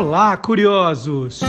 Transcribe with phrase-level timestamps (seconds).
[0.00, 1.40] Olá, curiosos!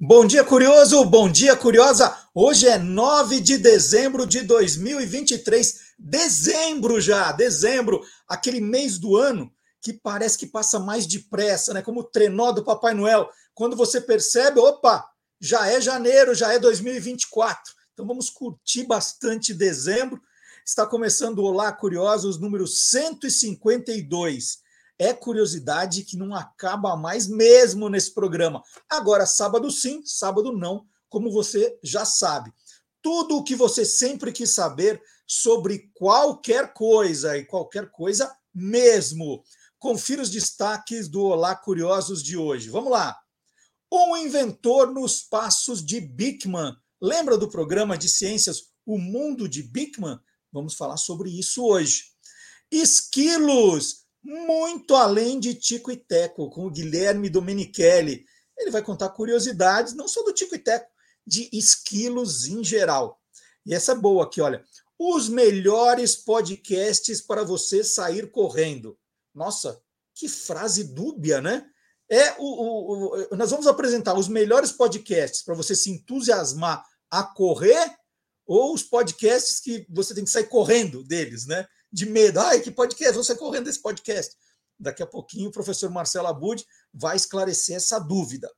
[0.00, 1.04] Bom dia, curioso!
[1.04, 2.12] Bom dia, curiosa!
[2.34, 5.94] Hoje é 9 de dezembro de 2023.
[5.96, 9.48] Dezembro já, dezembro, aquele mês do ano
[9.80, 11.82] que parece que passa mais depressa, né?
[11.82, 13.30] Como o trenó do Papai Noel.
[13.54, 15.08] Quando você percebe, opa,
[15.40, 17.72] já é janeiro, já é 2024.
[17.92, 20.20] Então vamos curtir bastante dezembro.
[20.66, 24.59] Está começando o Olá Curiosos número 152.
[25.00, 28.62] É curiosidade que não acaba mais mesmo nesse programa.
[28.86, 32.52] Agora, sábado sim, sábado não, como você já sabe.
[33.00, 39.42] Tudo o que você sempre quis saber sobre qualquer coisa e qualquer coisa mesmo.
[39.78, 42.68] Confira os destaques do Olá Curiosos de hoje.
[42.68, 43.18] Vamos lá.
[43.90, 46.76] Um inventor nos passos de Bickman.
[47.00, 50.20] Lembra do programa de ciências O Mundo de Bickman?
[50.52, 52.04] Vamos falar sobre isso hoje.
[52.70, 58.24] Esquilos, muito além de Tico e Teco, com o Guilherme Domenichelli.
[58.58, 60.90] Ele vai contar curiosidades, não só do Tico e Teco,
[61.26, 63.20] de esquilos em geral.
[63.64, 64.62] E essa é boa aqui, olha.
[64.98, 68.98] Os melhores podcasts para você sair correndo.
[69.34, 69.80] Nossa,
[70.14, 71.66] que frase dúbia, né?
[72.10, 77.22] É o, o, o nós vamos apresentar os melhores podcasts para você se entusiasmar a
[77.22, 77.96] correr
[78.46, 81.66] ou os podcasts que você tem que sair correndo deles, né?
[81.92, 82.40] De medo.
[82.40, 84.36] Ai, que podcast, sair correndo desse podcast.
[84.78, 88.50] Daqui a pouquinho o professor Marcelo Abud vai esclarecer essa dúvida.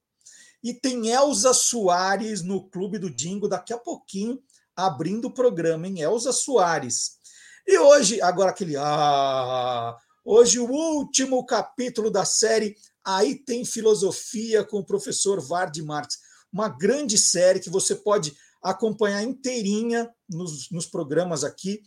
[0.62, 4.41] E tem Elza Soares no Clube do Dingo, daqui a pouquinho,
[4.77, 7.19] abrindo o programa, em Elza Soares.
[7.66, 8.77] E hoje, agora aquele.
[8.77, 16.19] Ah, Hoje, o último capítulo da série Aí Tem Filosofia com o professor Vard Marx.
[16.52, 21.83] Uma grande série que você pode acompanhar inteirinha nos, nos programas aqui,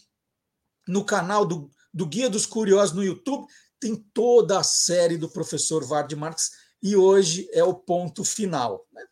[0.87, 3.45] no canal do, do Guia dos Curiosos no YouTube.
[3.79, 8.85] Tem toda a série do professor Vard Marx e hoje é o ponto final.
[8.91, 9.03] Né?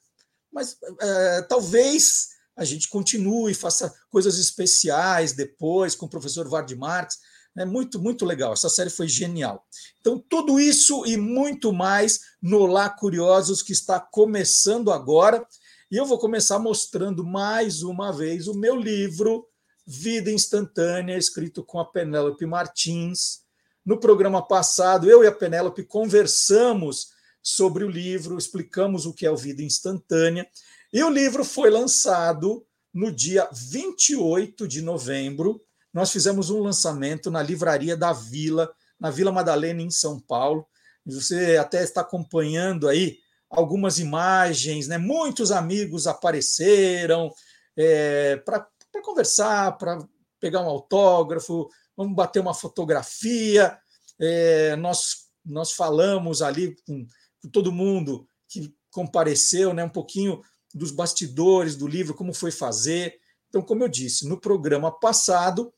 [0.51, 7.17] Mas é, talvez a gente continue, faça coisas especiais depois com o professor Vard Marx
[7.57, 8.53] é muito, muito legal.
[8.53, 9.65] Essa série foi genial.
[9.99, 15.45] Então, tudo isso e muito mais no Lá Curiosos, que está começando agora.
[15.91, 19.47] E eu vou começar mostrando mais uma vez o meu livro,
[19.85, 23.41] Vida Instantânea, escrito com a Penélope Martins.
[23.85, 27.09] No programa passado, eu e a Penélope conversamos
[27.41, 30.47] sobre o livro, explicamos o que é o Vida Instantânea.
[30.91, 35.61] E o livro foi lançado no dia 28 de novembro
[35.93, 40.65] nós fizemos um lançamento na livraria da Vila, na Vila Madalena, em São Paulo.
[41.05, 44.97] Você até está acompanhando aí algumas imagens, né?
[44.97, 47.31] Muitos amigos apareceram
[47.77, 48.67] é, para
[49.01, 50.05] conversar, para
[50.39, 53.77] pegar um autógrafo, vamos bater uma fotografia.
[54.19, 57.05] É, nós, nós falamos ali com,
[57.41, 59.83] com todo mundo que compareceu, né?
[59.83, 60.41] Um pouquinho
[60.73, 63.19] dos bastidores do livro, como foi fazer.
[63.49, 65.73] Então, como eu disse, no programa passado,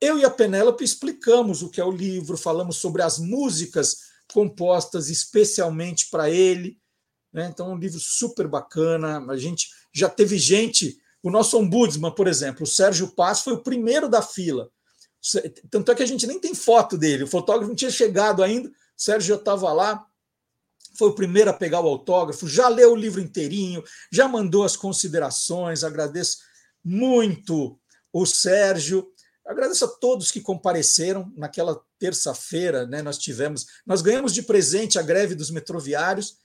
[0.00, 3.98] eu e a Penélope explicamos o que é o livro, falamos sobre as músicas
[4.32, 6.78] compostas especialmente para ele.
[7.32, 7.48] Né?
[7.52, 9.24] Então, é um livro super bacana.
[9.30, 13.62] A gente já teve gente, o nosso ombudsman, por exemplo, o Sérgio Paz, foi o
[13.62, 14.70] primeiro da fila.
[15.70, 18.68] Tanto é que a gente nem tem foto dele, o fotógrafo não tinha chegado ainda,
[18.68, 20.04] o Sérgio já estava lá,
[20.98, 24.76] foi o primeiro a pegar o autógrafo, já leu o livro inteirinho, já mandou as
[24.76, 26.38] considerações, agradeço
[26.84, 27.78] muito
[28.12, 29.08] o Sérgio.
[29.46, 33.02] Agradeço a todos que compareceram naquela terça-feira, né?
[33.02, 36.36] Nós tivemos, nós ganhamos de presente a greve dos metroviários.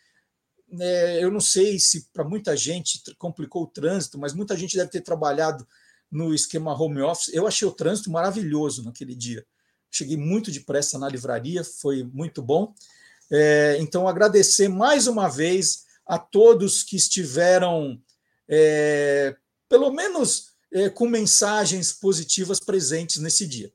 [0.80, 4.90] É, eu não sei se para muita gente complicou o trânsito, mas muita gente deve
[4.90, 5.66] ter trabalhado
[6.12, 7.34] no esquema home office.
[7.34, 9.46] Eu achei o trânsito maravilhoso naquele dia.
[9.90, 12.74] Cheguei muito depressa na livraria, foi muito bom.
[13.32, 18.02] É, então, agradecer mais uma vez a todos que estiveram
[18.48, 19.36] é,
[19.68, 23.72] pelo menos é, com mensagens positivas presentes nesse dia.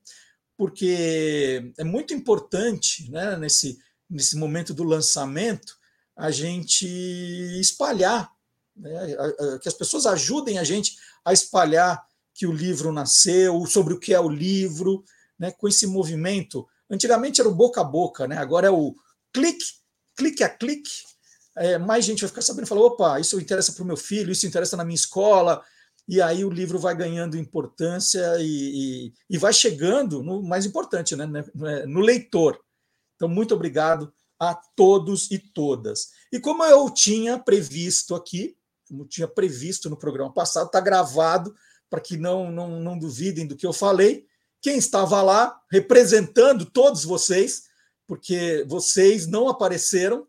[0.56, 3.78] Porque é muito importante, né, nesse,
[4.08, 5.76] nesse momento do lançamento,
[6.16, 6.86] a gente
[7.60, 8.30] espalhar,
[8.76, 9.16] né,
[9.60, 12.04] que as pessoas ajudem a gente a espalhar
[12.34, 15.04] que o livro nasceu, sobre o que é o livro,
[15.38, 16.66] né, com esse movimento.
[16.90, 18.94] Antigamente era o boca a boca, né, agora é o
[19.32, 19.64] clique,
[20.16, 20.90] clique a clique.
[21.56, 24.32] É, mais gente vai ficar sabendo e falar: opa, isso interessa para o meu filho,
[24.32, 25.62] isso interessa na minha escola,
[26.08, 31.14] e aí o livro vai ganhando importância e, e, e vai chegando no mais importante,
[31.14, 31.44] né, né,
[31.86, 32.58] no leitor.
[33.16, 36.08] Então, muito obrigado a todos e todas.
[36.32, 38.56] E como eu tinha previsto aqui,
[38.88, 41.54] como tinha previsto no programa passado, está gravado
[41.88, 44.26] para que não, não, não duvidem do que eu falei.
[44.60, 47.68] Quem estava lá representando todos vocês,
[48.04, 50.26] porque vocês não apareceram.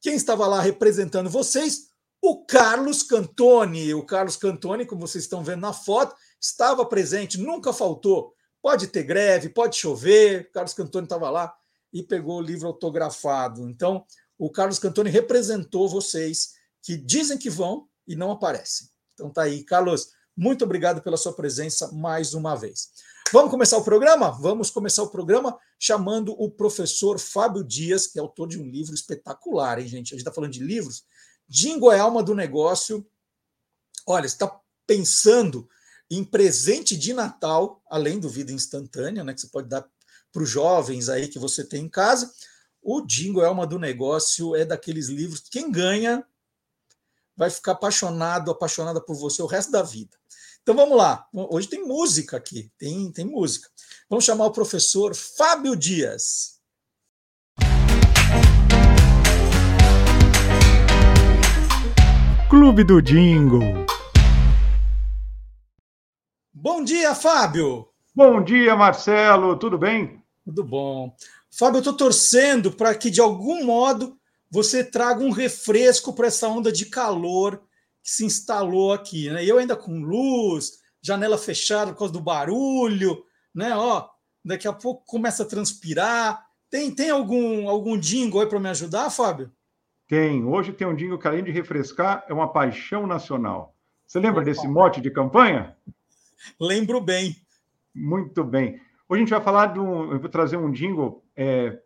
[0.00, 1.88] Quem estava lá representando vocês?
[2.22, 3.92] O Carlos Cantoni.
[3.92, 8.32] O Carlos Cantoni, como vocês estão vendo na foto, estava presente, nunca faltou.
[8.62, 10.42] Pode ter greve, pode chover.
[10.42, 11.52] O Carlos Cantoni estava lá
[11.92, 13.68] e pegou o livro autografado.
[13.68, 14.04] Então,
[14.38, 18.88] o Carlos Cantoni representou vocês que dizem que vão e não aparecem.
[19.14, 22.90] Então tá aí, Carlos, muito obrigado pela sua presença mais uma vez.
[23.32, 24.30] Vamos começar o programa?
[24.30, 28.94] Vamos começar o programa chamando o professor Fábio Dias, que é autor de um livro
[28.94, 30.14] espetacular, hein, gente?
[30.14, 31.04] A gente está falando de livros.
[31.46, 33.06] Dingo é alma do negócio.
[34.06, 35.68] Olha, está pensando
[36.10, 39.86] em presente de Natal, além do Vida Instantânea, né, que você pode dar
[40.38, 42.32] para os jovens aí que você tem em casa.
[42.80, 45.40] O Dingo é alma do negócio, é daqueles livros.
[45.40, 46.24] Quem ganha
[47.36, 50.16] vai ficar apaixonado, apaixonada por você o resto da vida.
[50.62, 51.26] Então vamos lá.
[51.34, 53.68] Hoje tem música aqui, tem, tem música.
[54.08, 56.60] Vamos chamar o professor Fábio Dias.
[62.48, 63.58] Clube do Dingo.
[66.52, 67.88] Bom dia, Fábio.
[68.14, 69.58] Bom dia, Marcelo.
[69.58, 70.17] Tudo bem?
[70.48, 71.14] Tudo bom.
[71.50, 74.18] Fábio, eu estou torcendo para que, de algum modo,
[74.50, 77.58] você traga um refresco para essa onda de calor
[78.02, 79.28] que se instalou aqui.
[79.28, 79.44] Né?
[79.44, 83.22] Eu ainda com luz, janela fechada por causa do barulho,
[83.54, 83.76] né?
[83.76, 84.08] Ó,
[84.42, 86.42] daqui a pouco começa a transpirar.
[86.70, 89.52] Tem, tem algum, algum jingle aí para me ajudar, Fábio?
[90.06, 90.42] Tem.
[90.42, 93.74] Hoje tem um jingle que, além de refrescar, é uma paixão nacional.
[94.06, 94.50] Você lembra Opa.
[94.50, 95.76] desse mote de campanha?
[96.58, 97.36] Lembro bem.
[97.94, 98.80] Muito bem.
[99.08, 100.12] Hoje a gente vai falar de um.
[100.12, 101.80] Eu vou trazer um jingle é,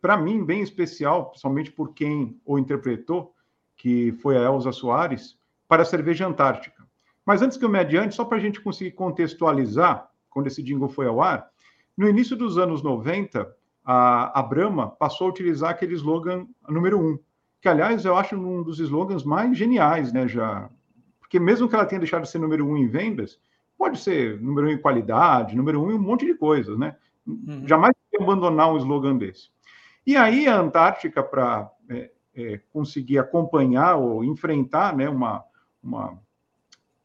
[0.00, 3.34] para mim, bem especial, principalmente por quem o interpretou,
[3.76, 5.36] que foi a Elza Soares,
[5.68, 6.82] para a cerveja antártica.
[7.26, 10.88] Mas antes que eu me adiante, só para a gente conseguir contextualizar, quando esse jingle
[10.88, 11.46] foi ao ar,
[11.94, 13.54] no início dos anos 90,
[13.84, 17.18] a, a Brahma passou a utilizar aquele slogan número um,
[17.60, 20.70] que, aliás, eu acho um dos slogans mais geniais, né, já.
[21.20, 23.38] Porque mesmo que ela tenha deixado de ser número um em vendas,
[23.82, 26.94] pode ser número um em qualidade, número um em um monte de coisas, né?
[27.26, 27.66] Uhum.
[27.66, 29.50] Jamais abandonar um slogan desse.
[30.06, 35.44] E aí a Antártica, para é, é, conseguir acompanhar ou enfrentar né, uma,
[35.82, 36.16] uma,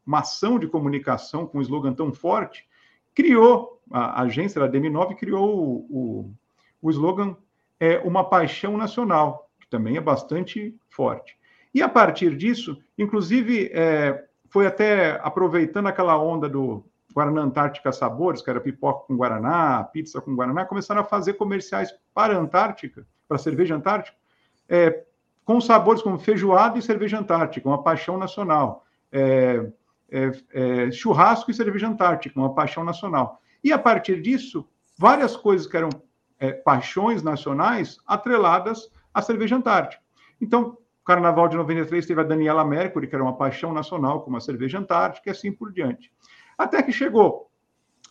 [0.05, 2.67] uma ação de comunicação com um slogan tão forte,
[3.15, 6.33] criou, a agência da DM9 criou o, o,
[6.79, 7.35] o slogan
[7.79, 11.35] é, Uma Paixão Nacional, que também é bastante forte.
[11.73, 16.83] E a partir disso, inclusive, é, foi até aproveitando aquela onda do
[17.13, 21.93] Guaraná Antártica Sabores, que era pipoca com Guaraná, pizza com Guaraná, começaram a fazer comerciais
[22.13, 24.15] para a Antártica, para a cerveja Antártica,
[24.69, 25.03] é,
[25.43, 28.85] com sabores como feijoada e cerveja Antártica, uma paixão nacional.
[29.11, 29.65] É,
[30.09, 33.41] é, é, churrasco e cerveja Antártica, uma paixão nacional.
[33.63, 34.67] E a partir disso,
[34.97, 35.89] várias coisas que eram
[36.39, 40.01] é, paixões nacionais atreladas à cerveja Antártica.
[40.39, 40.77] Então,
[41.07, 44.77] Carnaval de 93 teve a Daniela Mercury, que era uma paixão nacional, como a cerveja
[44.77, 46.11] Antártica, e assim por diante.
[46.57, 47.49] Até que chegou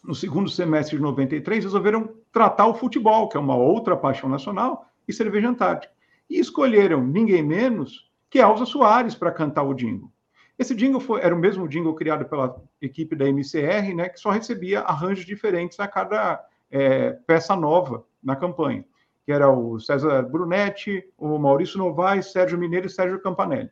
[0.03, 4.87] no segundo semestre de 93, resolveram tratar o futebol, que é uma outra paixão nacional,
[5.07, 5.93] e cerveja antártica.
[6.31, 10.11] E escolheram ninguém menos que Elza Soares para cantar o jingle.
[10.59, 14.31] Esse jingle foi, era o mesmo jingle criado pela equipe da MCR, né, que só
[14.31, 18.87] recebia arranjos diferentes a cada é, peça nova na campanha,
[19.27, 23.69] que era o César Brunetti, o Maurício Novaes, Sérgio Mineiro e Sérgio Campanelli.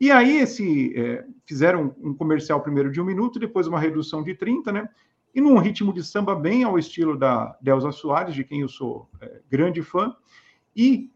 [0.00, 4.32] E aí esse, é, fizeram um comercial primeiro de um minuto, depois uma redução de
[4.32, 4.88] 30, né?
[5.34, 9.10] E num ritmo de samba bem ao estilo da Delza Soares, de quem eu sou
[9.20, 10.14] é, grande fã,
[10.74, 11.10] e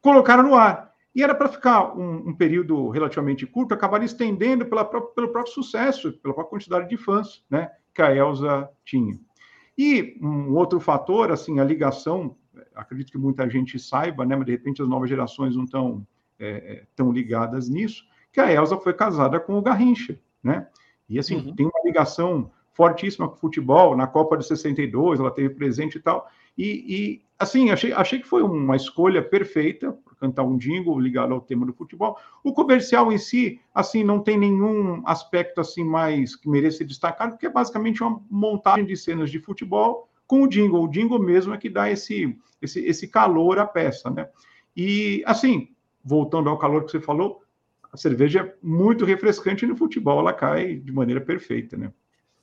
[0.00, 0.92] colocaram no ar.
[1.14, 6.12] E era para ficar um, um, período relativamente curto, acabaram estendendo pela, pelo próprio sucesso,
[6.14, 9.18] pela própria quantidade de fãs né, que a Elza tinha.
[9.76, 12.36] E um outro fator, assim, a ligação,
[12.74, 16.06] acredito que muita gente saiba, né, mas de repente as novas gerações não estão
[16.38, 20.66] é, é tão ligadas nisso, que a Elsa foi casada com o Garrincha, né?
[21.08, 21.54] E assim, uhum.
[21.54, 26.00] tem uma ligação fortíssima com o futebol, na Copa de 62, ela teve presente e
[26.00, 26.28] tal.
[26.58, 31.32] E, e assim, achei, achei que foi uma escolha perfeita para cantar um jingle ligado
[31.32, 32.18] ao tema do futebol.
[32.42, 37.30] O comercial em si, assim, não tem nenhum aspecto assim mais que mereça ser destacado,
[37.30, 40.84] porque é basicamente uma montagem de cenas de futebol com o jingle.
[40.84, 44.28] O jingle mesmo é que dá esse, esse, esse calor à peça, né?
[44.76, 45.68] E, assim,
[46.04, 47.42] voltando ao calor que você falou,
[47.92, 51.92] a cerveja é muito refrescante no futebol, ela cai de maneira perfeita, né?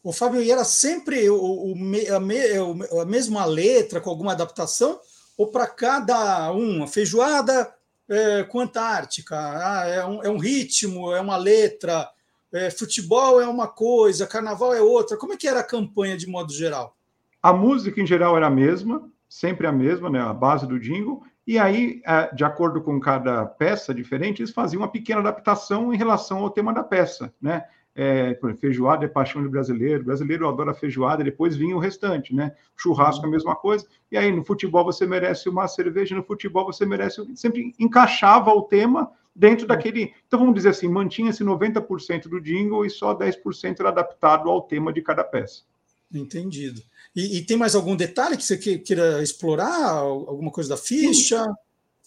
[0.03, 2.39] O Fábio, e era sempre o, o, a, me,
[3.01, 4.99] a, mesma letra com alguma adaptação?
[5.37, 6.83] Ou para cada um?
[6.83, 7.71] A feijoada
[8.09, 12.09] é, com Antártica, ah, é, um, é, um, ritmo, é uma letra,
[12.51, 15.17] é, futebol é uma coisa, carnaval é outra.
[15.17, 16.97] Como é que era a campanha de modo geral?
[17.41, 21.23] A música em geral era a mesma, sempre a mesma, né, a base do jingle,
[21.45, 25.97] e aí, é, de acordo com cada peça diferente, eles faziam uma pequena adaptação em
[25.97, 27.63] relação ao tema da peça, né?
[27.93, 32.53] É, feijoada é paixão do brasileiro, o brasileiro adora feijoada, depois vinha o restante, né?
[32.77, 36.65] Churrasco é a mesma coisa, e aí no futebol você merece uma cerveja, no futebol
[36.65, 37.21] você merece.
[37.35, 40.13] Sempre encaixava o tema dentro daquele.
[40.25, 44.93] Então vamos dizer assim, mantinha-se 90% do jingle e só 10% era adaptado ao tema
[44.93, 45.63] de cada peça.
[46.13, 46.81] Entendido.
[47.15, 49.97] E, e, tem mais algum detalhe que você queira explorar?
[49.97, 51.45] Alguma coisa da ficha?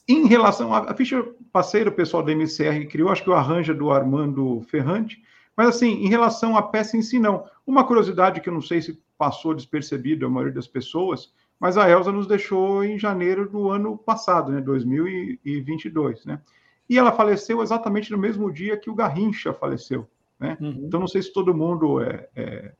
[0.08, 3.90] Em relação à ficha parceira, o pessoal da MCR criou, acho que o arranja do
[3.90, 5.22] Armando Ferrante,
[5.56, 7.44] mas assim, em relação à peça em si, não.
[7.66, 11.88] Uma curiosidade que eu não sei se passou despercebido a maioria das pessoas, mas a
[11.88, 16.40] Elsa nos deixou em janeiro do ano passado, né, 2022, né?
[16.88, 20.06] E ela faleceu exatamente no mesmo dia que o Garrincha faleceu,
[20.38, 20.58] né?
[20.60, 20.82] Uhum.
[20.86, 22.72] Então não sei se todo mundo é é,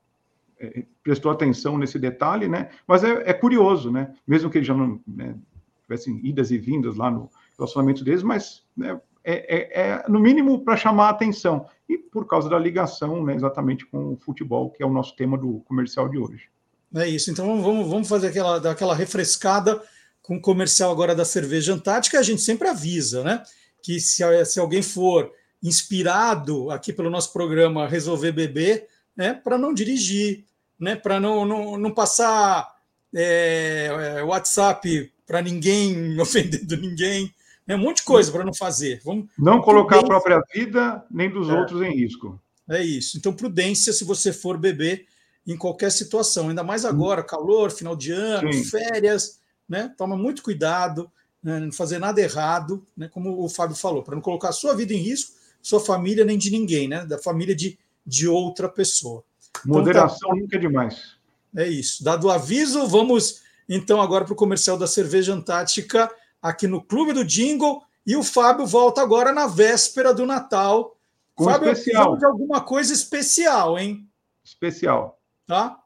[1.03, 2.71] prestou atenção nesse detalhe, né?
[2.87, 4.15] Mas é, é curioso, né?
[4.27, 5.35] Mesmo que eles já não né,
[5.83, 10.65] tivessem idas e vindas lá no relacionamento deles, mas né, é, é, é, no mínimo
[10.65, 14.83] para chamar a atenção e por causa da ligação, né, exatamente com o futebol, que
[14.83, 16.49] é o nosso tema do comercial de hoje.
[16.95, 17.31] É isso.
[17.31, 19.83] Então vamos, vamos fazer aquela, aquela refrescada
[20.23, 22.19] com o comercial agora da cerveja Antártica.
[22.19, 23.43] A gente sempre avisa, né?
[23.83, 25.31] Que se, se alguém for
[25.63, 30.45] inspirado aqui pelo nosso programa resolver beber, né, para não dirigir,
[30.85, 32.77] né, para não, não, não passar
[33.15, 37.33] é, é WhatsApp para ninguém, ofendendo ninguém,
[37.67, 39.01] né, um monte de coisa para não fazer.
[39.03, 42.39] Vamos, não colocar a própria vida nem dos é, outros em risco.
[42.69, 43.17] É isso.
[43.17, 45.07] Então, prudência se você for beber
[45.47, 48.65] em qualquer situação, ainda mais agora, calor, final de ano, Sim.
[48.65, 49.93] férias, né?
[49.97, 51.11] Toma muito cuidado,
[51.43, 53.09] né, não fazer nada errado, né?
[53.09, 56.39] Como o Fábio falou, para não colocar a sua vida em risco, sua família nem
[56.39, 57.05] de ninguém, né?
[57.05, 59.25] Da família de de outra pessoa.
[59.65, 60.37] Moderação então, tá...
[60.37, 61.17] nunca é demais.
[61.57, 62.03] É isso.
[62.03, 66.11] Dado o aviso, vamos então agora para o comercial da Cerveja Antártica,
[66.43, 67.83] aqui no Clube do Jingle.
[68.07, 70.97] E o Fábio volta agora na véspera do Natal.
[71.35, 72.19] Com Fábio, especial.
[72.19, 74.07] de alguma coisa especial, hein?
[74.45, 75.19] Especial.
[75.47, 75.81] Tá?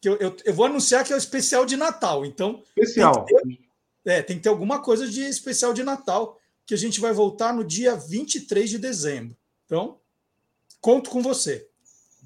[0.00, 2.24] Que eu, eu, eu, vou anunciar que é o especial de Natal.
[2.24, 2.62] Então.
[2.74, 3.26] Especial.
[3.26, 3.58] Tem ter,
[4.06, 7.52] é, tem que ter alguma coisa de especial de Natal, que a gente vai voltar
[7.52, 9.36] no dia 23 de dezembro.
[9.66, 10.00] Então,
[10.80, 11.68] Conto com você.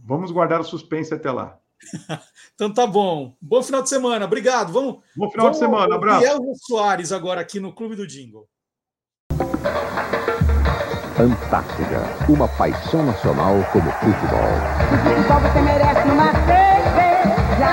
[0.06, 1.58] Vamos guardar o suspense até lá.
[2.54, 3.34] então tá bom.
[3.40, 4.26] Bom final de semana.
[4.26, 4.70] Obrigado.
[4.70, 4.99] Vamos.
[5.16, 5.94] Bom final vamos de semana.
[5.94, 6.26] Abraço.
[6.26, 8.46] Elvis Soares agora aqui no Clube do Jingle.
[11.18, 14.40] Antártida, uma paixão nacional como futebol.
[14.92, 17.73] O futebol você merece uma cerveja.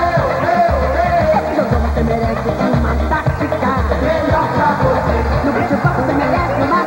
[1.34, 3.72] Esse jogo você merece uma tática.
[4.00, 5.16] Melhor pra você.
[5.44, 6.82] No futebol você merece uma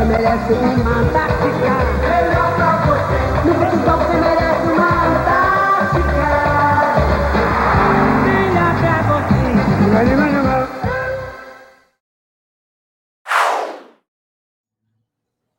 [0.00, 1.99] você merece uma Antártica.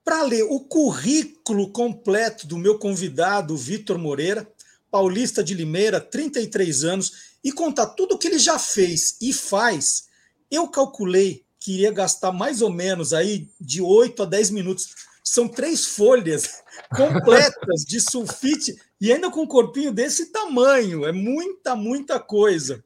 [0.06, 4.50] Para ler o currículo completo do meu convidado, Vitor Moreira,
[4.90, 7.12] paulista de Limeira, 33 anos,
[7.44, 10.08] e contar tudo o que ele já fez e faz,
[10.50, 14.96] eu calculei que iria gastar mais ou menos aí de 8 a 10 minutos.
[15.22, 16.64] São três folhas
[16.96, 21.06] completas de sulfite e ainda com um corpinho desse tamanho.
[21.06, 22.82] É muita, muita coisa.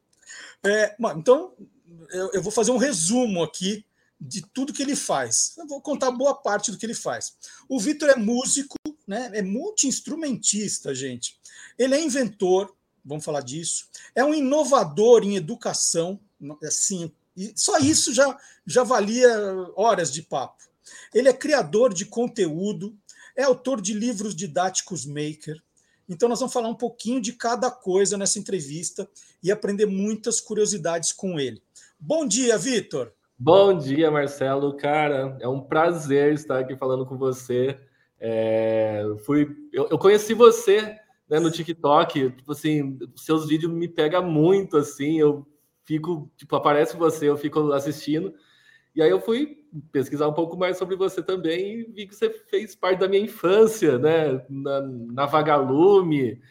[0.65, 1.53] É, então,
[2.11, 3.85] eu, eu vou fazer um resumo aqui
[4.19, 5.53] de tudo que ele faz.
[5.57, 7.35] Eu vou contar boa parte do que ele faz.
[7.69, 9.29] O Vitor é músico, né?
[9.33, 11.37] é multi-instrumentista, gente.
[11.77, 13.87] Ele é inventor, vamos falar disso.
[14.13, 16.19] É um inovador em educação,
[16.63, 19.29] assim, e só isso já, já valia
[19.75, 20.63] horas de papo.
[21.13, 22.97] Ele é criador de conteúdo,
[23.35, 25.61] é autor de livros didáticos maker.
[26.07, 29.09] Então, nós vamos falar um pouquinho de cada coisa nessa entrevista
[29.41, 31.61] e aprender muitas curiosidades com ele.
[31.99, 33.11] Bom dia, Vitor.
[33.37, 34.77] Bom dia, Marcelo.
[34.77, 37.79] Cara, é um prazer estar aqui falando com você.
[38.19, 40.97] É, fui, eu, eu, conheci você
[41.29, 42.31] né, no TikTok.
[42.31, 44.77] Tipo assim, seus vídeos me pegam muito.
[44.77, 45.45] Assim, eu
[45.83, 48.33] fico, tipo, aparece você, eu fico assistindo.
[48.95, 52.29] E aí eu fui pesquisar um pouco mais sobre você também e vi que você
[52.29, 54.45] fez parte da minha infância, né?
[54.49, 56.41] Na, na Vagalume,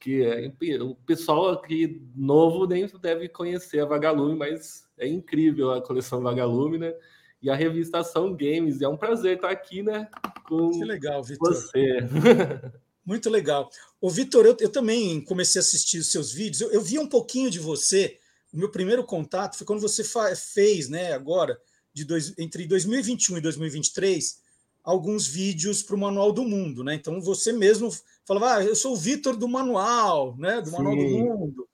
[0.00, 0.50] que é,
[0.82, 6.78] o pessoal aqui novo nem deve conhecer a Vagalume, mas é incrível a coleção Vagalume,
[6.78, 6.92] né?
[7.40, 8.80] E a revista Ação Games.
[8.80, 10.08] E é um prazer estar aqui, né?
[10.48, 11.54] Com que legal, Vitor.
[11.54, 11.98] Você.
[13.04, 13.68] Muito legal.
[14.00, 16.60] O Vitor, eu, eu, também comecei a assistir os seus vídeos.
[16.60, 18.18] Eu, eu vi um pouquinho de você
[18.52, 20.04] o meu primeiro contato foi quando você
[20.36, 21.58] fez, né, agora,
[21.92, 24.40] de dois, entre 2021 e 2023,
[24.82, 26.94] alguns vídeos para o Manual do Mundo, né?
[26.94, 27.90] Então você mesmo
[28.26, 31.02] falava, ah, eu sou o Vitor do Manual, né, do Manual Sim.
[31.02, 31.68] do Mundo.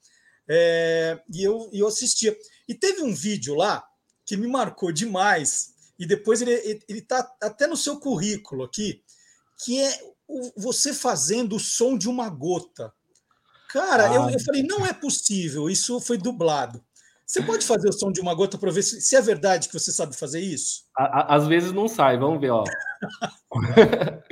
[0.49, 2.37] É, e eu, eu assistia.
[2.67, 3.85] E teve um vídeo lá
[4.25, 9.03] que me marcou demais, e depois ele está até no seu currículo aqui,
[9.65, 12.93] que é o, você fazendo o som de uma gota.
[13.71, 14.15] Cara, ah.
[14.15, 16.83] eu, eu falei, não é possível, isso foi dublado.
[17.29, 19.79] Você pode fazer o som de uma gota para ver se, se, é verdade que
[19.79, 20.85] você sabe fazer isso?
[20.97, 22.65] Às vezes não sai, vamos ver, ó.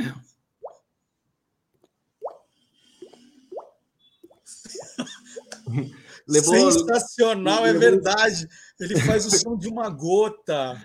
[6.26, 6.72] Levou...
[6.72, 8.48] Sensacional, é verdade.
[8.80, 10.82] Ele faz o som de uma gota.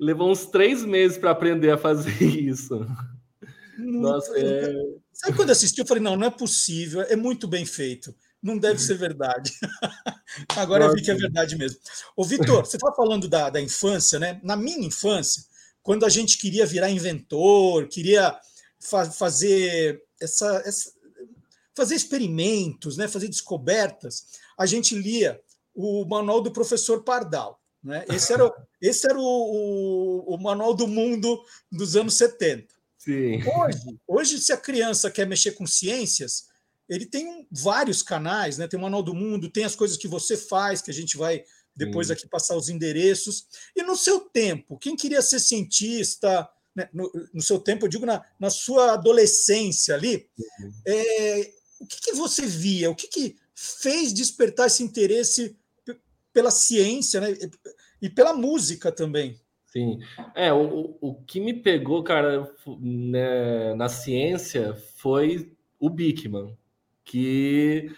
[0.00, 2.84] Levou uns três meses para aprender a fazer isso.
[3.78, 4.72] Muito Nossa, é...
[5.12, 5.80] Sabe quando assisti?
[5.80, 8.12] Eu falei: não, não é possível, é muito bem feito.
[8.42, 9.52] Não deve ser verdade.
[10.56, 11.78] Agora eu vi que é verdade mesmo.
[12.16, 14.40] Ô, Vitor, você estava falando da, da infância, né?
[14.42, 15.44] Na minha infância,
[15.82, 18.36] quando a gente queria virar inventor, queria
[18.80, 20.92] fa fazer essa, essa,
[21.74, 23.08] fazer experimentos, né?
[23.08, 24.26] fazer descobertas,
[24.58, 25.40] a gente lia
[25.74, 27.60] o manual do professor Pardal.
[27.82, 28.04] Né?
[28.08, 32.66] Esse era, esse era o, o, o manual do mundo dos anos 70.
[32.98, 33.42] Sim.
[33.44, 36.48] Hoje, hoje, se a criança quer mexer com ciências,
[36.88, 38.66] ele tem vários canais, né?
[38.66, 41.44] Tem o Manual do Mundo, tem as coisas que você faz, que a gente vai
[41.74, 42.12] depois Sim.
[42.12, 43.46] aqui passar os endereços.
[43.74, 46.88] E no seu tempo, quem queria ser cientista, né?
[46.92, 50.28] no, no, seu tempo, eu digo na, na sua adolescência ali,
[50.86, 52.90] é, o que, que, você via?
[52.90, 55.56] O que, que fez despertar esse interesse
[56.32, 57.36] pela ciência né?
[58.00, 59.38] e pela música também.
[59.66, 59.98] Sim,
[60.34, 66.56] é, o, o que me pegou, cara, né, na ciência foi o Bickman,
[67.12, 67.94] que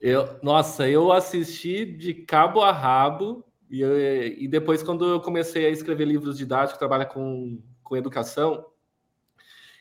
[0.00, 5.66] eu, nossa, eu assisti de cabo a rabo, e, eu, e depois, quando eu comecei
[5.66, 8.64] a escrever livros didáticos, trabalhar com, com educação,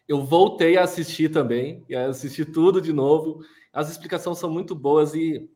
[0.05, 5.13] eu voltei a assistir também, e assisti tudo de novo, as explicações são muito boas
[5.13, 5.49] e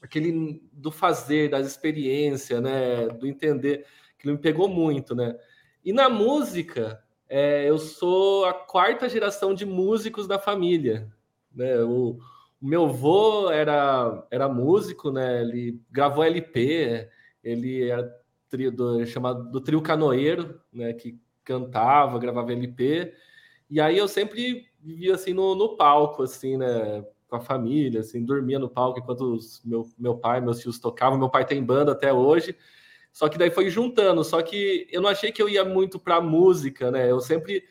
[0.00, 3.84] aquele do fazer, da experiência, né, do entender,
[4.18, 5.36] que me pegou muito, né?
[5.84, 11.12] E na música, é, eu sou a quarta geração de músicos da família,
[11.54, 11.80] né?
[11.82, 12.18] O,
[12.60, 15.42] o meu avô era era músico, né?
[15.42, 17.08] Ele gravou LP,
[17.42, 18.10] ele era
[18.48, 20.92] trio do, chamado do trio canoeiro, né?
[20.92, 23.12] Que cantava, gravava LP.
[23.70, 27.04] E aí eu sempre vivia assim no, no palco, assim, né?
[27.32, 31.18] com a família, assim, dormia no palco enquanto os, meu, meu pai, meus tios tocavam.
[31.18, 32.54] Meu pai tem banda até hoje.
[33.10, 34.22] Só que daí foi juntando.
[34.22, 37.10] Só que eu não achei que eu ia muito para música, né?
[37.10, 37.64] Eu sempre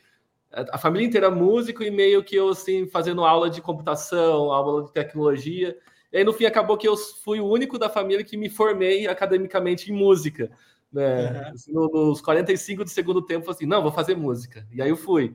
[0.52, 4.92] a família inteira músico e meio que eu assim fazendo aula de computação, aula de
[4.92, 5.76] tecnologia.
[6.12, 9.06] E aí no fim acabou que eu fui o único da família que me formei
[9.06, 10.50] academicamente em música,
[10.92, 11.30] né?
[11.30, 11.54] Uhum.
[11.54, 14.66] Assim, nos 45 do segundo tempo, assim, não, vou fazer música.
[14.70, 15.34] E aí eu fui.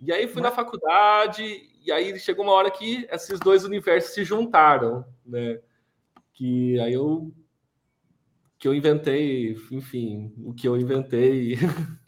[0.00, 0.50] E aí fui Mas...
[0.50, 1.42] na faculdade
[1.84, 5.58] e aí chegou uma hora que esses dois universos se juntaram, né?
[6.32, 7.32] Que aí eu
[8.58, 11.58] que eu inventei, enfim, o que eu inventei.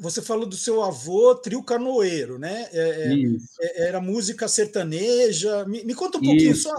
[0.00, 2.68] Você falou do seu avô trio canoeiro, né?
[2.72, 3.12] É, é,
[3.60, 5.64] é, era música sertaneja.
[5.66, 6.68] Me, me conta um pouquinho Isso.
[6.68, 6.74] só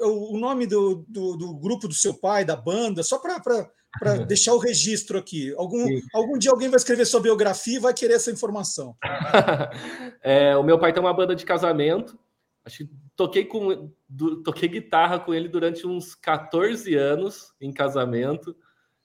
[0.00, 3.70] o nome do, do, do, grupo do seu pai, da banda, só para
[4.26, 5.52] deixar o registro aqui.
[5.56, 8.96] Algum, algum dia alguém vai escrever sua biografia e vai querer essa informação.
[10.22, 12.18] é, o meu pai tem uma banda de casamento.
[12.64, 18.54] Acho que toquei, com, do, toquei guitarra com ele durante uns 14 anos em casamento.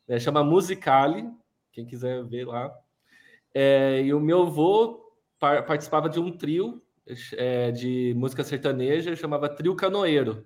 [0.08, 1.26] Né, chama Musicali,
[1.72, 2.72] quem quiser ver lá.
[3.56, 6.80] É, e o meu avô par, participava de um trio
[7.34, 10.46] é, de música sertaneja, chamava Trio Canoeiro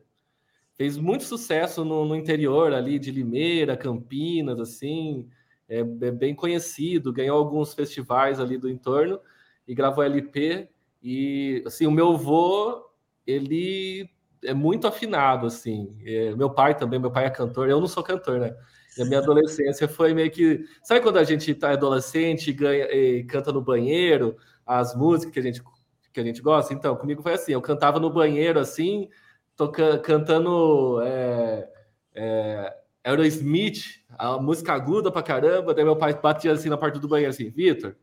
[0.79, 5.27] fez muito sucesso no, no, interior ali de Limeira, Campinas, assim,
[5.67, 9.19] é, é, bem conhecido, ganhou alguns festivais ali do entorno
[9.67, 10.69] e gravou LP.
[11.03, 12.81] E assim, o meu avô,
[13.27, 14.09] ele
[14.41, 15.97] é muito afinado, assim.
[16.05, 18.55] É, meu pai também, meu pai é cantor, eu não sou cantor, né?
[18.99, 20.65] E a minha adolescência foi meio que.
[20.83, 24.35] Sabe quando a gente tá adolescente ganha, e canta no banheiro
[24.65, 25.63] as músicas que a gente,
[26.11, 26.73] que a gente gosta?
[26.73, 29.07] Então, comigo foi assim: eu cantava no banheiro assim,
[29.55, 31.69] tô cantando é,
[32.13, 35.73] é, Aerosmith, a música aguda pra caramba.
[35.73, 37.95] Daí meu pai batia assim na parte do banheiro, assim, Vitor,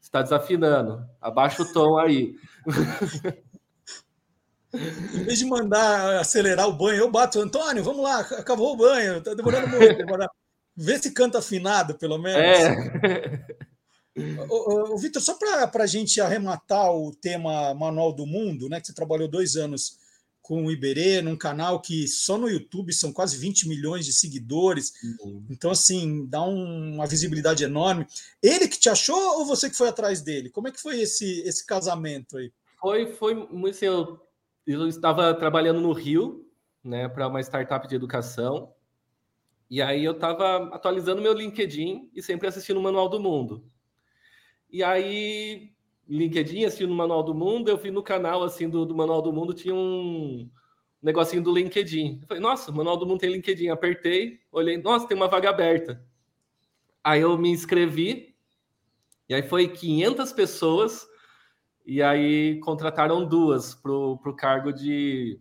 [0.00, 2.34] você tá desafinando, abaixa o tom aí.
[4.72, 9.22] Em vez de mandar acelerar o banho, eu bato, Antônio, vamos lá, acabou o banho,
[9.22, 9.96] tá demorando muito.
[9.96, 10.37] Demorando.
[10.80, 12.38] Vê se canta afinado, pelo menos.
[12.40, 13.58] É.
[14.48, 18.86] O, o Vitor, só para a gente arrematar o tema Manual do Mundo, né, que
[18.86, 19.98] você trabalhou dois anos
[20.40, 24.92] com o Iberê, num canal que só no YouTube são quase 20 milhões de seguidores.
[25.20, 25.44] Uhum.
[25.50, 28.06] Então, assim, dá um, uma visibilidade enorme.
[28.42, 30.48] Ele que te achou ou você que foi atrás dele?
[30.48, 32.52] Como é que foi esse, esse casamento aí?
[32.80, 34.20] Foi, foi muito assim, eu,
[34.66, 36.48] eu estava trabalhando no Rio,
[36.82, 38.72] né, para uma startup de educação.
[39.70, 43.64] E aí eu estava atualizando meu LinkedIn e sempre assistindo o Manual do Mundo.
[44.70, 45.72] E aí,
[46.08, 49.32] LinkedIn, assistindo o Manual do Mundo, eu vi no canal assim do, do Manual do
[49.32, 50.50] Mundo tinha um
[51.02, 52.20] negocinho do LinkedIn.
[52.22, 53.68] Eu falei, nossa, o Manual do Mundo tem LinkedIn.
[53.68, 56.02] Apertei, olhei, nossa, tem uma vaga aberta.
[57.04, 58.34] Aí eu me inscrevi,
[59.28, 61.06] e aí foi 500 pessoas,
[61.86, 65.40] e aí contrataram duas para o cargo de.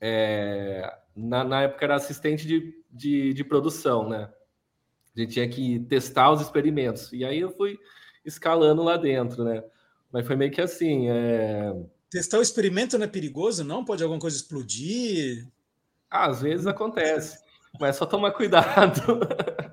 [0.00, 4.30] É, na, na época era assistente de, de, de produção, né?
[5.16, 7.12] A gente tinha que testar os experimentos.
[7.12, 7.78] E aí eu fui
[8.24, 9.62] escalando lá dentro, né?
[10.12, 11.08] Mas foi meio que assim.
[11.08, 11.74] É...
[12.10, 13.84] Testar o experimento não é perigoso, não?
[13.84, 15.46] Pode alguma coisa explodir?
[16.10, 17.38] Ah, às vezes acontece,
[17.78, 19.20] mas é só tomar cuidado.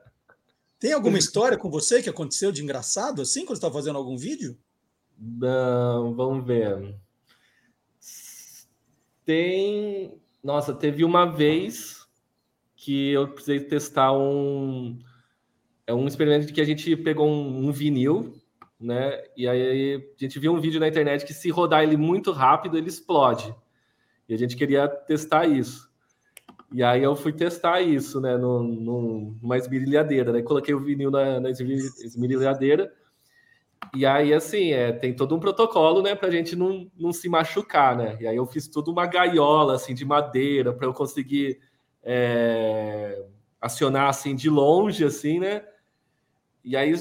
[0.79, 4.15] Tem alguma história com você que aconteceu de engraçado assim quando você está fazendo algum
[4.15, 4.55] vídeo?
[5.17, 6.95] Não, vamos ver.
[9.25, 10.21] Tem.
[10.47, 12.07] Nossa, teve uma vez
[12.73, 14.97] que eu precisei testar um.
[15.85, 18.33] É um experimento que a gente pegou um, um vinil,
[18.79, 19.25] né?
[19.35, 22.77] E aí a gente viu um vídeo na internet que se rodar ele muito rápido,
[22.77, 23.53] ele explode.
[24.29, 25.91] E a gente queria testar isso.
[26.71, 30.41] E aí eu fui testar isso, né, no, no, numa esmerilhadeira, né?
[30.41, 32.89] Coloquei o vinil na, na esmerilhadeira.
[33.95, 37.95] E aí, assim, é, tem todo um protocolo, né, pra gente não, não se machucar,
[37.97, 38.17] né?
[38.19, 41.59] E aí eu fiz tudo uma gaiola, assim, de madeira, para eu conseguir
[42.03, 43.25] é,
[43.61, 45.63] acionar, assim, de longe, assim, né?
[46.63, 46.93] E aí,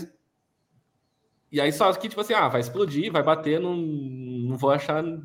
[1.51, 5.03] e aí só que, tipo assim, ah, vai explodir, vai bater, não, não vou achar,
[5.03, 5.23] não,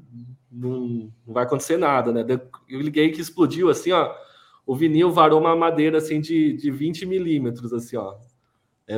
[0.52, 2.26] não vai acontecer nada, né?
[2.68, 4.16] Eu liguei que explodiu, assim, ó,
[4.66, 8.16] o vinil varou uma madeira assim de, de 20 milímetros, assim, ó.
[8.88, 8.98] É,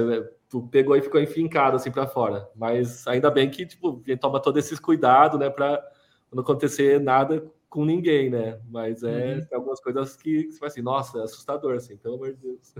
[0.59, 2.49] é pegou e ficou enfincado assim para fora.
[2.55, 5.83] Mas ainda bem que tipo, a gente toma todo esses cuidado, né, para
[6.31, 8.59] não acontecer nada com ninguém, né?
[8.69, 9.57] Mas é uhum.
[9.57, 12.73] algumas coisas que, você fala assim, nossa, é assustador, assim, pelo amor de Deus.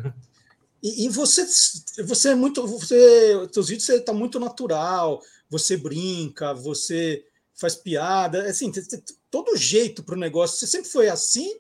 [0.86, 1.46] E, e você,
[2.04, 7.24] você é muito, você, seus vídeos você tá muito natural, você brinca, você
[7.56, 8.70] faz piada, assim,
[9.32, 10.58] todo jeito para o negócio.
[10.58, 11.58] Você sempre foi assim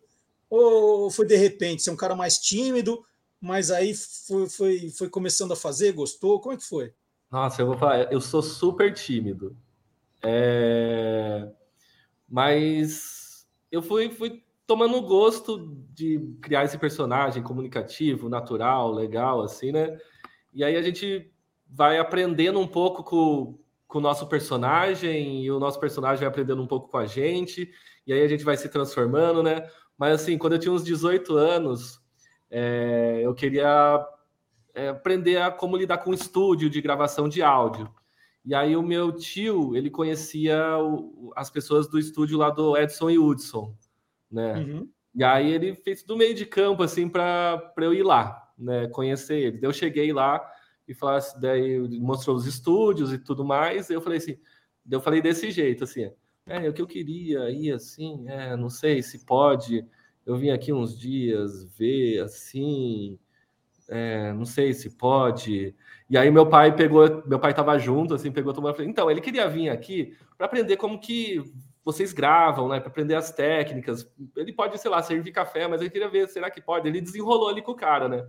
[0.50, 1.82] ou foi de repente?
[1.82, 3.04] Você é um cara mais tímido,
[3.44, 6.40] mas aí foi, foi, foi começando a fazer, gostou?
[6.40, 6.94] Como é que foi?
[7.30, 9.54] Nossa, eu vou falar, eu sou super tímido.
[10.24, 11.52] É...
[12.26, 19.98] Mas eu fui, fui tomando gosto de criar esse personagem comunicativo, natural, legal, assim, né?
[20.54, 21.30] E aí a gente
[21.68, 26.62] vai aprendendo um pouco com, com o nosso personagem, e o nosso personagem vai aprendendo
[26.62, 27.70] um pouco com a gente,
[28.08, 29.70] e aí a gente vai se transformando, né?
[29.98, 32.03] Mas assim, quando eu tinha uns 18 anos,
[32.56, 34.08] é, eu queria
[34.76, 37.92] é, aprender a como lidar com o estúdio de gravação de áudio.
[38.46, 43.10] E aí o meu tio, ele conhecia o, as pessoas do estúdio lá do Edson
[43.10, 43.76] e Hudson,
[44.32, 44.60] né?
[44.60, 44.90] Uhum.
[45.16, 48.88] E aí ele fez do meio de campo, assim, para eu ir lá, né?
[48.90, 49.60] Conhecer ele.
[49.66, 50.40] eu cheguei lá
[50.88, 53.90] e falasse, daí mostrou os estúdios e tudo mais.
[53.90, 54.38] E eu falei assim,
[54.92, 56.12] eu falei desse jeito, assim,
[56.46, 59.84] é, o que eu queria ir assim, é, não sei se pode.
[60.26, 63.20] Eu vim aqui uns dias ver assim,
[63.90, 65.76] é, não sei se pode.
[66.10, 68.82] E aí meu pai pegou, meu pai estava junto, assim, pegou tomando.
[68.84, 71.44] Então, ele queria vir aqui para aprender como que
[71.84, 72.80] vocês gravam, né?
[72.80, 74.10] Para aprender as técnicas.
[74.38, 76.88] Ele pode, sei lá, servir café, mas ele queria ver, será que pode?
[76.88, 78.26] Ele desenrolou ali com o cara, né?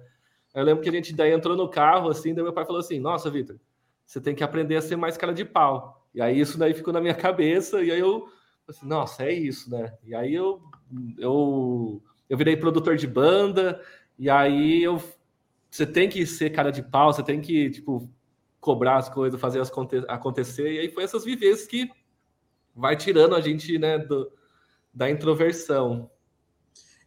[0.55, 3.01] Eu lembro que a gente daí entrou no carro, assim, daí meu pai falou assim:
[3.01, 3.57] Nossa, Vitor,
[4.05, 6.05] você tem que aprender a ser mais cara de pau.
[6.15, 8.29] E aí isso daí ficou na minha cabeça, e aí eu
[8.67, 9.93] assim, nossa, é isso, né?
[10.03, 10.63] E aí eu,
[11.19, 13.81] eu, eu virei produtor de banda,
[14.19, 15.03] e aí eu
[15.75, 18.09] você tem que ser cara de pau, você tem que, tipo,
[18.61, 19.73] cobrar as coisas, fazer as
[20.07, 21.91] acontecer, e aí foi essas vivências que
[22.73, 24.31] vai tirando a gente, né, do,
[24.93, 26.09] da introversão.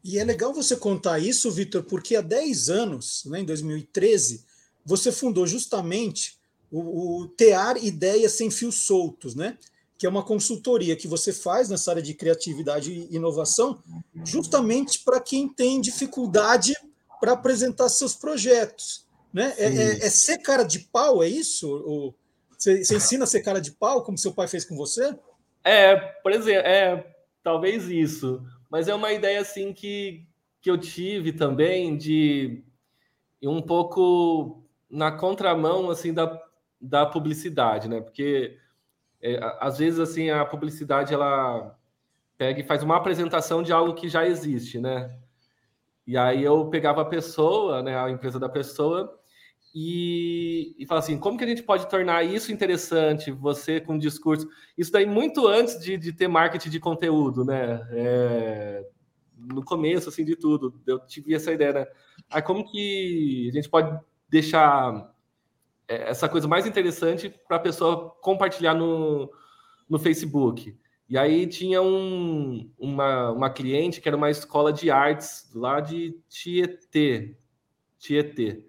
[0.03, 4.45] E é legal você contar isso, Vitor, porque há 10 anos, né, em 2013,
[4.85, 6.37] você fundou justamente
[6.69, 9.57] o, o Tear Ideias Sem Fios Soltos, né?
[9.97, 13.81] Que é uma consultoria que você faz nessa área de criatividade e inovação,
[14.23, 16.73] justamente para quem tem dificuldade
[17.19, 19.07] para apresentar seus projetos.
[19.33, 19.53] Né?
[19.57, 22.13] É, é, é, ser cara de pau, é isso?
[22.57, 25.17] Você, você, ensina a ser cara de pau, como seu pai fez com você?
[25.63, 28.41] É, por exemplo, é talvez isso.
[28.69, 30.25] Mas é uma ideia assim que,
[30.62, 32.63] que eu tive também de
[33.41, 36.41] um pouco na contramão assim da
[36.79, 38.01] da publicidade, né?
[38.01, 38.57] Porque
[39.21, 41.75] é, às vezes assim a publicidade ela
[42.38, 45.17] pega e faz uma apresentação de algo que já existe, né?
[46.06, 49.19] E aí eu pegava a pessoa, né, a empresa da pessoa
[49.75, 53.32] e, e falava assim, como que a gente pode tornar isso interessante?
[53.32, 57.88] Você com discurso, isso daí muito antes de, de ter marketing de conteúdo, né?
[57.91, 58.88] É,
[59.38, 60.82] no começo, assim, de tudo.
[60.86, 61.88] Eu tive essa ideia, né?
[62.30, 65.13] Aí como que a gente pode deixar
[65.88, 69.32] essa coisa mais interessante para a pessoa compartilhar no,
[69.89, 70.78] no Facebook?
[71.10, 76.19] E aí tinha um, uma, uma cliente que era uma escola de artes lá de
[76.28, 77.38] Tietê.
[77.97, 78.65] Tietê.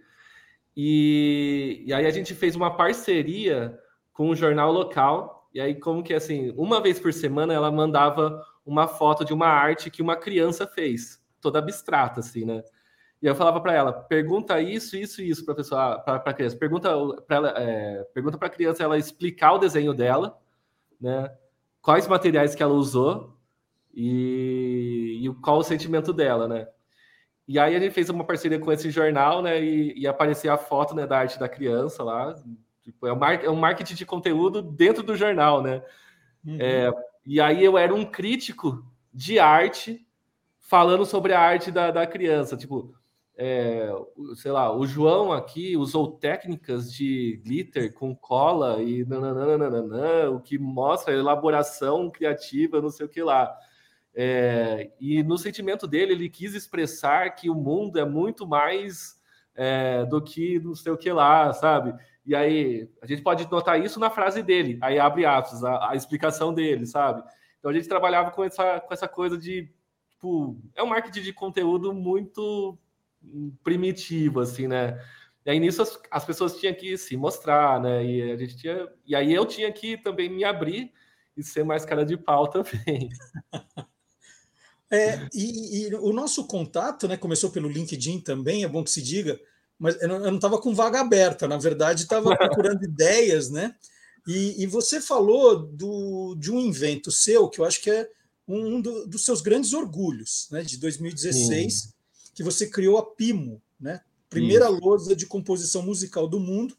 [0.76, 3.76] E, e aí a gente fez uma parceria
[4.12, 5.48] com um jornal local.
[5.52, 9.48] E aí, como que assim, uma vez por semana ela mandava uma foto de uma
[9.48, 12.62] arte que uma criança fez, toda abstrata, assim, né?
[13.20, 16.56] E eu falava para ela, pergunta isso, isso isso para pessoa, para a criança.
[16.56, 16.90] Pergunta
[17.26, 20.38] para ela, é, pergunta para a criança ela explicar o desenho dela,
[21.00, 21.30] né?
[21.88, 23.34] quais materiais que ela usou
[23.94, 26.68] e, e qual o sentimento dela, né?
[27.46, 29.62] E aí a gente fez uma parceria com esse jornal, né?
[29.62, 32.34] E, e aparecia a foto né, da arte da criança lá.
[32.84, 35.82] Tipo, é, um é um marketing de conteúdo dentro do jornal, né?
[36.44, 36.58] Uhum.
[36.60, 36.92] É,
[37.24, 40.06] e aí eu era um crítico de arte
[40.60, 42.54] falando sobre a arte da, da criança.
[42.54, 42.94] Tipo,
[43.40, 43.88] é,
[44.34, 50.58] sei lá, o João aqui usou técnicas de glitter com cola e nananana, o que
[50.58, 53.56] mostra elaboração criativa, não sei o que lá.
[54.12, 59.22] É, e no sentimento dele, ele quis expressar que o mundo é muito mais
[59.54, 61.94] é, do que não sei o que lá, sabe?
[62.26, 65.94] E aí, a gente pode notar isso na frase dele, aí abre aspas, a, a
[65.94, 67.22] explicação dele, sabe?
[67.60, 69.70] Então a gente trabalhava com essa, com essa coisa de,
[70.10, 72.76] tipo, é um marketing de conteúdo muito
[73.62, 75.02] primitivo, assim, né?
[75.44, 78.04] E aí nisso as, as, pessoas tinham que se mostrar, né?
[78.04, 80.92] E a gente tinha, e aí eu tinha que também me abrir
[81.36, 83.08] e ser mais cara de pau também.
[84.90, 87.14] É, e, e, o nosso contato, né?
[87.14, 89.38] Começou pelo LinkedIn também, é bom que se diga,
[89.78, 93.74] mas eu não estava com vaga aberta, na verdade, estava procurando ideias, né?
[94.26, 98.08] E, e, você falou do, de um invento seu, que eu acho que é
[98.48, 100.62] um do, dos seus grandes orgulhos, né?
[100.62, 101.74] De 2016.
[101.74, 101.97] Sim
[102.38, 104.00] que você criou a Pimo, né?
[104.30, 104.78] Primeira Isso.
[104.80, 106.72] lousa de composição musical do mundo,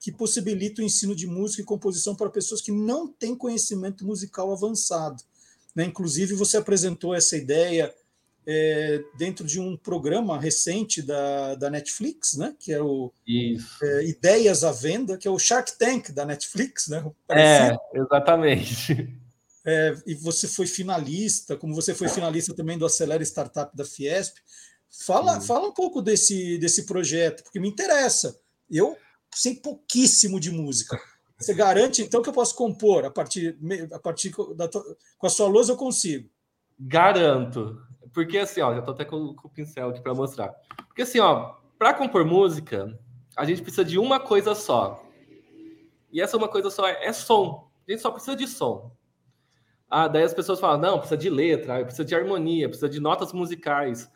[0.00, 4.52] que possibilita o ensino de música e composição para pessoas que não têm conhecimento musical
[4.52, 5.22] avançado.
[5.72, 5.84] Né?
[5.84, 7.94] Inclusive, você apresentou essa ideia
[8.44, 12.56] é, dentro de um programa recente da, da Netflix, né?
[12.58, 13.12] que é o
[13.84, 16.88] é, Ideias à Venda, que é o Shark Tank da Netflix.
[16.88, 17.08] Né?
[17.30, 19.16] É, exatamente.
[19.64, 24.36] É, e você foi finalista, como você foi finalista também do Acelera Startup da Fiesp.
[25.02, 28.38] Fala, fala um pouco desse, desse projeto, porque me interessa.
[28.70, 28.96] Eu
[29.34, 31.00] sei pouquíssimo de música.
[31.38, 33.58] Você garante, então, que eu posso compor a partir,
[33.92, 34.68] a partir da,
[35.18, 36.30] com a sua lousa eu consigo?
[36.78, 37.82] Garanto.
[38.12, 40.54] Porque assim, ó, já tô até com, com o pincel aqui para mostrar.
[40.86, 42.98] Porque assim, ó, para compor música,
[43.36, 45.04] a gente precisa de uma coisa só.
[46.12, 47.68] E essa uma coisa só é, é som.
[47.86, 48.92] A gente só precisa de som.
[49.90, 53.32] Ah, daí as pessoas falam, não, precisa de letra, precisa de harmonia, precisa de notas
[53.32, 54.08] musicais.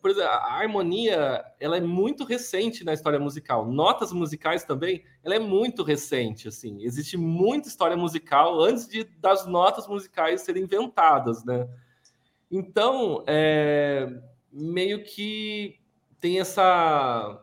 [0.00, 3.66] Por exemplo, a harmonia ela é muito recente na história musical.
[3.66, 6.48] Notas musicais também, ela é muito recente.
[6.48, 11.68] Assim, existe muita história musical antes de das notas musicais serem inventadas, né?
[12.50, 14.08] Então, é,
[14.50, 15.78] meio que
[16.18, 17.40] tem essa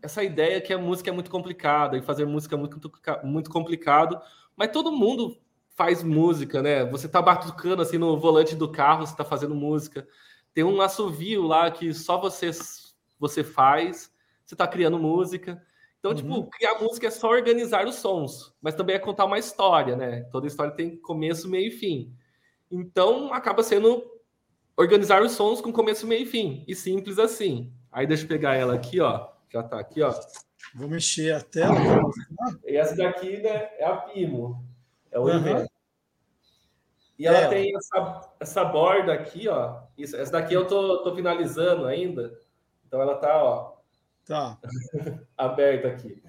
[0.00, 2.80] essa ideia que a música é muito complicada e fazer música é muito
[3.24, 4.20] muito complicado,
[4.56, 5.36] mas todo mundo
[5.74, 6.84] faz música, né?
[6.86, 10.06] Você tá batucando assim no volante do carro, você tá fazendo música
[10.54, 12.50] tem um assovio lá que só você,
[13.18, 14.12] você faz,
[14.44, 15.62] você está criando música.
[15.98, 16.42] Então, tipo, uhum.
[16.42, 20.22] tipo, criar música é só organizar os sons, mas também é contar uma história, né?
[20.32, 22.12] Toda história tem começo, meio e fim.
[22.70, 24.04] Então, acaba sendo
[24.76, 26.64] organizar os sons com começo, meio e fim.
[26.66, 27.72] E simples assim.
[27.90, 29.28] Aí deixa eu pegar ela aqui, ó.
[29.50, 30.12] Já tá aqui, ó.
[30.74, 31.76] Vou mexer a tela.
[32.66, 34.64] e essa daqui né, é a Pimo.
[35.10, 35.36] É o uhum.
[35.36, 35.70] evento.
[37.22, 37.48] E ela é.
[37.48, 39.80] tem essa, essa borda aqui, ó.
[39.96, 42.36] Isso, essa daqui eu tô, tô finalizando ainda.
[42.84, 43.76] Então ela tá, ó.
[44.26, 44.58] Tá.
[45.38, 46.20] aberta aqui.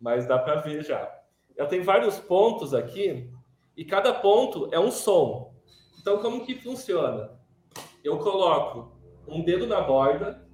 [0.00, 1.12] Mas dá para ver já.
[1.56, 3.28] Ela tem vários pontos aqui
[3.76, 5.52] e cada ponto é um som.
[6.00, 7.28] Então como que funciona?
[8.04, 10.46] Eu coloco um dedo na borda.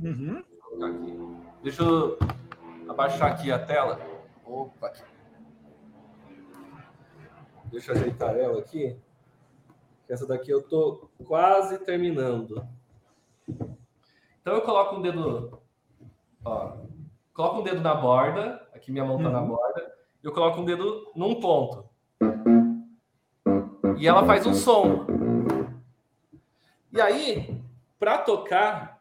[0.00, 0.42] Uhum.
[1.62, 2.18] Deixa eu
[2.88, 4.00] abaixar aqui a tela.
[4.44, 4.92] Opa.
[7.66, 9.00] Deixa eu ajeitar ela aqui.
[10.12, 12.68] Essa daqui eu tô quase terminando.
[13.48, 15.58] Então eu coloco um dedo,
[16.44, 16.76] ó,
[17.32, 19.32] coloco um dedo na borda, aqui minha mão tá uhum.
[19.32, 21.88] na borda, eu coloco um dedo num ponto.
[23.96, 25.06] E ela faz um som.
[26.92, 27.58] E aí,
[27.98, 29.00] para tocar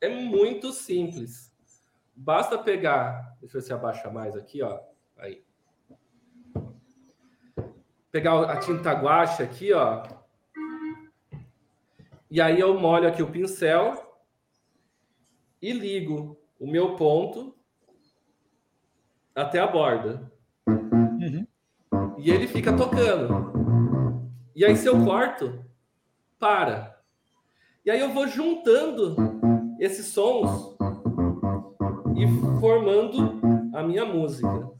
[0.00, 1.52] é muito simples.
[2.14, 4.78] Basta pegar, deixa eu ver se abaixa mais aqui, ó.
[5.16, 5.44] Aí
[8.16, 10.02] pegar a tinta guache aqui, ó,
[12.30, 14.16] E aí eu molho aqui o pincel
[15.60, 17.54] e ligo o meu ponto
[19.34, 20.32] até a borda.
[20.66, 21.46] Uhum.
[22.16, 24.32] E ele fica tocando.
[24.54, 25.62] E aí, se eu corto,
[26.38, 26.98] para.
[27.84, 29.14] E aí eu vou juntando
[29.78, 30.74] esses sons
[32.16, 32.26] e
[32.60, 33.38] formando
[33.74, 34.75] a minha música.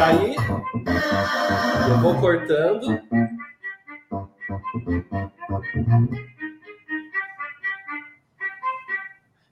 [0.00, 0.34] Aí,
[1.90, 3.00] eu vou cortando.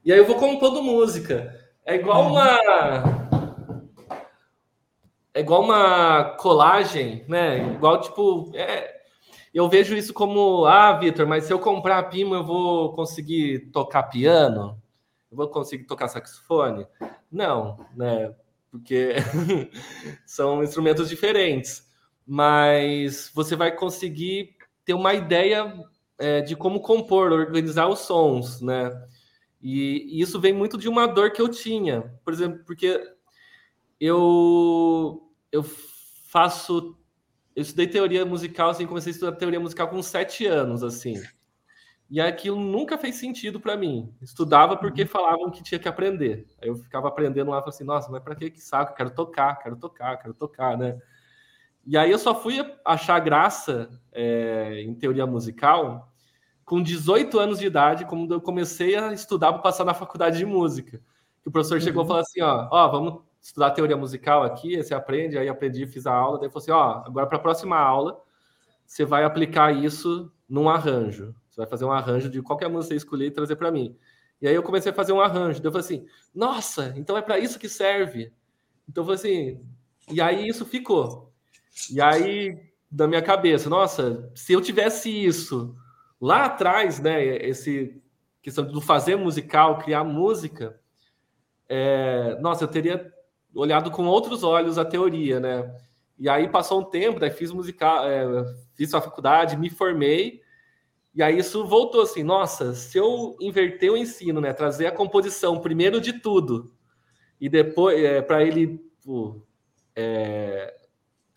[0.03, 1.55] E aí eu vou compondo música.
[1.85, 2.47] É igual uma.
[5.33, 7.73] É igual uma colagem, né?
[7.73, 8.51] Igual, tipo.
[8.55, 8.97] É...
[9.51, 13.71] Eu vejo isso como, ah, Vitor, mas se eu comprar a Pimo, eu vou conseguir
[13.71, 14.79] tocar piano?
[15.31, 16.85] Eu vou conseguir tocar saxofone?
[17.31, 18.31] Não, né?
[18.71, 19.15] Porque
[20.25, 21.87] são instrumentos diferentes.
[22.25, 24.55] Mas você vai conseguir
[24.85, 25.73] ter uma ideia
[26.17, 28.91] é, de como compor, organizar os sons, né?
[29.61, 33.01] E, e isso vem muito de uma dor que eu tinha, por exemplo, porque
[33.99, 35.63] eu eu
[36.29, 36.95] faço
[37.55, 41.21] eu estudei teoria musical, assim, comecei a estudar teoria musical com sete anos, assim.
[42.09, 44.11] E aquilo nunca fez sentido para mim.
[44.19, 46.47] Estudava porque falavam que tinha que aprender.
[46.59, 48.95] Aí eu ficava aprendendo lá, falava assim, nossa, mas para que que saco?
[48.95, 50.99] Quero tocar, quero tocar, quero tocar, né?
[51.85, 56.11] E aí eu só fui achar graça é, em teoria musical
[56.65, 60.45] com 18 anos de idade, quando eu comecei a estudar para passar na faculdade de
[60.45, 61.01] música.
[61.41, 64.93] Que o professor chegou e falou assim, ó, ó, vamos estudar teoria musical aqui, você
[64.93, 68.21] aprende, aí aprendi, fiz a aula, daí falou assim, ó, agora para a próxima aula,
[68.85, 71.33] você vai aplicar isso num arranjo.
[71.59, 73.97] Vai fazer um arranjo de qualquer música você escolher e trazer para mim.
[74.41, 75.61] E aí eu comecei a fazer um arranjo.
[75.61, 78.31] Eu falei assim, nossa, então é para isso que serve.
[78.87, 79.65] Então eu falei assim,
[80.09, 81.33] e aí isso ficou.
[81.91, 82.57] E aí,
[82.89, 85.75] da minha cabeça, nossa, se eu tivesse isso
[86.19, 88.01] lá atrás, né, esse
[88.41, 90.79] questão do fazer musical, criar música,
[91.67, 93.13] é, nossa, eu teria
[93.53, 95.75] olhado com outros olhos a teoria, né?
[96.17, 98.25] E aí passou um tempo, daí fiz musical, é,
[98.75, 100.41] fiz a faculdade, me formei,
[101.13, 105.59] e aí isso voltou assim, nossa, se eu inverter o ensino, né, trazer a composição
[105.59, 106.71] primeiro de tudo
[107.41, 109.41] e depois é, para ele pô,
[109.95, 110.75] é,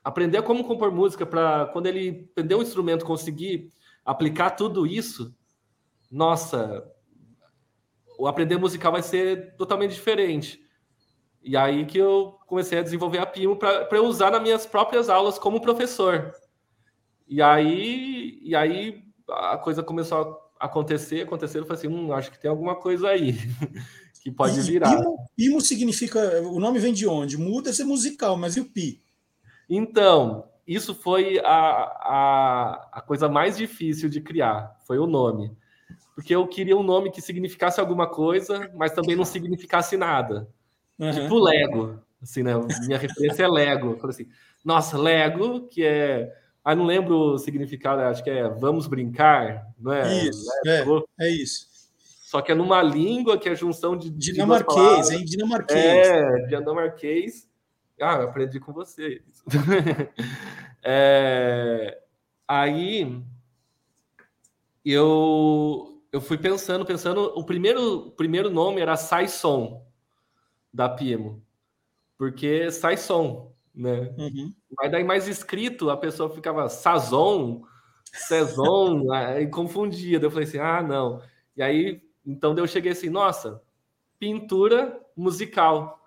[0.04, 3.70] aprender como compor música, para quando ele aprender um instrumento conseguir
[4.04, 5.34] aplicar tudo isso,
[6.10, 6.84] nossa,
[8.18, 10.60] o aprender musical vai ser totalmente diferente.
[11.42, 15.38] E aí que eu comecei a desenvolver a Pimo para usar nas minhas próprias aulas
[15.38, 16.32] como professor.
[17.26, 20.18] E aí, e aí a coisa começou
[20.58, 23.34] a acontecer, acontecer, eu falei assim, hum, acho que tem alguma coisa aí
[24.22, 24.96] que pode e virar.
[24.96, 27.36] Pimo, Pimo significa, o nome vem de onde?
[27.36, 29.00] Muda ser musical, mas e o Pi?
[29.68, 35.56] Então, isso foi a, a, a coisa mais difícil de criar, foi o nome.
[36.14, 40.48] Porque eu queria um nome que significasse alguma coisa, mas também não significasse nada.
[40.98, 41.10] Uhum.
[41.10, 42.52] Tipo Lego, assim, né?
[42.86, 43.92] Minha referência é Lego.
[43.92, 44.28] Eu falei assim,
[44.64, 46.32] nossa, Lego, que é...
[46.64, 50.24] Ah, não lembro o significado, acho que é vamos brincar, não é?
[50.24, 51.08] Isso, é, Lego.
[51.18, 51.66] é isso.
[51.98, 54.08] Só que é numa língua que é a junção de...
[54.10, 55.24] Dinamarquês, hein?
[55.24, 56.08] Dinamarquês.
[56.08, 57.48] É, dinamarquês.
[58.00, 59.22] Ah, eu aprendi com você.
[60.84, 62.00] É,
[62.48, 63.22] aí
[64.84, 67.32] eu eu fui pensando, pensando.
[67.36, 69.86] O primeiro, o primeiro nome era Sai Som
[70.72, 71.42] da Pimo,
[72.16, 74.12] porque sai som, né?
[74.18, 74.52] Uhum.
[74.76, 77.62] Mas daí mais escrito a pessoa ficava Sazon,
[78.12, 80.18] Sezon, aí confundia.
[80.18, 81.22] Daí eu falei assim, ah, não.
[81.56, 83.60] E aí, então eu cheguei assim, nossa,
[84.18, 86.00] pintura musical.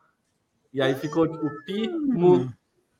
[0.73, 2.51] E aí ficou tipo pi, mu.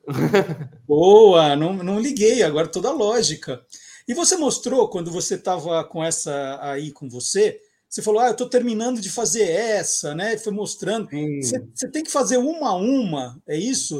[0.86, 3.64] Boa, não, não liguei, agora toda a lógica.
[4.08, 8.32] E você mostrou, quando você estava com essa aí com você, você falou, ah, eu
[8.32, 10.38] estou terminando de fazer essa, né?
[10.38, 11.08] Foi mostrando.
[11.10, 13.98] Você, você tem que fazer uma a uma, é isso?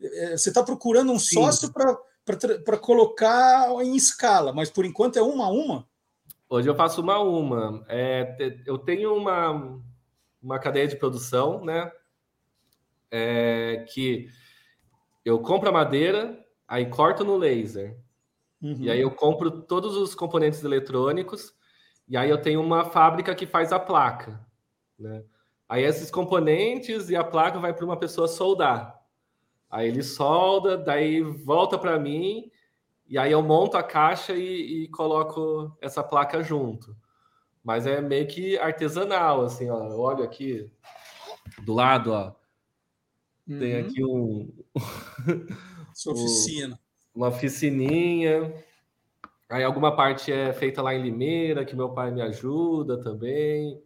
[0.00, 1.34] É, Você está procurando um Sim.
[1.34, 5.88] sócio para colocar em escala, mas por enquanto é uma a uma?
[6.48, 7.84] Hoje eu faço uma a uma.
[7.88, 9.80] É, eu tenho uma,
[10.40, 11.90] uma cadeia de produção, né?
[13.10, 14.28] É, que
[15.24, 16.38] eu compro a madeira,
[16.68, 17.98] aí corto no laser.
[18.62, 18.76] Uhum.
[18.78, 21.52] E aí eu compro todos os componentes eletrônicos,
[22.08, 24.40] e aí eu tenho uma fábrica que faz a placa,
[24.98, 25.24] né?
[25.68, 28.96] Aí esses componentes e a placa vai para uma pessoa soldar.
[29.70, 32.50] Aí ele solda, daí volta para mim,
[33.08, 36.96] e aí eu monto a caixa e, e, coloco essa placa junto.
[37.62, 39.88] Mas é meio que artesanal, assim, ó.
[39.88, 40.70] Eu olho aqui
[41.62, 42.32] do lado, ó.
[43.48, 43.58] Uhum.
[43.58, 44.52] Tem aqui um.
[45.94, 46.78] Sua oficina.
[47.14, 48.54] uma oficininha.
[49.48, 53.80] Aí alguma parte é feita lá em Limeira, que meu pai me ajuda também.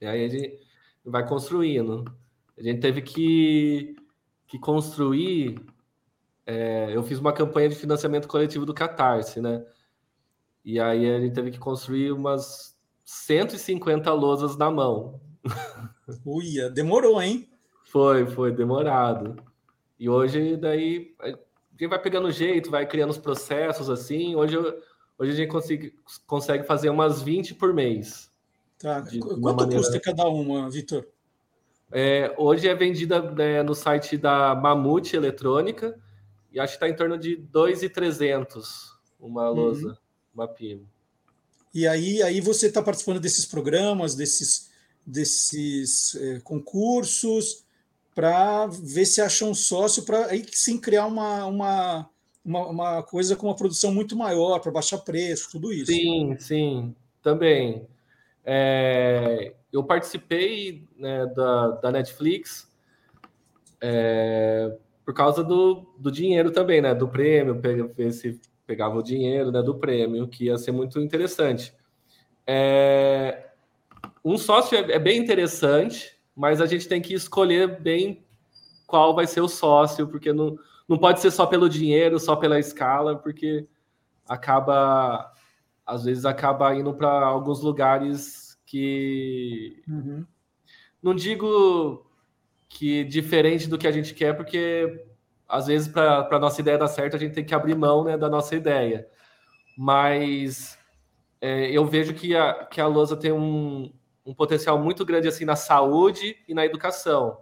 [0.00, 0.60] E aí a gente
[1.04, 2.04] vai construindo.
[2.58, 3.96] A gente teve que,
[4.46, 5.60] que construir
[6.46, 9.66] é, eu fiz uma campanha de financiamento coletivo do Catarse, né?
[10.64, 15.20] E aí a gente teve que construir umas 150 lousas na mão.
[16.24, 17.50] Uia, demorou, hein?
[17.84, 19.36] Foi, foi demorado.
[19.98, 24.36] E hoje daí a gente vai pegando jeito, vai criando os processos assim.
[24.36, 24.56] Hoje,
[25.18, 25.94] hoje a gente consegue,
[26.26, 28.30] consegue fazer umas 20 por mês.
[28.78, 29.00] Tá.
[29.00, 29.82] De, Quanto maneira...
[29.82, 31.06] custa cada uma, Vitor?
[31.98, 35.98] É, hoje é vendida né, no site da Mamute Eletrônica
[36.52, 39.56] e acho que está em torno de 2,300 uma uhum.
[39.56, 39.96] lousa, uhum.
[40.34, 40.86] uma pino.
[41.72, 44.70] E aí, aí você está participando desses programas, desses,
[45.06, 47.64] desses é, concursos,
[48.14, 52.10] para ver se acha um sócio, para aí sim criar uma, uma,
[52.44, 55.86] uma, uma coisa com uma produção muito maior, para baixar preço, tudo isso.
[55.86, 57.88] Sim, sim, também.
[58.44, 62.70] É, eu participei né, da, da Netflix
[63.80, 64.74] é,
[65.04, 66.94] por causa do, do dinheiro também, né?
[66.94, 71.74] Do prêmio, ver se pegava o dinheiro né, do prêmio, que ia ser muito interessante.
[72.46, 73.50] É,
[74.24, 78.24] um sócio é, é bem interessante, mas a gente tem que escolher bem
[78.86, 80.58] qual vai ser o sócio, porque não,
[80.88, 83.66] não pode ser só pelo dinheiro, só pela escala, porque
[84.26, 85.32] acaba,
[85.84, 89.82] às vezes, acaba indo para alguns lugares que.
[89.88, 90.26] Uhum.
[91.02, 92.04] Não digo
[92.68, 95.06] que diferente do que a gente quer, porque
[95.48, 98.18] às vezes para a nossa ideia dar certo a gente tem que abrir mão né,
[98.18, 99.08] da nossa ideia.
[99.78, 100.76] Mas
[101.40, 103.92] é, eu vejo que a, que a Lousa tem um,
[104.24, 107.38] um potencial muito grande assim na saúde e na educação.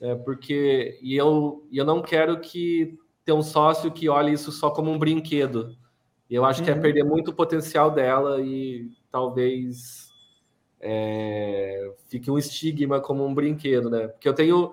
[0.00, 4.70] Né, porque e eu, eu não quero que ter um sócio que olhe isso só
[4.70, 5.76] como um brinquedo.
[6.28, 6.64] Eu acho uhum.
[6.64, 6.80] que é uhum.
[6.80, 10.05] perder muito o potencial dela e talvez
[10.80, 14.08] é, fique um estigma como um brinquedo, né?
[14.08, 14.72] Porque eu tenho.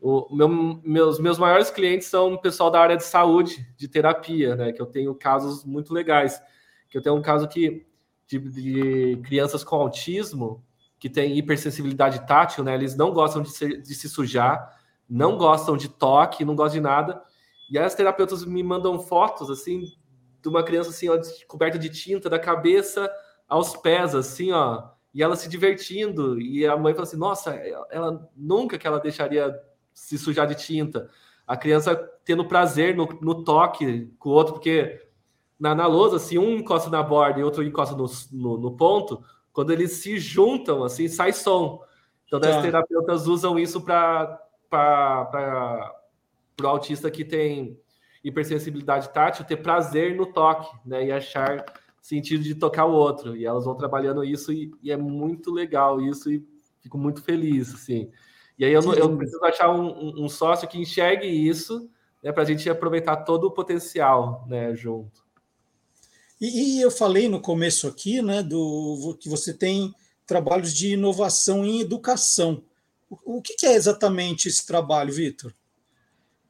[0.00, 0.48] O, meu,
[0.84, 4.72] meus, meus maiores clientes são o pessoal da área de saúde, de terapia, né?
[4.72, 6.40] Que eu tenho casos muito legais.
[6.88, 7.84] Que eu tenho um caso que
[8.26, 10.64] de, de crianças com autismo
[11.00, 12.74] que tem hipersensibilidade tátil, né?
[12.74, 14.76] Eles não gostam de, ser, de se sujar,
[15.08, 17.22] não gostam de toque, não gostam de nada.
[17.70, 19.84] E aí as terapeutas me mandam fotos assim
[20.40, 21.18] de uma criança assim, ó,
[21.48, 23.10] coberta de tinta da cabeça
[23.48, 26.40] aos pés, assim, ó e ela se divertindo.
[26.40, 27.50] E a mãe fala assim: Nossa,
[27.90, 29.54] ela nunca que ela deixaria
[29.92, 31.08] se sujar de tinta.
[31.46, 35.00] A criança tendo prazer no, no toque com o outro, porque
[35.58, 39.24] na, na lousa, se um encosta na borda e outro encosta no, no, no ponto,
[39.52, 41.82] quando eles se juntam, assim, sai som.
[42.26, 42.56] Então, tá.
[42.56, 44.38] as terapeutas usam isso para
[46.62, 47.80] o autista que tem
[48.22, 51.06] hipersensibilidade tátil ter prazer no toque, né?
[51.06, 51.64] E achar
[52.00, 53.36] sentido de tocar o outro.
[53.36, 56.44] E elas vão trabalhando isso e, e é muito legal isso e
[56.80, 58.10] fico muito feliz, assim.
[58.58, 61.88] E aí eu, não, eu preciso achar um, um, sócio que enxergue isso,
[62.22, 65.22] né, para a gente aproveitar todo o potencial, né, junto.
[66.40, 69.94] E, e, eu falei no começo aqui, né, do que você tem
[70.26, 72.64] trabalhos de inovação em educação.
[73.08, 75.52] O, o que, que é exatamente esse trabalho, Vitor?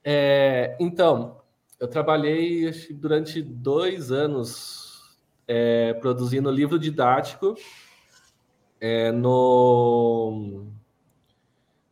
[0.03, 1.41] É, então,
[1.79, 4.88] eu trabalhei durante dois anos
[5.49, 7.57] é, produzindo livro didático
[8.79, 10.67] é, no,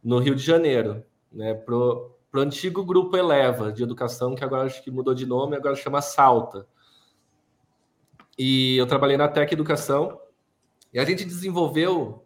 [0.05, 1.03] no Rio de Janeiro,
[1.33, 5.57] né, para o antigo grupo Eleva de educação, que agora acho que mudou de nome,
[5.57, 6.67] agora chama Salta.
[8.39, 10.21] E eu trabalhei na Tec Educação
[10.93, 12.23] e a gente desenvolveu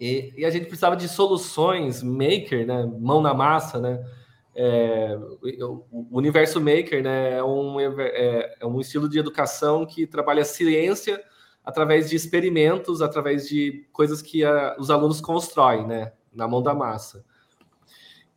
[0.00, 4.04] e, e, a gente precisava de soluções maker, né, mão na massa, né,
[4.54, 5.18] é,
[5.60, 11.22] o universo maker né, é, um, é, é, um estilo de educação que trabalha ciência
[11.64, 16.74] através de experimentos, através de coisas que a, os alunos constroem né, na mão da
[16.74, 17.24] massa.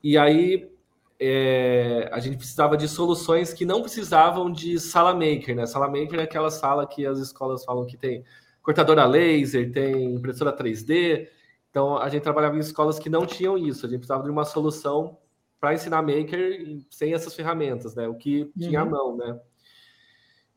[0.03, 0.72] E aí
[1.20, 5.55] é, a gente precisava de soluções que não precisavam de sala maker.
[5.55, 5.65] Né?
[5.68, 8.24] Sala maker é aquela sala que as escolas falam que tem
[8.61, 11.28] cortadora laser, tem impressora 3D.
[11.70, 13.86] Então a gente trabalhava em escolas que não tinham isso.
[13.86, 15.18] A gente precisava de uma solução
[15.60, 18.08] para ensinar Maker sem essas ferramentas, né?
[18.08, 18.51] O que uhum.
[18.60, 18.89] tinha à uhum.
[18.89, 19.39] mão, né?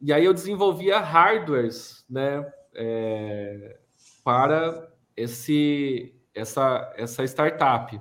[0.01, 2.51] E aí eu desenvolvia hardwares, né?
[2.74, 3.78] É,
[4.24, 8.01] para esse essa essa startup.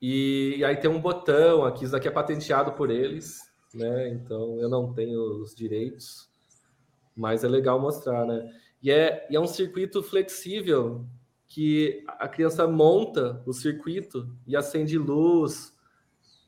[0.00, 3.40] E, e, aí tem um botão aqui, isso daqui é patenteado por eles.
[3.72, 4.08] né?
[4.08, 6.28] Então eu não tenho os direitos,
[7.16, 8.52] mas é legal mostrar, né?
[8.82, 11.06] E é, e é um circuito flexível
[11.46, 15.71] que a criança monta o circuito e acende luz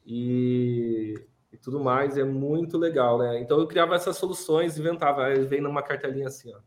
[0.05, 1.15] e,
[1.53, 2.17] e tudo mais.
[2.17, 3.41] É muito legal, né?
[3.41, 6.61] Então eu criava essas soluções, inventava, vem numa cartelinha assim, ó.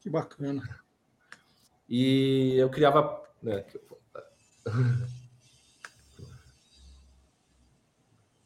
[0.00, 0.62] Que bacana.
[1.88, 3.22] E eu criava.
[3.42, 3.64] Né,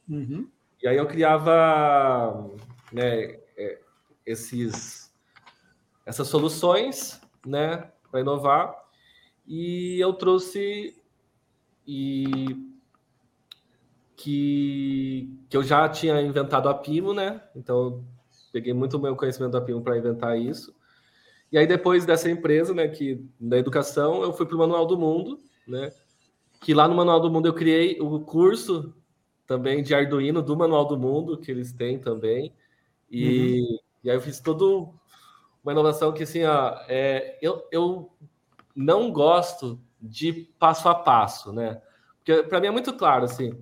[0.09, 0.51] Uhum.
[0.83, 2.51] E aí eu criava
[2.91, 3.81] né, é,
[4.25, 5.15] esses,
[6.07, 8.75] essas soluções né, para inovar.
[9.47, 10.97] E eu trouxe
[11.87, 12.68] e
[14.19, 17.41] que, que eu já tinha inventado a Pimo, né?
[17.55, 18.05] Então
[18.53, 20.75] peguei muito o meu conhecimento da Pimo para inventar isso.
[21.53, 24.99] E aí depois dessa empresa, né, que da educação, eu fui para o Manual do
[24.99, 25.93] Mundo, né?
[26.61, 28.93] Que lá no Manual do Mundo eu criei o curso
[29.47, 32.53] também de Arduino do Manual do Mundo, que eles têm também.
[33.09, 33.79] E, uhum.
[34.03, 34.93] e aí eu fiz todo
[35.63, 38.11] uma inovação que, assim, ó, é, eu, eu
[38.75, 41.81] não gosto de passo a passo, né?
[42.17, 43.57] Porque para mim é muito claro, assim,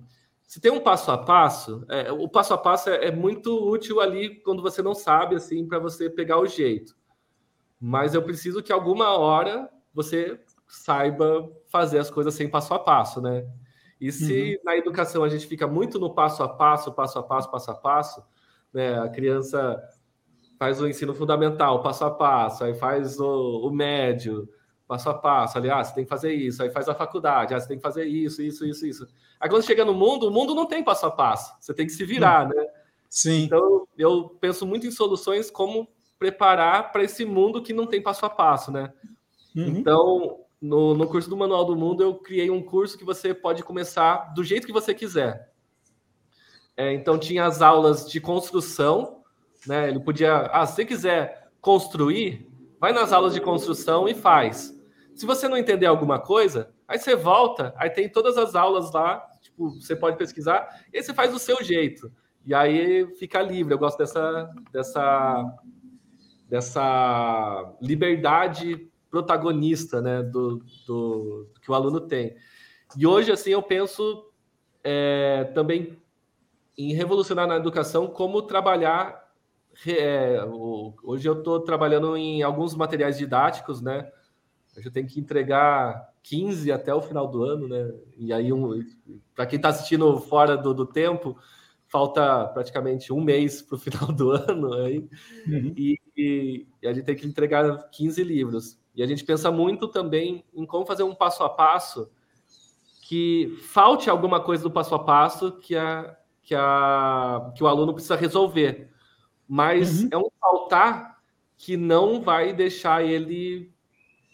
[0.47, 3.99] se tem um passo a passo, é, o passo a passo é, é, muito útil
[3.99, 6.95] ali quando você não sabe, assim, para você pegar o jeito.
[7.77, 13.21] Mas eu preciso que alguma hora você saiba fazer as coisas sem passo a passo,
[13.21, 13.45] né?
[13.99, 14.61] E se uhum.
[14.63, 17.75] na educação a gente fica muito no passo a passo, passo a passo, passo a
[17.75, 18.23] passo,
[18.73, 18.97] né?
[18.99, 19.77] A criança
[20.57, 24.47] faz o ensino fundamental, passo a passo, aí faz o, o médio,
[24.87, 27.59] passo a passo, ali, ah, você tem que fazer isso, aí faz a faculdade, ah,
[27.59, 29.07] você tem que fazer isso, isso, isso, isso.
[29.39, 31.91] Aí quando chega no mundo, o mundo não tem passo a passo, você tem que
[31.93, 32.65] se virar, né?
[33.09, 33.43] Sim.
[33.43, 35.87] Então, eu penso muito em soluções como
[36.19, 38.91] preparar para esse mundo que não tem passo a passo, né?
[39.55, 39.67] Uhum.
[39.67, 43.63] Então, no, no curso do Manual do Mundo, eu criei um curso que você pode
[43.63, 45.51] começar do jeito que você quiser.
[46.75, 49.23] É, então, tinha as aulas de construção,
[49.65, 49.89] né?
[49.89, 52.47] Ele podia, ah, se quiser construir,
[52.79, 54.75] vai nas aulas de construção e faz.
[55.15, 59.27] Se você não entender alguma coisa, aí você volta, aí tem todas as aulas lá,
[59.41, 62.11] tipo, você pode pesquisar, e você faz do seu jeito.
[62.47, 63.73] E aí fica livre.
[63.73, 65.57] Eu gosto dessa, dessa,
[66.47, 72.37] dessa liberdade protagonista né, do, do, que o aluno tem.
[72.95, 74.31] E hoje, assim, eu penso
[74.81, 76.01] é, também
[76.77, 79.27] em revolucionar na educação como trabalhar.
[79.85, 80.39] É,
[81.03, 84.09] hoje eu estou trabalhando em alguns materiais didáticos, né?
[84.77, 87.93] Eu tenho que entregar 15 até o final do ano, né?
[88.17, 88.85] E aí, um,
[89.33, 91.37] para quem está assistindo fora do, do tempo,
[91.87, 95.07] falta praticamente um mês para o final do ano aí,
[95.47, 95.73] uhum.
[95.77, 98.77] e, e, e, a gente tem que entregar 15 livros.
[98.93, 102.09] E a gente pensa muito também em como fazer um passo a passo
[103.03, 107.93] que falte alguma coisa do passo a passo que, a, que, a, que o aluno
[107.93, 108.89] precisa resolver.
[109.47, 110.09] Mas uhum.
[110.11, 111.21] é um faltar
[111.55, 113.71] que não vai deixar ele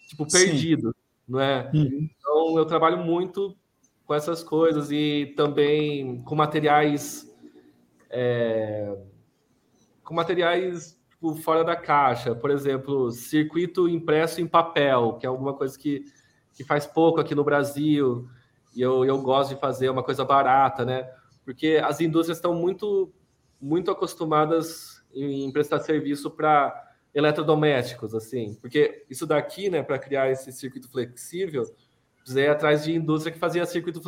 [0.08, 1.03] tipo, perdido, Sim.
[1.28, 1.70] Não é?
[1.74, 2.10] Uhum.
[2.18, 3.56] Então eu trabalho muito
[4.06, 7.30] com essas coisas e também com materiais
[8.10, 8.96] é,
[10.04, 12.36] com materiais tipo, fora da caixa.
[12.36, 16.04] Por exemplo, circuito impresso em papel, que é alguma coisa que,
[16.54, 18.28] que faz pouco aqui no Brasil.
[18.76, 21.10] E eu, eu gosto de fazer uma coisa barata, né?
[21.46, 23.12] Porque as indústrias estão muito,
[23.60, 28.56] muito acostumadas em prestar serviço para eletrodomésticos, assim.
[28.62, 31.64] Porque isso daqui, né, para criar esse circuito flexível,
[32.18, 34.02] precisei atrás de indústria que fazia circuito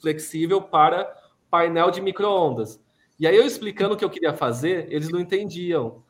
[0.00, 1.12] flexível para
[1.50, 2.80] painel de microondas.
[3.18, 6.02] E aí eu explicando o que eu queria fazer, eles não entendiam.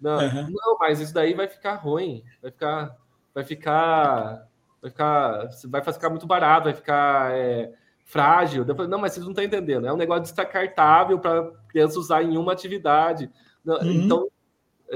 [0.00, 0.50] Não, uhum.
[0.50, 2.96] não, mas isso daí vai ficar ruim, vai ficar,
[3.34, 4.48] vai ficar,
[4.80, 7.72] vai ficar, vai ficar muito barato, vai ficar é,
[8.04, 8.64] frágil.
[8.64, 9.86] Falei, não, mas vocês não estão entendendo.
[9.86, 13.30] É um negócio descartável para criança usar em uma atividade.
[13.64, 13.90] Uhum.
[13.90, 14.28] Então,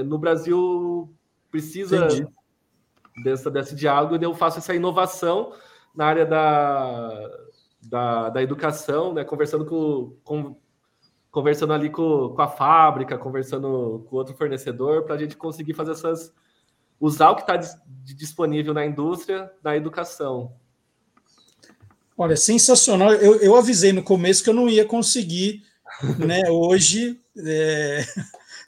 [0.03, 1.13] no Brasil
[1.49, 2.07] precisa
[3.23, 5.53] dessa, desse diálogo e eu faço essa inovação
[5.95, 7.29] na área da,
[7.81, 10.57] da, da educação, né, conversando com, com
[11.35, 15.91] conversando ali com, com a fábrica, conversando com outro fornecedor, para a gente conseguir fazer
[15.91, 16.33] essas.
[16.97, 17.57] usar o que está
[18.05, 20.53] disponível na indústria, na educação.
[22.17, 23.11] Olha, sensacional.
[23.11, 25.63] Eu, eu avisei no começo que eu não ia conseguir,
[26.17, 26.43] né?
[26.49, 28.05] Hoje é,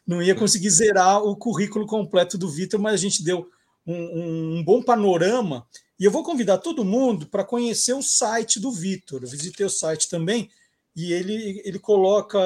[0.07, 3.49] não ia conseguir zerar o currículo completo do Vitor, mas a gente deu
[3.85, 5.67] um, um, bom panorama.
[5.99, 9.21] E eu vou convidar todo mundo para conhecer o site do Vitor.
[9.21, 10.49] Eu visitei o site também
[10.95, 12.39] e ele, ele coloca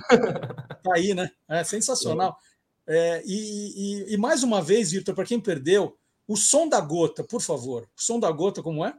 [0.83, 1.31] Tá aí, né?
[1.47, 2.37] É sensacional.
[2.85, 5.97] É, e, e, e mais uma vez, Vitor, para quem perdeu,
[6.27, 7.83] o som da gota, por favor.
[7.97, 8.93] O som da gota, como é?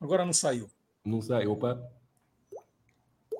[0.00, 0.68] Agora não saiu.
[1.04, 1.80] Não saiu, opa.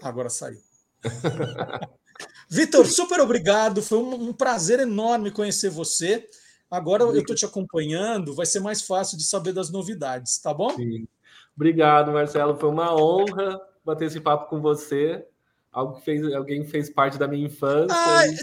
[0.02, 0.61] Agora saiu.
[2.48, 3.82] Vitor, super obrigado.
[3.82, 6.28] Foi um, prazer enorme conhecer você.
[6.70, 10.70] Agora eu estou te acompanhando, vai ser mais fácil de saber das novidades, tá bom?
[10.70, 11.08] Sim.
[11.55, 12.57] Obrigado, Marcelo.
[12.57, 15.24] Foi uma honra bater esse papo com você.
[15.72, 17.96] Algo que fez, alguém fez parte da minha infância.
[17.96, 18.36] Ah, e...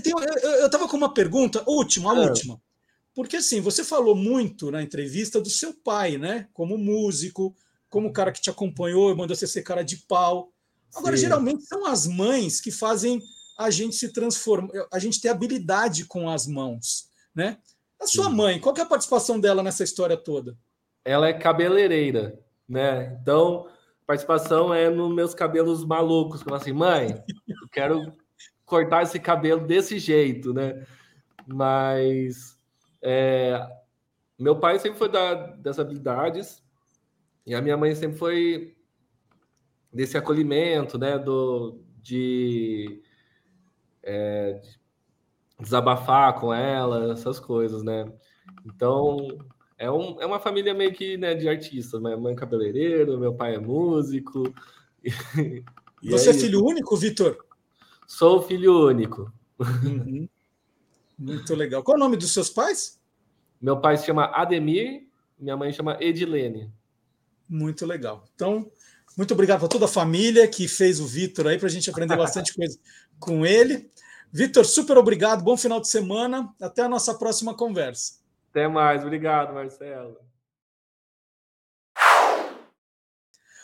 [0.61, 2.21] eu estava com uma pergunta, última, a ah.
[2.21, 2.61] última.
[3.13, 6.47] Porque assim, você falou muito na entrevista do seu pai, né?
[6.53, 7.55] Como músico,
[7.89, 10.53] como o cara que te acompanhou e mandou você ser cara de pau.
[10.95, 11.23] Agora, Sim.
[11.23, 13.21] geralmente são as mães que fazem
[13.57, 17.57] a gente se transformar, a gente ter habilidade com as mãos, né?
[17.99, 18.35] A sua Sim.
[18.35, 20.55] mãe, qual é a participação dela nessa história toda?
[21.03, 23.17] Ela é cabeleireira, né?
[23.21, 23.67] Então,
[24.05, 26.43] participação é nos meus cabelos malucos.
[26.45, 28.13] Eu assim, mãe, eu quero
[28.65, 30.85] cortar esse cabelo desse jeito, né?
[31.45, 32.59] Mas
[33.01, 33.59] é,
[34.37, 36.63] meu pai sempre foi da, das habilidades
[37.45, 38.77] e a minha mãe sempre foi
[39.91, 41.17] desse acolhimento, né?
[41.17, 43.01] Do, de,
[44.03, 44.79] é, de
[45.59, 48.11] desabafar com ela, essas coisas, né?
[48.65, 49.39] Então,
[49.77, 52.01] é, um, é uma família meio que né, de artistas.
[52.01, 54.53] Minha mãe é cabeleireiro, meu pai é músico.
[56.03, 57.37] Você é, é filho único, Vitor?
[58.07, 59.31] Sou filho único.
[59.59, 60.27] Uhum.
[61.17, 61.83] Muito legal.
[61.83, 62.99] Qual é o nome dos seus pais?
[63.61, 65.07] Meu pai se chama Ademir,
[65.37, 66.71] minha mãe chama Edilene.
[67.49, 68.23] Muito legal.
[68.35, 68.71] Então,
[69.15, 72.15] muito obrigado para toda a família que fez o Vitor aí, para a gente aprender
[72.15, 72.77] bastante coisa
[73.19, 73.89] com ele.
[74.31, 76.53] Vitor, super obrigado, bom final de semana.
[76.61, 78.19] Até a nossa próxima conversa.
[78.49, 80.17] Até mais, obrigado, Marcelo.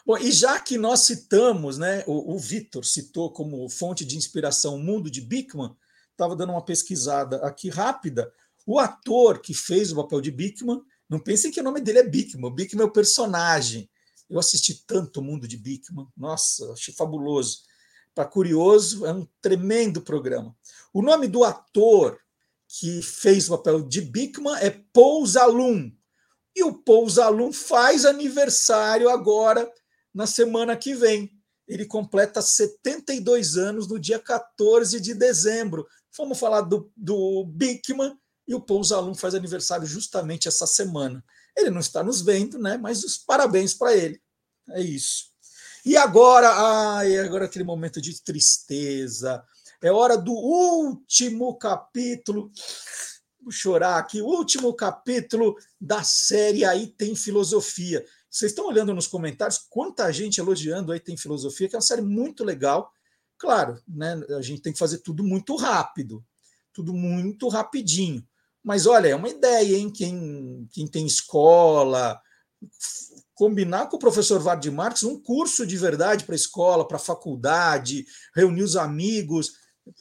[0.05, 4.75] Bom, e já que nós citamos, né, o, o Vitor citou como fonte de inspiração
[4.75, 5.73] o mundo de Bickman,
[6.11, 8.31] estava dando uma pesquisada aqui rápida.
[8.65, 12.03] O ator que fez o papel de Bickman, não pensem que o nome dele é
[12.03, 13.89] Bickman, Bickman é o personagem.
[14.29, 17.59] Eu assisti tanto o mundo de Bickman, nossa, achei fabuloso.
[18.13, 20.55] Para curioso, é um tremendo programa.
[20.93, 22.19] O nome do ator
[22.79, 25.91] que fez o papel de Bickman é Paul Zalum.
[26.55, 29.71] E o Paul Zalum faz aniversário agora,
[30.13, 31.31] na semana que vem.
[31.67, 35.87] Ele completa 72 anos no dia 14 de dezembro.
[36.17, 38.17] Vamos falar do, do Bickman
[38.47, 41.23] e o Paul Zalum faz aniversário justamente essa semana.
[41.55, 42.77] Ele não está nos vendo, né?
[42.77, 44.19] Mas os parabéns para ele.
[44.69, 45.32] É isso.
[45.85, 49.43] E agora, ai, agora aquele momento de tristeza.
[49.81, 52.49] É hora do último capítulo.
[53.41, 54.21] Vou chorar aqui.
[54.21, 58.05] O último capítulo da série Aí Tem Filosofia.
[58.29, 62.01] Vocês estão olhando nos comentários quanta gente elogiando Aí Tem Filosofia, que é uma série
[62.01, 62.89] muito legal.
[63.37, 66.23] Claro, né, a gente tem que fazer tudo muito rápido,
[66.71, 68.25] tudo muito rapidinho.
[68.63, 69.91] Mas olha, é uma ideia, hein?
[69.91, 72.17] Quem, quem tem escola,
[73.35, 76.99] combinar com o professor Vard Marx um curso de verdade para a escola, para a
[76.99, 78.05] faculdade,
[78.35, 79.53] reunir os amigos,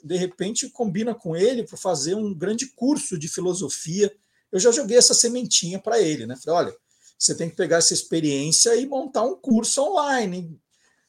[0.03, 4.13] de repente combina com ele para fazer um grande curso de filosofia.
[4.51, 6.37] Eu já joguei essa sementinha para ele, né?
[6.37, 6.77] Falei, olha,
[7.19, 10.61] você tem que pegar essa experiência e montar um curso online,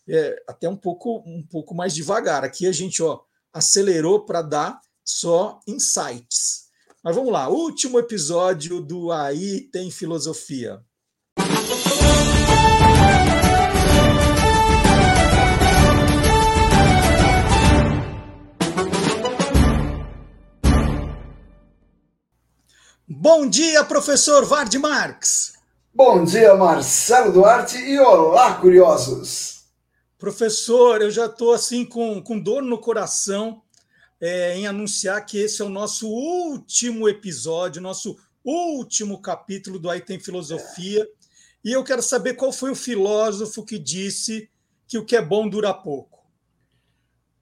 [0.08, 2.44] é, até um pouco um pouco mais devagar.
[2.44, 3.22] Aqui a gente ó
[3.52, 6.64] acelerou para dar só insights.
[7.04, 10.82] Mas vamos lá, último episódio do Aí tem filosofia.
[23.24, 25.54] Bom dia, professor Vard Marx.
[25.96, 29.64] Bom dia, Marcelo Duarte e olá, curiosos.
[30.20, 33.62] Professor, eu já estou assim com, com dor no coração
[34.20, 40.02] é, em anunciar que esse é o nosso último episódio, nosso último capítulo do Aí
[40.02, 41.04] Tem Filosofia.
[41.04, 41.08] É.
[41.64, 44.50] E eu quero saber qual foi o filósofo que disse
[44.86, 46.28] que o que é bom dura pouco.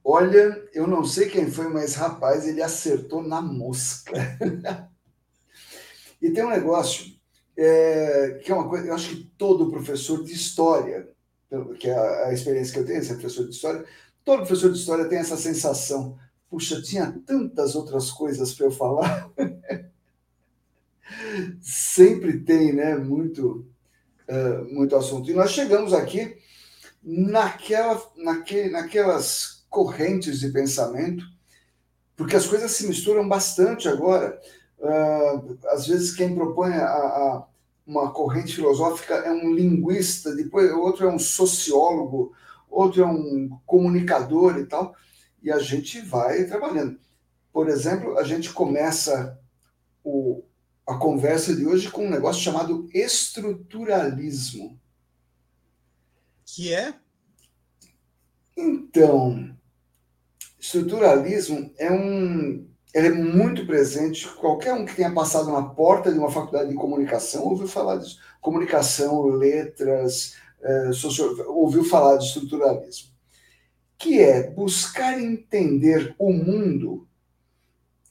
[0.05, 4.11] Olha, eu não sei quem foi, mas rapaz, ele acertou na mosca.
[6.21, 7.13] e tem um negócio
[7.57, 11.07] é, que é uma coisa, eu acho que todo professor de história,
[11.79, 13.85] que é a, experiência que eu tenho, ser professor de história,
[14.23, 16.17] Todo professor de história tem essa sensação.
[16.49, 19.29] Puxa, tinha tantas outras coisas para eu falar.
[21.59, 22.95] Sempre tem, né?
[22.95, 23.65] Muito,
[24.29, 25.29] uh, muito assunto.
[25.29, 26.37] E nós chegamos aqui
[27.01, 31.25] naquela, naque, naquelas correntes de pensamento,
[32.15, 34.39] porque as coisas se misturam bastante agora.
[34.81, 37.47] Uh, às vezes, quem propõe a, a,
[37.85, 42.33] uma corrente filosófica é um linguista, depois outro é um sociólogo,
[42.69, 44.95] outro é um comunicador e tal,
[45.41, 46.99] e a gente vai trabalhando.
[47.53, 49.39] Por exemplo, a gente começa
[50.03, 50.43] o,
[50.87, 54.79] a conversa de hoje com um negócio chamado estruturalismo.
[56.45, 56.93] Que é?
[58.57, 59.55] Então,
[60.59, 62.69] estruturalismo é um.
[62.93, 64.27] Ele é muito presente.
[64.27, 68.19] Qualquer um que tenha passado na porta de uma faculdade de comunicação ouviu falar disso.
[68.41, 71.49] Comunicação, letras, é, socio...
[71.49, 73.09] ouviu falar de estruturalismo.
[73.97, 77.07] Que é buscar entender o mundo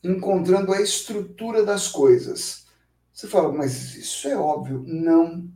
[0.03, 2.67] encontrando a estrutura das coisas.
[3.13, 4.83] Você fala, mas isso é óbvio.
[4.87, 5.47] Não,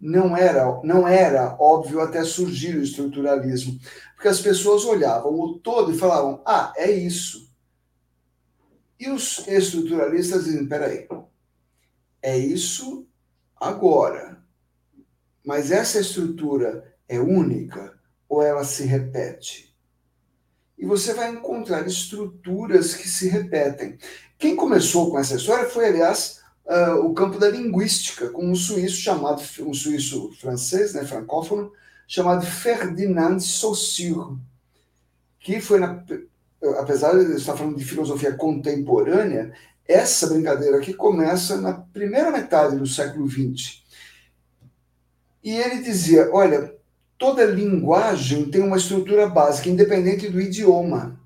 [0.00, 3.78] não era, não era óbvio até surgir o estruturalismo,
[4.14, 7.49] porque as pessoas olhavam o todo e falavam: "Ah, é isso".
[9.00, 11.08] E os estruturalistas dizem: "Peraí,
[12.20, 13.06] é isso
[13.56, 14.44] agora.
[15.44, 17.98] Mas essa estrutura é única
[18.28, 19.74] ou ela se repete?"
[20.78, 23.98] E você vai encontrar estruturas que se repetem.
[24.38, 28.96] Quem começou com essa história foi, aliás, uh, o campo da linguística, com um suíço
[28.96, 31.72] chamado, um suíço francês, né, francófono,
[32.08, 34.38] chamado Ferdinand Saussure,
[35.38, 36.02] que foi, na,
[36.78, 39.52] apesar de estar falando de filosofia contemporânea,
[39.86, 43.82] essa brincadeira aqui começa na primeira metade do século XX.
[45.42, 46.74] E ele dizia: olha,
[47.18, 51.18] toda linguagem tem uma estrutura básica, independente do idioma.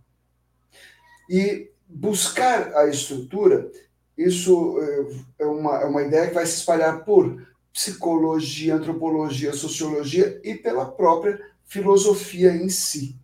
[1.29, 3.71] E buscar a estrutura
[4.17, 10.41] isso é, é uma, é uma ideia que vai se espalhar por psicologia, antropologia, sociologia
[10.45, 13.17] e pela própria filosofia em si.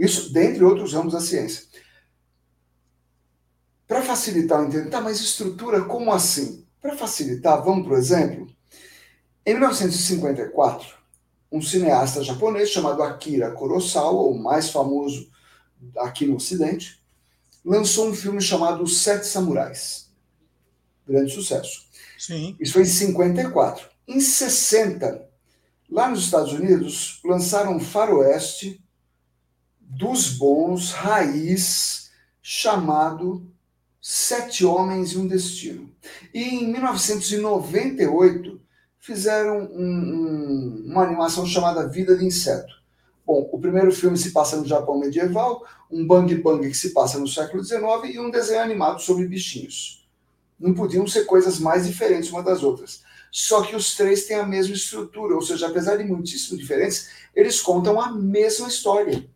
[0.00, 1.64] Isso dentre outros ramos da ciência.
[3.86, 6.66] Para facilitar o entendimento, tá, mas estrutura como assim?
[6.80, 8.46] Para facilitar, vamos para o exemplo.
[9.44, 10.88] Em 1954,
[11.52, 15.30] um cineasta japonês chamado Akira Kurosawa, o mais famoso
[15.98, 17.02] aqui no Ocidente,
[17.64, 20.10] lançou um filme chamado Os Sete Samurais
[21.10, 21.84] grande sucesso.
[22.18, 22.56] Sim.
[22.60, 23.88] Isso foi em 54.
[24.06, 25.28] Em 60,
[25.90, 28.82] lá nos Estados Unidos, lançaram faroeste
[29.90, 32.10] dos bons, raiz,
[32.40, 33.46] chamado
[34.00, 35.90] Sete Homens e um Destino.
[36.32, 38.60] E em 1998,
[38.98, 42.80] fizeram um, um, uma animação chamada Vida de Inseto.
[43.26, 47.18] Bom, o primeiro filme se passa no Japão medieval, um bang bang que se passa
[47.18, 47.80] no século XIX
[48.14, 50.00] e um desenho animado sobre bichinhos
[50.60, 53.02] não podiam ser coisas mais diferentes uma das outras.
[53.32, 57.60] Só que os três têm a mesma estrutura, ou seja, apesar de muitíssimo diferentes, eles
[57.60, 59.26] contam a mesma história.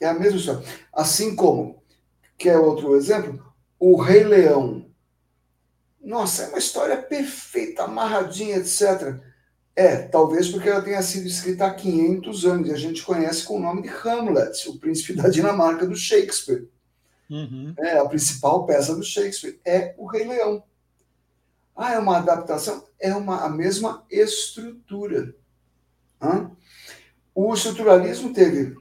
[0.00, 0.62] É a mesma história.
[0.92, 1.82] Assim como,
[2.36, 3.42] quer outro exemplo?
[3.78, 4.86] O Rei Leão.
[6.00, 9.20] Nossa, é uma história perfeita, amarradinha, etc.
[9.74, 13.56] É, talvez porque ela tenha sido escrita há 500 anos e a gente conhece com
[13.56, 16.68] o nome de Hamlet, o príncipe da Dinamarca do Shakespeare.
[17.28, 17.74] Uhum.
[17.78, 20.62] É, a principal peça do Shakespeare é o Rei Leão.
[21.76, 22.86] Ah, é uma adaptação?
[22.98, 25.34] É uma, a mesma estrutura.
[26.22, 26.50] Hã?
[27.34, 28.74] O estruturalismo teve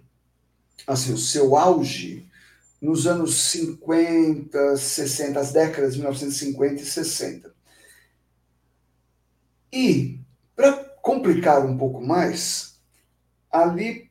[0.87, 2.27] assim, o seu auge
[2.81, 7.55] nos anos 50, 60, as décadas de 1950 e 60.
[9.71, 10.19] E,
[10.55, 12.75] para complicar um pouco mais,
[13.51, 14.09] ali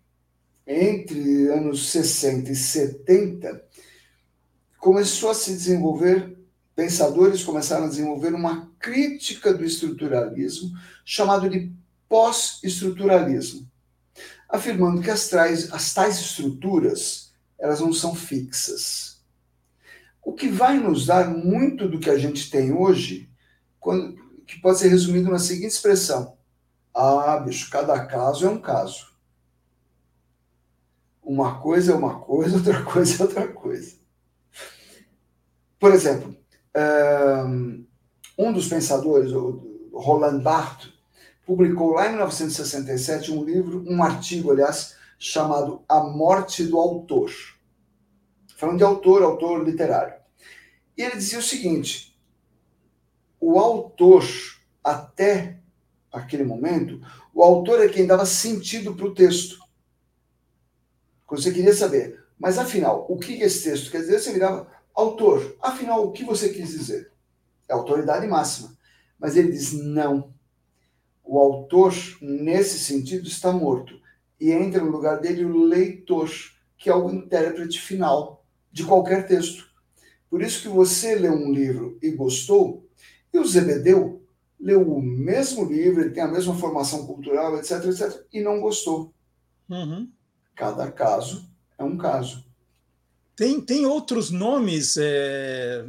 [0.66, 3.64] entre anos 60 e 70,
[4.78, 6.36] começou a se desenvolver,
[6.74, 10.70] pensadores começaram a desenvolver uma crítica do estruturalismo,
[11.04, 11.72] chamado de
[12.08, 13.70] pós-estruturalismo,
[14.55, 19.22] afirmando que as tais, as tais estruturas elas não são fixas.
[20.22, 23.30] O que vai nos dar muito do que a gente tem hoje,
[23.78, 26.36] quando, que pode ser resumido na seguinte expressão:
[26.94, 29.12] Ah, bicho, cada caso é um caso.
[31.22, 33.96] Uma coisa é uma coisa, outra coisa é outra coisa.
[35.78, 36.34] Por exemplo,
[38.38, 39.32] um dos pensadores,
[39.92, 40.93] Roland Barthes,
[41.47, 47.30] publicou lá em 1967 um livro, um artigo, aliás, chamado A Morte do Autor.
[48.57, 50.14] Falando de autor, autor literário.
[50.97, 52.16] E ele dizia o seguinte:
[53.40, 54.24] o autor,
[54.82, 55.59] até
[56.12, 57.01] aquele momento,
[57.32, 59.59] o autor é quem dava sentido para o texto.
[61.26, 65.57] Quando você queria saber, mas afinal, o que esse texto quer dizer, você virava autor.
[65.61, 67.11] Afinal, o que você quis dizer?
[67.68, 68.76] É autoridade máxima.
[69.18, 70.34] Mas ele diz não.
[71.25, 73.99] O autor, nesse sentido, está morto.
[74.41, 76.31] E entra no lugar dele o leitor,
[76.77, 79.66] que é o intérprete final de qualquer texto.
[80.29, 82.87] Por isso que você leu um livro e gostou,
[83.33, 84.22] e o Zebedeu
[84.61, 89.12] leu o mesmo livro, ele tem a mesma formação cultural, etc, etc, e não gostou.
[89.68, 90.11] Uhum.
[90.55, 91.49] Cada caso
[91.79, 92.45] é um caso.
[93.37, 95.85] Tem, tem outros nomes, é,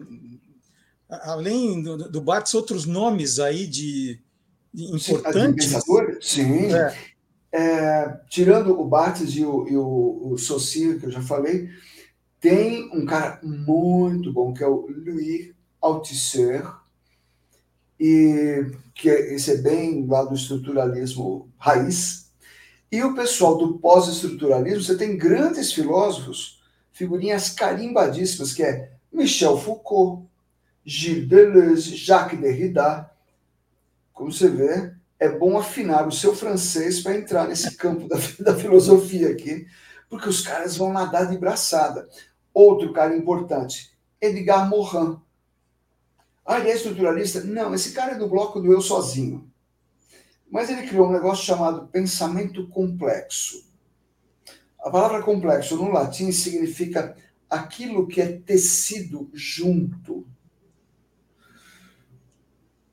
[1.09, 4.24] além do, do Barthes, outros nomes aí de, de
[4.75, 5.75] importantes?
[6.21, 6.73] Sim.
[6.73, 6.95] É.
[7.57, 11.69] É, tirando o Barthes e o, e o, o Saussure, que eu já falei,
[12.41, 16.65] tem um cara muito bom, que é o Louis Althusser,
[17.99, 22.29] e que é, esse é bem lá do estruturalismo raiz.
[22.91, 26.61] E o pessoal do pós-estruturalismo, você tem grandes filósofos,
[26.91, 30.27] figurinhas carimbadíssimas, que é Michel Foucault,
[30.85, 33.09] Gilles Deleuze, Jacques Derrida.
[34.15, 38.55] Como você vê, é bom afinar o seu francês para entrar nesse campo da, da
[38.57, 39.67] filosofia aqui,
[40.09, 42.07] porque os caras vão nadar de braçada.
[42.53, 45.19] Outro cara importante, Edgar Morin.
[46.45, 47.43] Ah, ele é estruturalista?
[47.43, 49.51] Não, esse cara é do bloco do eu sozinho.
[50.49, 53.65] Mas ele criou um negócio chamado pensamento complexo.
[54.79, 57.17] A palavra complexo no latim significa
[57.49, 60.25] aquilo que é tecido junto.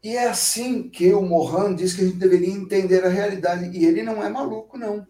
[0.03, 3.70] E é assim que o Mohan diz que a gente deveria entender a realidade.
[3.76, 5.07] E ele não é maluco, não.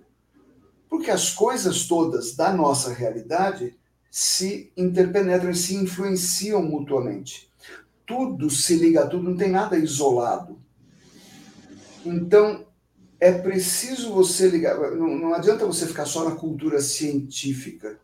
[0.89, 3.75] Porque as coisas todas da nossa realidade
[4.11, 7.51] se interpenetram e se influenciam mutuamente.
[8.05, 10.59] Tudo se liga a tudo, não tem nada isolado.
[12.05, 12.67] Então,
[13.19, 14.79] é preciso você ligar.
[14.91, 17.99] Não, não adianta você ficar só na cultura científica.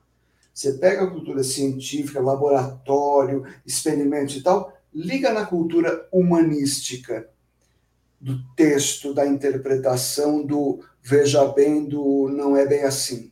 [0.55, 7.29] Você pega a cultura científica, laboratório, experimentos e tal, liga na cultura humanística,
[8.21, 13.31] do texto, da interpretação, do veja bem, do não é bem assim.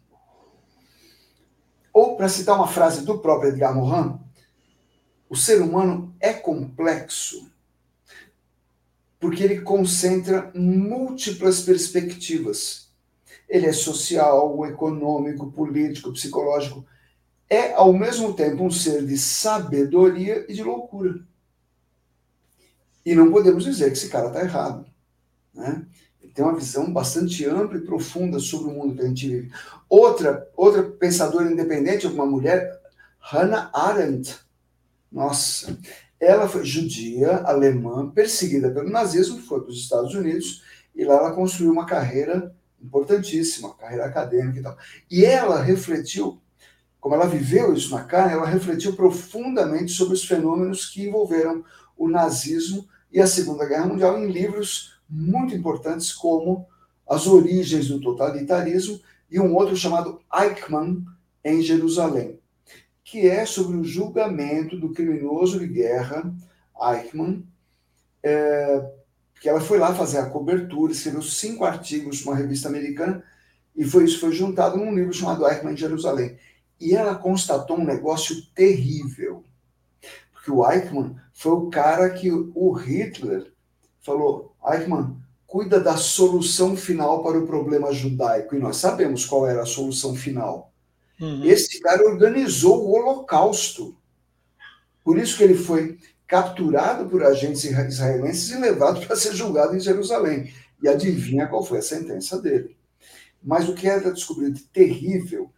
[1.92, 4.18] Ou, para citar uma frase do próprio Edgar Morin,
[5.28, 7.50] o ser humano é complexo
[9.18, 12.90] porque ele concentra múltiplas perspectivas.
[13.48, 16.84] Ele é social, econômico, político, psicológico.
[17.48, 21.20] É, ao mesmo tempo, um ser de sabedoria e de loucura.
[23.06, 24.84] E não podemos dizer que esse cara está errado.
[25.54, 25.86] Né?
[26.20, 29.52] Ele tem uma visão bastante ampla e profunda sobre o mundo que a gente vive.
[29.88, 32.80] Outra, outra pensadora independente, uma mulher,
[33.20, 34.36] Hannah Arendt.
[35.10, 35.78] Nossa,
[36.18, 41.32] ela foi judia, alemã, perseguida pelo nazismo, foi para os Estados Unidos, e lá ela
[41.32, 42.52] construiu uma carreira
[42.82, 44.76] importantíssima, carreira acadêmica e tal.
[45.08, 46.40] E ela refletiu,
[46.98, 51.64] como ela viveu isso na carne, ela refletiu profundamente sobre os fenômenos que envolveram
[51.96, 56.66] o nazismo e a Segunda Guerra Mundial em livros muito importantes como
[57.08, 59.00] As Origens do Totalitarismo
[59.30, 61.04] e um outro chamado Eichmann
[61.44, 62.38] em Jerusalém,
[63.04, 66.32] que é sobre o julgamento do criminoso de guerra
[66.80, 67.44] Eichmann,
[68.22, 68.84] é,
[69.40, 73.22] que ela foi lá fazer a cobertura, escreveu cinco artigos numa revista americana
[73.76, 76.36] e foi isso foi juntado num livro chamado Eichmann em Jerusalém.
[76.80, 79.44] E ela constatou um negócio terrível
[80.44, 83.52] que o Eichmann foi o cara que o Hitler
[84.00, 88.56] falou: Eichmann, cuida da solução final para o problema judaico.
[88.56, 90.72] E nós sabemos qual era a solução final.
[91.20, 91.44] Uhum.
[91.44, 93.94] Esse cara organizou o Holocausto.
[95.04, 99.80] Por isso que ele foi capturado por agentes israelenses e levado para ser julgado em
[99.80, 100.50] Jerusalém.
[100.82, 102.74] E adivinha qual foi a sentença dele.
[103.42, 105.50] Mas o que era descobrido terrível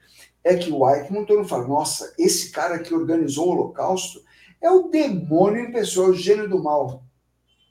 [0.43, 4.27] é que o Eichmann, todo mundo fala, nossa, esse cara que organizou o Holocausto
[4.61, 7.05] é o demônio em pessoa, o gênio do mal.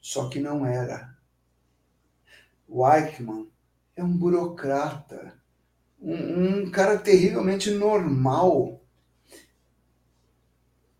[0.00, 1.16] Só que não era.
[2.66, 3.48] O Eichmann
[3.96, 5.34] é um burocrata,
[6.00, 8.80] um, um cara terrivelmente normal.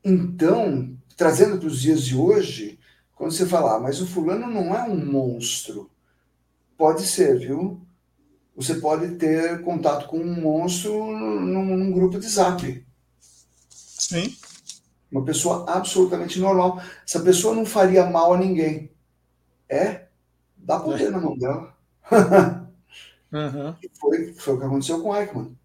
[0.04, 2.78] Então, trazendo para os dias de hoje,
[3.14, 5.90] quando você falar, ah, mas o fulano não é um monstro.
[6.76, 7.80] Pode ser, viu?
[8.56, 12.86] Você pode ter contato com um monstro num, num grupo de zap.
[13.68, 14.36] Sim.
[15.10, 16.82] Uma pessoa absolutamente normal.
[17.06, 18.90] Essa pessoa não faria mal a ninguém.
[19.68, 20.06] É?
[20.56, 21.10] Dá poder é.
[21.10, 21.74] na mão dela.
[23.32, 23.74] uhum.
[23.98, 25.56] foi, foi o que aconteceu com Eichmann.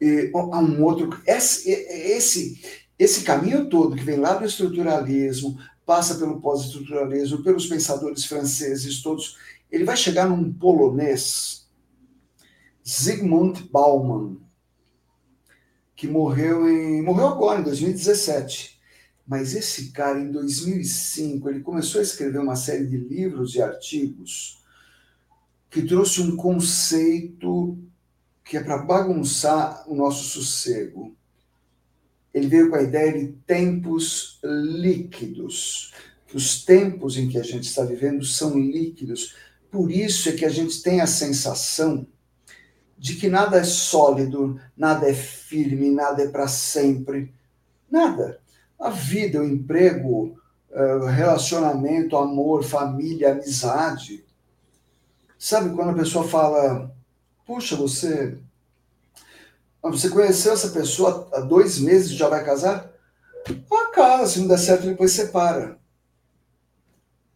[0.00, 1.20] E um outro.
[1.26, 2.60] Esse, esse,
[2.98, 9.36] esse caminho todo que vem lá do estruturalismo, passa pelo pós-estruturalismo, pelos pensadores franceses todos,
[9.70, 11.68] ele vai chegar num polonês,
[12.88, 14.36] Zygmunt Bauman.
[16.00, 18.80] Que morreu em morreu agora em 2017.
[19.26, 24.64] Mas esse cara em 2005, ele começou a escrever uma série de livros e artigos
[25.68, 27.78] que trouxe um conceito
[28.42, 31.14] que é para bagunçar o nosso sossego.
[32.32, 35.92] Ele veio com a ideia de tempos líquidos,
[36.26, 39.36] que os tempos em que a gente está vivendo são líquidos.
[39.70, 42.06] Por isso é que a gente tem a sensação
[43.00, 47.32] de que nada é sólido, nada é firme, nada é para sempre.
[47.90, 48.38] Nada.
[48.78, 50.38] A vida, o emprego,
[50.70, 54.22] eh, relacionamento, amor, família, amizade.
[55.38, 56.94] Sabe quando a pessoa fala,
[57.46, 58.36] puxa, você.
[59.82, 62.92] Você conheceu essa pessoa há dois meses e já vai casar?
[63.72, 65.78] Ah, casa, se não der certo, depois separa.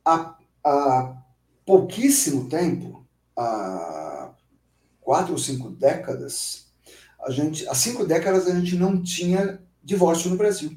[0.04, 1.16] Há, há
[1.64, 4.03] pouquíssimo tempo, há
[5.04, 6.66] quatro ou cinco décadas,
[7.24, 10.76] a gente, há cinco décadas a gente não tinha divórcio no Brasil.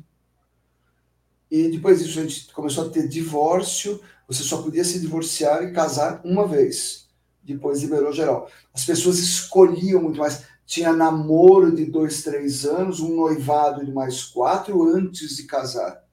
[1.50, 5.72] E depois disso a gente começou a ter divórcio, você só podia se divorciar e
[5.72, 7.08] casar uma vez
[7.48, 8.50] depois liberou geral.
[8.74, 10.44] As pessoas escolhiam muito mais.
[10.66, 16.04] Tinha namoro de dois, três anos, um noivado de mais quatro antes de casar.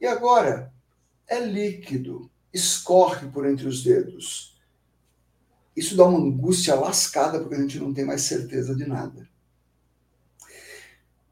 [0.00, 0.72] E agora
[1.28, 4.57] é líquido, escorre por entre os dedos.
[5.78, 9.28] Isso dá uma angústia lascada porque a gente não tem mais certeza de nada.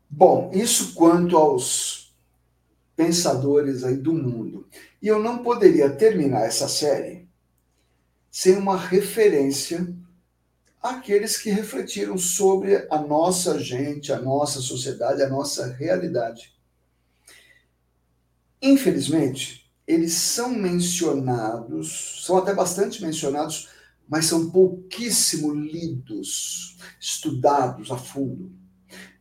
[0.09, 2.15] Bom, isso quanto aos
[2.95, 4.67] pensadores aí do mundo.
[5.03, 7.29] E eu não poderia terminar essa série
[8.31, 9.93] sem uma referência
[10.81, 16.55] àqueles que refletiram sobre a nossa gente, a nossa sociedade, a nossa realidade.
[18.63, 23.69] Infelizmente, eles são mencionados, são até bastante mencionados,
[24.09, 28.53] mas são pouquíssimo lidos, estudados a fundo.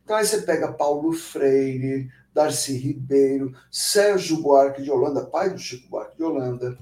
[0.04, 5.88] Então aí você pega Paulo Freire, Darcy Ribeiro, Sérgio Buarque de Holanda, pai do Chico
[5.88, 6.78] Buarque de Holanda,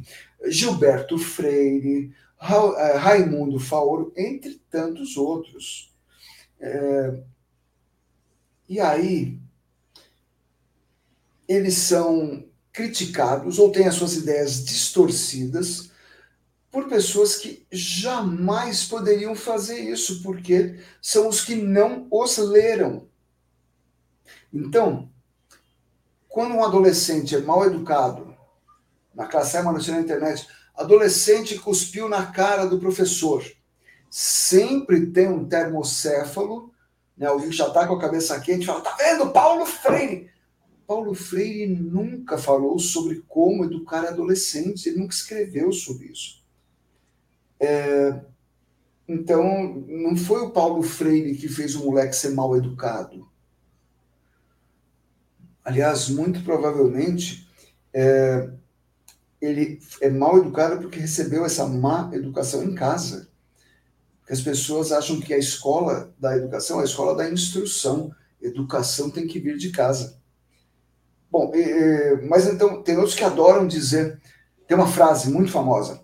[0.46, 2.12] Gilberto Freire,
[2.76, 5.90] é, Raimundo Faoro, entre tantos outros.
[6.60, 7.22] É,
[8.68, 9.38] e aí,
[11.48, 15.93] eles são criticados ou têm as suas ideias distorcidas
[16.74, 23.08] por pessoas que jamais poderiam fazer isso, porque são os que não os leram.
[24.52, 25.08] Então,
[26.28, 28.36] quando um adolescente é mal educado,
[29.14, 33.44] na classe A, na internet, Adolescente cuspiu na cara do professor.
[34.10, 36.74] Sempre tem um termocéfalo,
[37.16, 37.28] né?
[37.28, 40.28] Alguém já está com a cabeça quente fala: tá vendo, Paulo Freire?
[40.88, 46.43] Paulo Freire nunca falou sobre como educar adolescentes, ele nunca escreveu sobre isso.
[47.64, 48.20] É,
[49.08, 53.28] então, não foi o Paulo Freire que fez o moleque ser mal educado.
[55.64, 57.48] Aliás, muito provavelmente,
[57.92, 58.50] é,
[59.40, 63.28] ele é mal educado porque recebeu essa má educação em casa.
[64.20, 68.10] Porque as pessoas acham que a escola da educação é a escola da instrução.
[68.40, 70.18] Educação tem que vir de casa.
[71.30, 71.50] Bom,
[72.28, 74.20] mas então tem outros que adoram dizer,
[74.68, 76.03] tem uma frase muito famosa: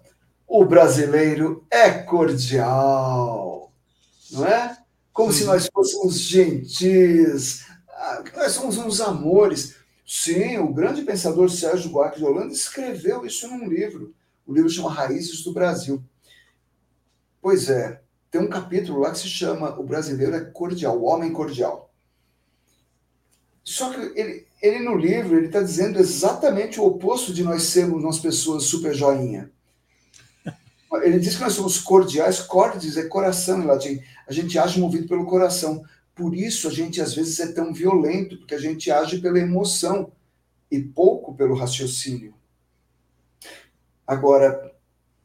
[0.50, 3.72] o brasileiro é cordial,
[4.32, 4.76] não é?
[5.12, 9.76] Como se nós fôssemos gentis, ah, nós somos uns amores.
[10.04, 14.12] Sim, o grande pensador Sérgio Buarque de Holanda escreveu isso num livro.
[14.44, 16.02] O livro chama Raízes do Brasil.
[17.40, 21.32] Pois é, tem um capítulo lá que se chama O Brasileiro é Cordial, o Homem
[21.32, 21.92] Cordial.
[23.62, 28.02] Só que ele, ele no livro ele está dizendo exatamente o oposto de nós sermos
[28.02, 29.52] nós pessoas super joinha.
[31.02, 34.00] Ele diz que nós somos cordiais, cordes é coração em latim.
[34.26, 35.84] A gente age movido pelo coração.
[36.14, 40.10] Por isso a gente às vezes é tão violento, porque a gente age pela emoção
[40.70, 42.34] e pouco pelo raciocínio.
[44.06, 44.74] Agora,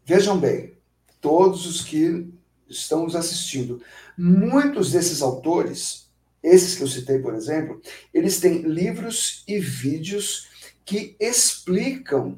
[0.06, 0.74] vejam bem,
[1.20, 2.28] todos os que
[2.70, 3.82] estão nos assistindo,
[4.18, 6.08] muitos desses autores,
[6.44, 7.82] esses que eu citei, por exemplo,
[8.14, 10.48] eles têm livros e vídeos
[10.86, 12.38] que explicam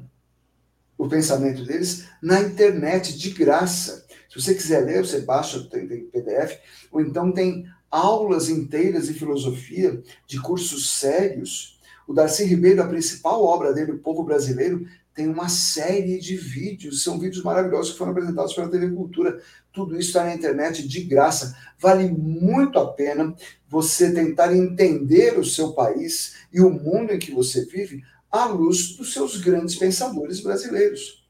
[0.98, 4.04] o pensamento deles na internet de graça.
[4.28, 6.58] Se você quiser ler, você baixa, tem, tem PDF,
[6.90, 11.80] ou então tem aulas inteiras de filosofia, de cursos sérios.
[12.06, 17.02] O Darcy Ribeiro, a principal obra dele, O Povo Brasileiro, tem uma série de vídeos,
[17.02, 19.40] são vídeos maravilhosos que foram apresentados pela TV Cultura.
[19.72, 21.56] Tudo isso está na internet de graça.
[21.78, 23.34] Vale muito a pena
[23.68, 28.96] você tentar entender o seu país e o mundo em que você vive à luz
[28.96, 31.26] dos seus grandes pensadores brasileiros.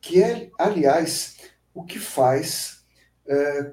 [0.00, 1.36] Que é, aliás,
[1.74, 2.82] o que faz
[3.26, 3.72] é,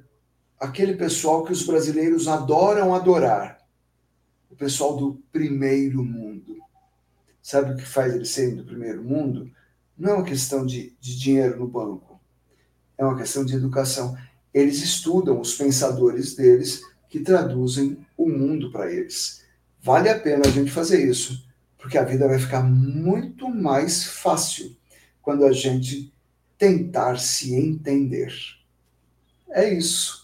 [0.59, 3.59] aquele pessoal que os brasileiros adoram adorar,
[4.49, 6.57] o pessoal do primeiro mundo.
[7.41, 9.49] Sabe o que faz eles serem do primeiro mundo?
[9.97, 12.19] Não é uma questão de, de dinheiro no banco,
[12.97, 14.17] é uma questão de educação.
[14.53, 19.45] Eles estudam os pensadores deles que traduzem o mundo para eles.
[19.81, 21.47] Vale a pena a gente fazer isso,
[21.79, 24.77] porque a vida vai ficar muito mais fácil
[25.21, 26.13] quando a gente
[26.57, 28.31] tentar se entender.
[29.49, 30.23] É isso.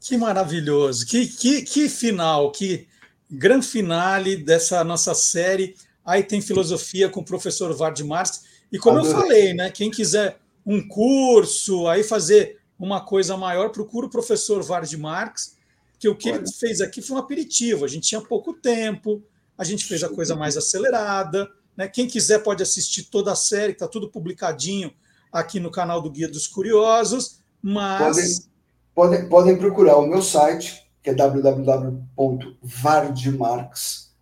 [0.00, 2.86] Que maravilhoso, que, que, que final, que
[3.30, 5.74] grande finale dessa nossa série.
[6.04, 8.44] Aí tem filosofia com o professor Vard Marx.
[8.70, 9.12] E como Adorei.
[9.12, 9.70] eu falei, né?
[9.70, 15.56] Quem quiser um curso, aí fazer uma coisa maior, procura o professor Vard Marx,
[15.98, 16.38] que o que Olha.
[16.38, 17.84] ele fez aqui foi um aperitivo.
[17.84, 19.22] A gente tinha pouco tempo,
[19.56, 21.48] a gente fez a coisa mais acelerada.
[21.76, 21.88] Né?
[21.88, 24.92] Quem quiser pode assistir toda a série, está tudo publicadinho
[25.32, 27.40] aqui no canal do Guia dos Curiosos.
[27.62, 28.48] Mas.
[28.94, 34.14] Podem, podem, podem procurar o meu site, que é www.vardmarx,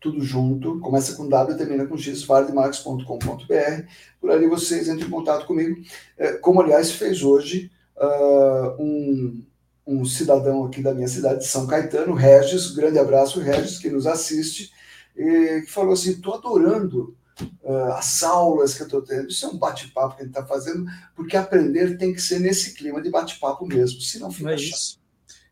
[0.00, 3.84] tudo junto, começa com W e termina com X, vardmarx.com.br.
[4.20, 5.80] Por ali vocês entram em contato comigo,
[6.18, 9.44] é, como aliás fez hoje uh, um,
[9.86, 14.06] um cidadão aqui da minha cidade, de São Caetano, Regis, grande abraço, Regis, que nos
[14.06, 14.72] assiste,
[15.14, 17.16] que falou assim: estou adorando
[17.62, 19.28] uh, as aulas que eu estou tendo.
[19.28, 22.74] Isso é um bate-papo que a gente está fazendo, porque aprender tem que ser nesse
[22.74, 24.78] clima de bate-papo mesmo, senão fica é chato.
[24.78, 25.02] Isso.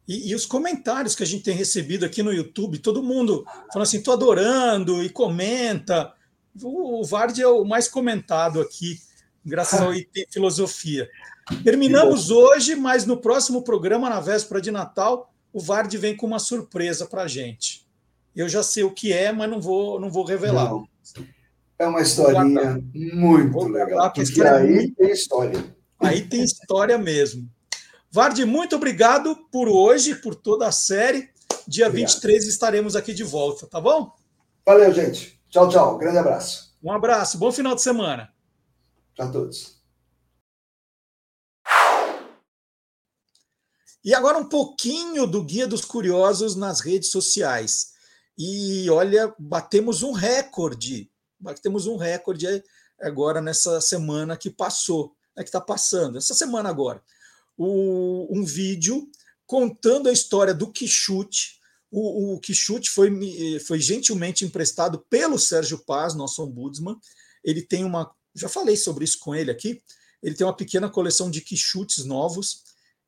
[0.09, 3.87] E, e, os comentários que a gente tem recebido aqui no YouTube, todo mundo falando
[3.87, 6.13] assim, estou adorando e comenta.
[6.61, 8.99] O, o Vard é o mais comentado aqui,
[9.45, 11.09] graças ao IT Filosofia.
[11.63, 16.39] Terminamos hoje, mas no próximo programa, na véspera de Natal, o Vard vem com uma
[16.39, 17.87] surpresa para a gente.
[18.35, 20.71] Eu já sei o que é, mas não vou, não vou revelar.
[20.71, 20.89] Não.
[21.79, 24.13] É uma historinha muito vou legal.
[24.13, 24.95] Porque aí muito...
[24.97, 25.77] tem história.
[25.99, 27.49] Aí tem história mesmo.
[28.11, 31.31] Vard, muito obrigado por hoje, por toda a série.
[31.67, 32.13] Dia obrigado.
[32.13, 34.13] 23 estaremos aqui de volta, tá bom?
[34.67, 35.41] Valeu, gente.
[35.49, 35.99] Tchau, tchau.
[35.99, 36.77] Grande abraço.
[36.83, 37.39] Um abraço.
[37.39, 38.33] Bom final de semana.
[39.15, 39.81] Tchau a todos.
[44.03, 47.90] E agora um pouquinho do Guia dos Curiosos nas redes sociais.
[48.43, 51.11] E olha, batemos um recorde.
[51.39, 52.47] Batemos um recorde
[52.99, 57.03] agora nessa semana que passou, né, que está passando, essa semana agora.
[57.55, 59.07] O, um vídeo
[59.47, 61.61] contando a história do Quixute.
[61.91, 63.11] O, o Quixute foi,
[63.67, 66.99] foi gentilmente emprestado pelo Sérgio Paz, nosso ombudsman.
[67.45, 68.11] Ele tem uma.
[68.35, 69.83] Já falei sobre isso com ele aqui.
[70.23, 72.63] Ele tem uma pequena coleção de Quixutes novos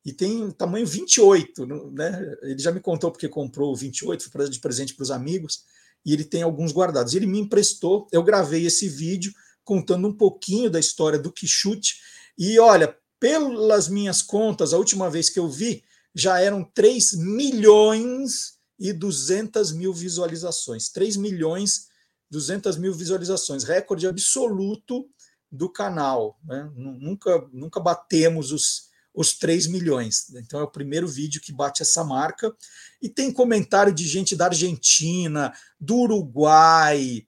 [0.05, 2.35] e tem tamanho 28, né?
[2.41, 5.63] Ele já me contou porque comprou o 28, foi de presente para os amigos,
[6.05, 7.13] e ele tem alguns guardados.
[7.13, 9.33] Ele me emprestou, eu gravei esse vídeo
[9.63, 11.95] contando um pouquinho da história do Quixute,
[12.37, 15.83] e olha, pelas minhas contas, a última vez que eu vi,
[16.13, 20.89] já eram 3 milhões e 200 mil visualizações.
[20.89, 21.87] 3 milhões
[22.29, 25.07] e 200 mil visualizações, recorde absoluto
[25.49, 26.37] do canal.
[26.43, 26.69] Né?
[26.75, 30.29] Nunca, nunca batemos os os 3 milhões.
[30.35, 32.53] Então é o primeiro vídeo que bate essa marca.
[33.01, 37.25] E tem comentário de gente da Argentina, do Uruguai,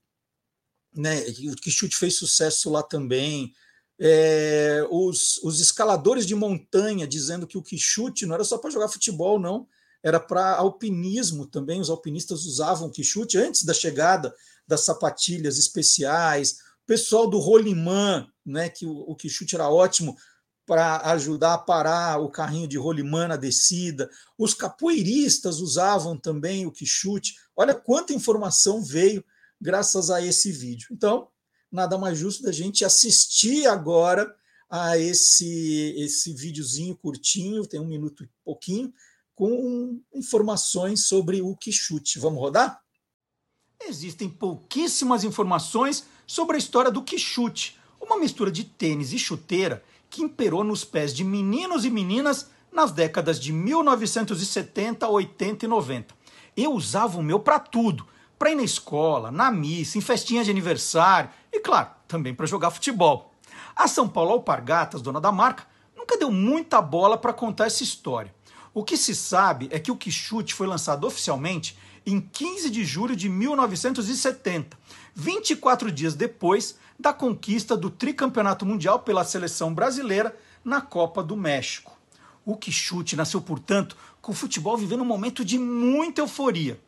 [0.96, 1.22] né?
[1.52, 3.54] O Quixute fez sucesso lá também.
[4.00, 8.90] É, os, os escaladores de montanha dizendo que o Quixute não era só para jogar
[8.90, 9.68] futebol, não,
[10.04, 11.80] era para alpinismo também.
[11.80, 14.34] Os alpinistas usavam o Quixute antes da chegada
[14.68, 16.58] das sapatilhas especiais.
[16.84, 20.16] O pessoal do Rolimã, né, que o, o Quixute era ótimo
[20.66, 24.10] para ajudar a parar o carrinho de rolimã na descida.
[24.38, 27.36] Os capoeiristas usavam também o quichute.
[27.56, 29.24] Olha quanta informação veio
[29.62, 30.88] graças a esse vídeo.
[30.92, 31.28] Então,
[31.72, 34.36] nada mais justo da gente assistir agora
[34.70, 38.92] a esse esse videozinho curtinho, tem um minuto e pouquinho,
[39.36, 42.20] com informações sobre o quichute.
[42.20, 42.82] Vamos rodar?
[43.88, 49.84] Existem pouquíssimas informações sobre a história do quichute, uma mistura de tênis e chuteira
[50.16, 56.16] que imperou nos pés de meninos e meninas nas décadas de 1970, 80 e 90.
[56.56, 58.08] Eu usava o meu para tudo,
[58.40, 62.72] para ir na escola, na missa, em festinhas de aniversário e, claro, também para jogar
[62.72, 63.34] futebol.
[63.76, 65.68] A São Paulo Alpargatas, dona da marca,
[65.98, 68.34] nunca deu muita bola para contar essa história.
[68.74, 73.18] O que se sabe é que o Quixute foi lançado oficialmente em 15 de julho
[73.18, 74.78] de 1970,
[75.14, 81.98] 24 dias depois da conquista do tricampeonato mundial pela seleção brasileira na Copa do México.
[82.46, 86.80] O Quixute nasceu, portanto, com o futebol vivendo um momento de muita euforia.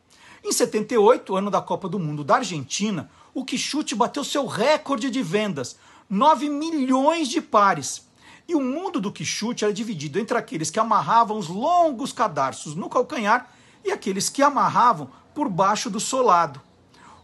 [0.44, 5.22] Em 78, ano da Copa do Mundo da Argentina, o Quixute bateu seu recorde de
[5.22, 5.76] vendas,
[6.08, 8.06] 9 milhões de pares.
[8.46, 12.88] E o mundo do Quixute era dividido entre aqueles que amarravam os longos cadarços no
[12.88, 13.50] calcanhar
[13.84, 16.60] e aqueles que amarravam por baixo do solado.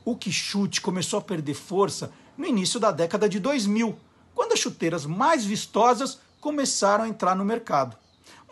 [0.05, 3.99] O quichute começou a perder força no início da década de 2000,
[4.35, 7.97] quando as chuteiras mais vistosas começaram a entrar no mercado.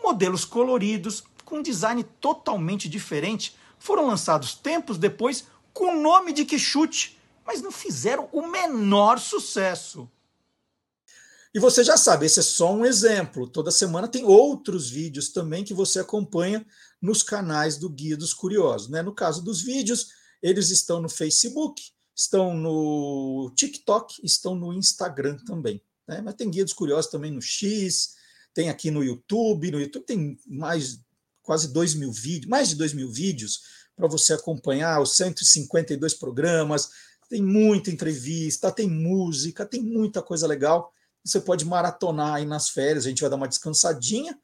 [0.01, 7.19] Modelos coloridos, com design totalmente diferente, foram lançados tempos depois com o nome de quichute,
[7.45, 10.09] mas não fizeram o menor sucesso.
[11.53, 13.47] E você já sabe, esse é só um exemplo.
[13.47, 16.65] Toda semana tem outros vídeos também que você acompanha
[16.99, 18.89] nos canais do Guia dos Curiosos.
[18.89, 19.03] Né?
[19.03, 20.07] No caso dos vídeos,
[20.41, 25.81] eles estão no Facebook, estão no TikTok, estão no Instagram também.
[26.07, 26.21] Né?
[26.21, 28.15] Mas tem Guia dos Curiosos também no X,
[28.53, 29.71] tem aqui no YouTube.
[29.71, 30.99] No YouTube tem mais
[31.41, 33.61] quase 2 mil vídeos, mais de 2 mil vídeos
[33.95, 36.89] para você acompanhar os 152 programas.
[37.29, 40.91] Tem muita entrevista, tem música, tem muita coisa legal.
[41.23, 44.37] Você pode maratonar aí nas férias, a gente vai dar uma descansadinha,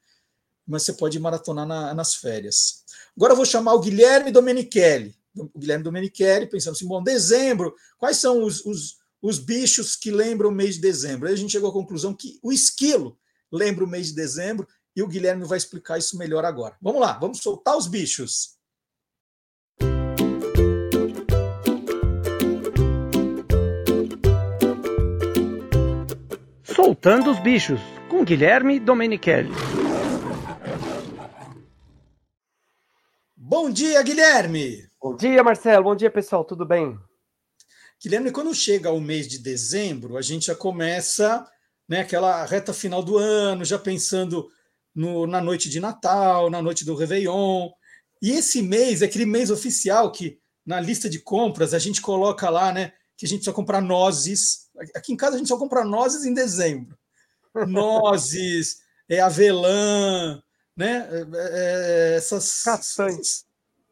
[0.66, 2.84] mas você pode maratonar na, nas férias.
[3.16, 5.14] Agora eu vou chamar o Guilherme Domenichelli.
[5.36, 10.50] O Guilherme Domenichelli, pensando assim, bom, dezembro, quais são os, os, os bichos que lembram
[10.50, 11.28] o mês de dezembro?
[11.28, 13.18] Aí a gente chegou à conclusão que o esquilo
[13.50, 16.76] lembra o mês de dezembro e o Guilherme vai explicar isso melhor agora.
[16.80, 18.58] Vamos lá, vamos soltar os bichos.
[26.64, 29.50] Soltando os Bichos, com Guilherme Domenichelli.
[33.36, 34.89] Bom dia, Guilherme!
[35.02, 35.84] Bom dia, Marcelo.
[35.84, 36.44] Bom dia, pessoal.
[36.44, 36.98] Tudo bem?
[38.02, 41.46] Guilherme, quando chega o mês de dezembro, a gente já começa
[41.88, 44.48] né, aquela reta final do ano, já pensando
[44.94, 47.70] no, na noite de Natal, na noite do Réveillon.
[48.22, 52.48] E esse mês é aquele mês oficial que na lista de compras a gente coloca
[52.50, 55.84] lá, né, que a gente precisa comprar nozes Aqui em casa a gente só compra
[55.84, 56.98] nozes em dezembro.
[57.66, 58.78] Nozes,
[59.08, 60.40] é, avelã,
[60.76, 61.08] né?
[61.10, 63.44] É, é, essas, Castanhas.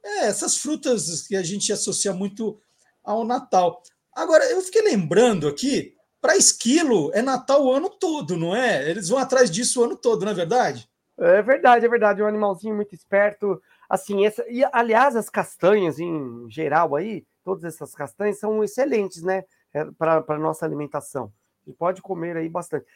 [0.08, 2.60] É, essas frutas que a gente associa muito
[3.04, 3.82] ao Natal.
[4.14, 8.88] Agora, eu fiquei lembrando aqui, para esquilo é Natal o ano todo, não é?
[8.88, 10.88] Eles vão atrás disso o ano todo, não é verdade?
[11.18, 12.20] É verdade, é verdade.
[12.20, 13.60] É um animalzinho muito esperto.
[13.88, 19.44] Assim, essa, e aliás, as castanhas em geral aí, todas essas castanhas são excelentes, né?
[19.72, 21.32] é, para a nossa alimentação.
[21.66, 22.86] E pode comer aí bastante.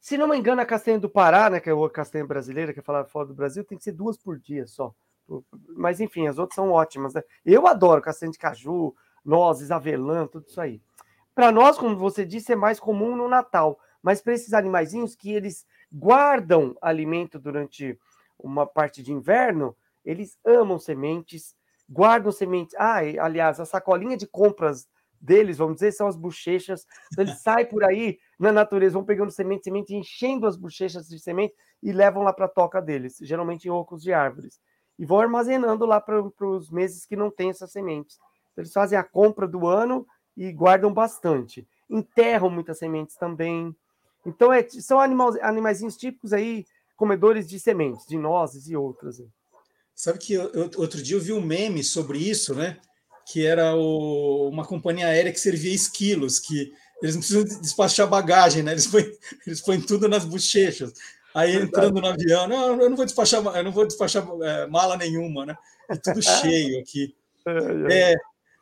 [0.00, 2.80] Se não me engano, a castanha do Pará, né, que é a castanha brasileira, que
[2.80, 4.94] é falada fora do Brasil, tem que ser duas por dia só.
[5.76, 7.14] Mas enfim, as outras são ótimas.
[7.14, 7.22] Né?
[7.44, 8.94] Eu adoro castanha de caju,
[9.24, 10.80] nozes, avelã, tudo isso aí.
[11.34, 13.78] Para nós, como você disse, é mais comum no Natal.
[14.02, 17.98] Mas para esses animaizinhos que eles guardam alimento durante
[18.38, 21.54] uma parte de inverno, eles amam sementes,
[21.88, 22.74] guardam sementes.
[22.76, 24.88] Ah, aliás, a sacolinha de compras
[25.20, 26.84] deles, vamos dizer, são as bochechas.
[27.12, 31.18] Então, eles saem por aí na natureza, vão pegando semente, semente, enchendo as bochechas de
[31.18, 34.60] semente e levam lá para a toca deles, geralmente em ocos de árvores.
[34.98, 38.18] E vão armazenando lá para os meses que não tem essas sementes.
[38.52, 40.06] Então, eles fazem a compra do ano
[40.36, 41.66] e guardam bastante.
[41.88, 43.74] Enterram muitas sementes também.
[44.24, 46.64] Então, é, são animais, animaizinhos típicos aí,
[46.96, 49.22] comedores de sementes, de nozes e outras.
[49.94, 52.78] Sabe que eu, outro dia eu vi um meme sobre isso, né?
[53.24, 58.62] que era o, uma companhia aérea que servia esquilos, que eles não precisam despachar bagagem,
[58.62, 58.72] né?
[58.72, 59.10] Eles põem,
[59.46, 60.92] eles põem tudo nas bochechas.
[61.34, 64.96] Aí entrando no avião, não, eu não vou despachar, eu não vou despachar é, mala
[64.96, 65.56] nenhuma, né?
[65.88, 67.14] É tudo cheio aqui.
[67.90, 68.14] É,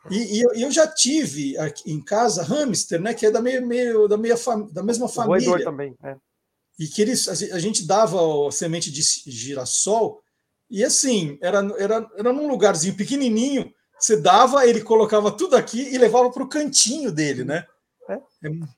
[0.09, 3.13] e, e eu, eu, já tive aqui em casa hamster, né?
[3.13, 4.35] Que é da meio, meio da, meia
[4.71, 5.63] da mesma família.
[5.63, 5.95] também.
[6.03, 6.15] É.
[6.79, 8.17] E que eles, a gente dava
[8.47, 10.21] a semente de girassol
[10.69, 13.71] e assim era, era, era num lugarzinho pequenininho
[14.01, 17.67] você dava, ele colocava tudo aqui e levava para o cantinho dele, né?
[18.09, 18.21] É.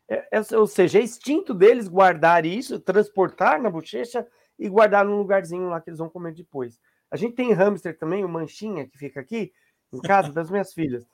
[0.10, 4.28] É, é, ou seja, é instinto deles guardar isso, transportar na bochecha
[4.60, 6.80] e guardar num lugarzinho lá que eles vão comer depois.
[7.10, 9.52] A gente tem hamster também, o manchinha que fica aqui
[9.92, 11.06] em casa das minhas filhas.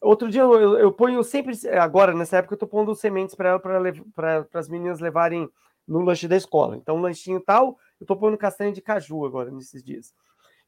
[0.00, 4.46] Outro dia eu, eu, ponho sempre, agora nessa época eu tô pondo sementes para para
[4.52, 5.48] as meninas levarem
[5.86, 6.76] no lanche da escola.
[6.76, 10.12] Então, um lanchinho tal, eu tô pondo castanha de caju agora nesses dias.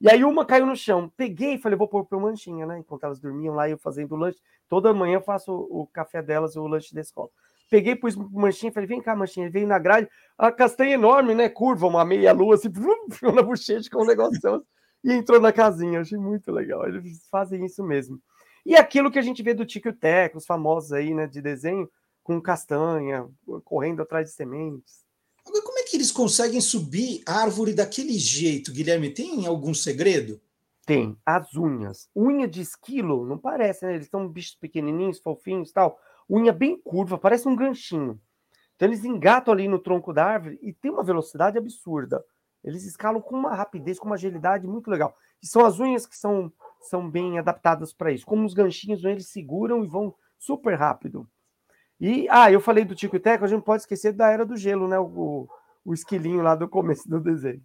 [0.00, 1.10] E aí uma caiu no chão.
[1.16, 2.78] Peguei e falei, vou pôr para manchinha, né?
[2.78, 4.38] Enquanto elas dormiam lá, eu fazendo o lanche.
[4.68, 7.28] Toda manhã eu faço o café delas, o lanche da escola.
[7.70, 9.46] Peguei, pus manchinha, falei, vem cá, manchinha.
[9.46, 11.48] Ele veio na grade, a castanha enorme, né?
[11.48, 12.70] Curva, uma meia-lua, assim,
[13.10, 14.64] ficou na bochecha com um negócio
[15.02, 16.00] e entrou na casinha.
[16.00, 16.86] achei muito legal.
[16.86, 18.20] Eles fazem isso mesmo.
[18.64, 21.88] E aquilo que a gente vê do Tico Teco, os famosos aí, né, de desenho,
[22.22, 23.28] com castanha,
[23.64, 25.04] correndo atrás de sementes.
[25.46, 29.10] Agora, como é que eles conseguem subir árvore daquele jeito, Guilherme?
[29.10, 30.40] Tem algum segredo?
[30.86, 31.18] Tem.
[31.26, 32.08] As unhas.
[32.16, 33.96] Unha de esquilo, não parece, né?
[33.96, 35.98] Eles são bichos pequenininhos, fofinhos tal.
[36.30, 38.20] Unha bem curva, parece um ganchinho.
[38.76, 42.24] Então eles engatam ali no tronco da árvore e tem uma velocidade absurda.
[42.62, 45.16] Eles escalam com uma rapidez, com uma agilidade muito legal.
[45.42, 48.24] E são as unhas que são são bem adaptadas para isso.
[48.24, 51.28] Como os ganchinhos, eles seguram e vão super rápido.
[52.00, 54.44] E, ah, eu falei do Tico e Teco, a gente não pode esquecer da Era
[54.44, 54.98] do Gelo, né?
[54.98, 55.48] O,
[55.84, 57.62] o esquilinho lá do começo do desenho.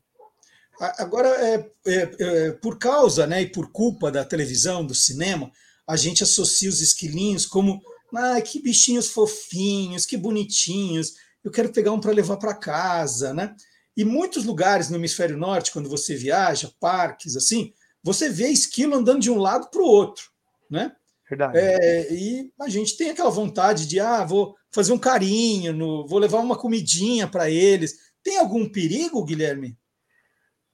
[0.97, 5.51] Agora, é, é, é, por causa né, e por culpa da televisão, do cinema,
[5.87, 7.79] a gente associa os esquilinhos como
[8.15, 11.13] ah, que bichinhos fofinhos, que bonitinhos,
[11.43, 13.55] eu quero pegar um para levar para casa, né?
[13.95, 19.21] E muitos lugares no hemisfério norte, quando você viaja, parques, assim, você vê esquilo andando
[19.21, 20.31] de um lado para o outro,
[20.69, 20.93] né?
[21.29, 21.57] Verdade.
[21.57, 26.19] É, e a gente tem aquela vontade de, ah, vou fazer um carinho, no, vou
[26.19, 27.95] levar uma comidinha para eles.
[28.23, 29.77] Tem algum perigo, Guilherme?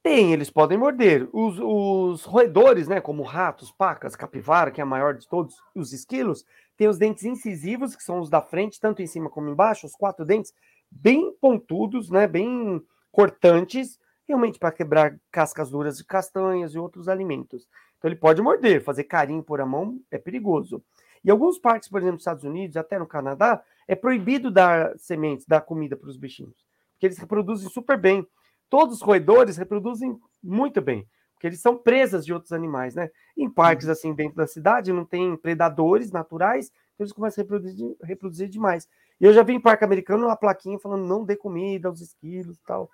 [0.07, 1.27] Tem, eles podem morder.
[1.33, 5.91] Os, os roedores, né, como ratos, pacas, capivara, que é a maior de todos os
[5.91, 6.45] esquilos,
[6.77, 9.97] tem os dentes incisivos, que são os da frente, tanto em cima como embaixo, os
[9.97, 10.53] quatro dentes
[10.89, 12.81] bem pontudos, né, bem
[13.11, 17.67] cortantes, realmente para quebrar cascas duras de castanhas e outros alimentos.
[17.97, 20.81] Então ele pode morder, fazer carinho por a mão é perigoso.
[21.21, 25.45] E alguns parques, por exemplo, nos Estados Unidos, até no Canadá, é proibido dar sementes,
[25.45, 28.25] dar comida para os bichinhos, porque eles reproduzem super bem.
[28.69, 33.09] Todos os roedores reproduzem muito bem, porque eles são presas de outros animais, né?
[33.37, 33.91] Em parques uhum.
[33.91, 38.87] assim dentro da cidade não tem predadores naturais, então eles começam a reproduzir, reproduzir demais.
[39.19, 42.57] E eu já vi em parque americano uma plaquinha falando não dê comida aos esquilos
[42.57, 42.89] e tal,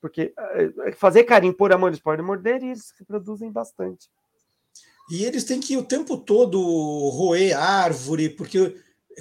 [0.00, 4.08] porque é, fazer carinho por amor eles podem morder e eles reproduzem bastante.
[5.10, 6.58] E eles têm que o tempo todo
[7.10, 8.76] roer árvore, porque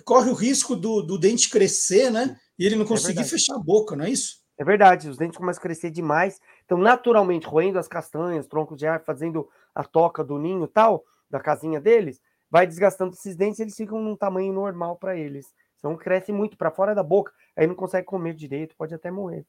[0.06, 2.40] corre o risco do, do dente crescer, né?
[2.58, 4.41] E ele não é conseguir é fechar a boca, não é isso?
[4.62, 6.40] É verdade, os dentes começam a crescer demais.
[6.64, 11.40] Então, naturalmente, roendo as castanhas, troncos de árvore, fazendo a toca do ninho tal, da
[11.40, 15.48] casinha deles, vai desgastando esses dentes e eles ficam num tamanho normal para eles.
[15.80, 19.48] Então, cresce muito para fora da boca, aí não consegue comer direito, pode até morrer.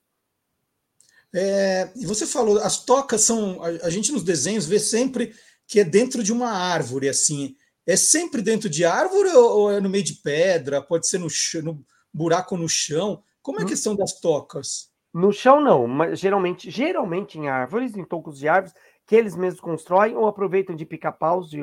[1.35, 3.63] É, e você falou, as tocas são.
[3.63, 5.35] A, a gente nos desenhos vê sempre
[5.67, 7.55] que é dentro de uma árvore, assim.
[7.87, 10.81] É sempre dentro de árvore ou, é no meio de pedra?
[10.81, 11.29] Pode ser no,
[11.63, 11.85] no
[12.15, 13.23] buraco no chão?
[13.43, 13.69] Como é a hum.
[13.69, 14.91] questão das tocas?
[15.13, 18.75] No chão, não, mas geralmente, geralmente em árvores, em tocos de árvores,
[19.07, 21.61] que eles mesmos constroem ou aproveitam de pica-paus de,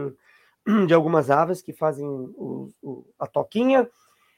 [0.87, 3.89] de algumas aves que fazem o, o, a toquinha.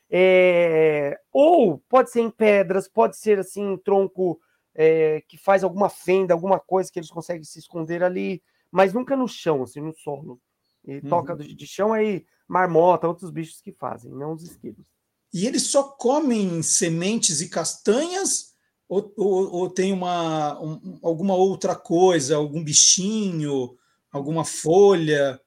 [0.10, 4.40] É, ou pode ser em pedras, pode ser assim, em tronco
[4.76, 9.18] é, que faz alguma fenda, alguma coisa que eles conseguem se esconder ali mas nunca
[9.18, 10.40] no chão, assim, no solo.
[10.86, 11.02] E uhum.
[11.02, 14.86] toca de chão aí marmota, outros bichos que fazem, não os esquilos.
[15.34, 18.51] E eles só comem sementes e castanhas
[18.92, 23.78] ou, ou, ou tem uma, um, alguma outra coisa, algum bichinho,
[24.12, 25.40] alguma folha?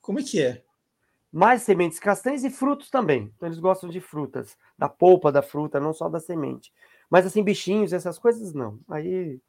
[0.00, 0.62] Como é que é?
[1.32, 3.32] Mais sementes, castanhas e frutos também.
[3.36, 6.72] Então eles gostam de frutas, da polpa da fruta, não só da semente.
[7.10, 8.78] Mas assim, bichinhos, essas coisas não.
[8.88, 9.40] Aí,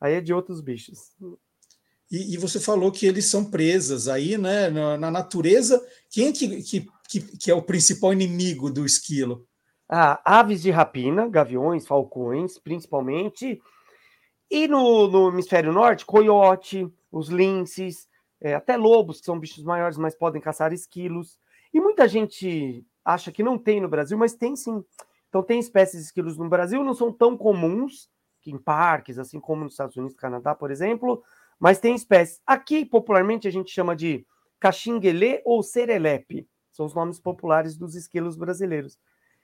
[0.00, 1.12] aí é de outros bichos.
[2.10, 4.68] E, e, você falou que eles são presas aí, né?
[4.68, 5.80] Na, na natureza,
[6.10, 9.46] quem é que, que, que, que, é o principal inimigo do esquilo?
[9.88, 13.60] Ah, aves de rapina, gaviões, falcões, principalmente.
[14.50, 18.08] E no, no hemisfério norte, coiote, os linces,
[18.40, 21.38] é, até lobos, que são bichos maiores, mas podem caçar esquilos.
[21.72, 24.84] E muita gente acha que não tem no Brasil, mas tem sim.
[25.28, 28.08] Então tem espécies de esquilos no Brasil, não são tão comuns
[28.40, 31.22] que em parques, assim como nos Estados Unidos, Canadá, por exemplo,
[31.58, 32.40] mas tem espécies.
[32.46, 34.24] Aqui, popularmente, a gente chama de
[34.60, 36.48] caxinguelê ou serelepe.
[36.70, 38.98] São os nomes populares dos esquilos brasileiros.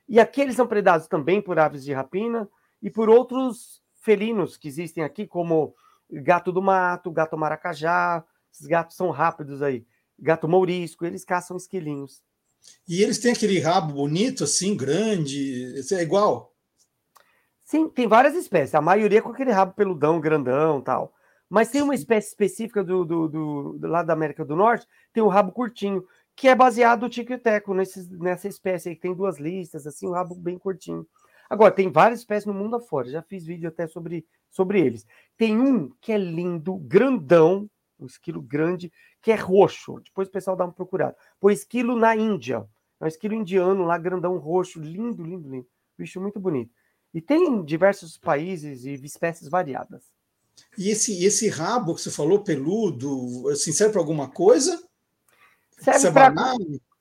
[0.08, 2.48] E aqui eles são predados também por aves de rapina
[2.82, 5.74] e por outros felinos que existem aqui, como
[6.10, 8.24] gato do mato, gato maracajá.
[8.52, 9.86] Esses gatos são rápidos aí.
[10.18, 12.22] Gato mourisco, eles caçam esquilinhos.
[12.86, 15.74] E eles têm aquele rabo bonito, assim, grande.
[15.92, 16.54] É igual?
[17.64, 18.74] Sim, tem várias espécies.
[18.74, 21.14] A maioria com aquele rabo peludão, grandão tal.
[21.48, 25.22] Mas tem uma espécie específica do, do, do, do lado da América do Norte, tem
[25.22, 26.02] o rabo curtinho,
[26.34, 29.86] que é baseado no tico e teco, nesse, nessa espécie aí, que tem duas listas,
[29.86, 31.06] assim, um rabo bem curtinho.
[31.48, 35.06] Agora, tem várias espécies no mundo afora, já fiz vídeo até sobre, sobre eles.
[35.36, 37.68] Tem um que é lindo, grandão,
[37.98, 38.90] um esquilo grande,
[39.20, 40.00] que é roxo.
[40.00, 41.16] Depois o pessoal dá uma procurada.
[41.38, 42.66] Pô, esquilo na Índia.
[43.00, 45.66] É um esquilo indiano lá, grandão, roxo, lindo, lindo, lindo.
[45.98, 46.72] Bicho muito bonito.
[47.12, 50.04] E tem diversos países e espécies variadas.
[50.78, 54.82] E esse, esse rabo que você falou, peludo, assim, serve para alguma coisa?
[55.82, 56.34] Serve para.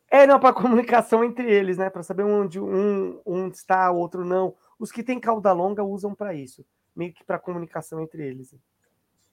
[0.09, 1.89] É, não, para comunicação entre eles, né?
[1.89, 4.53] Para saber onde um, um está, o outro não.
[4.77, 8.53] Os que têm cauda longa usam para isso, meio que para comunicação entre eles.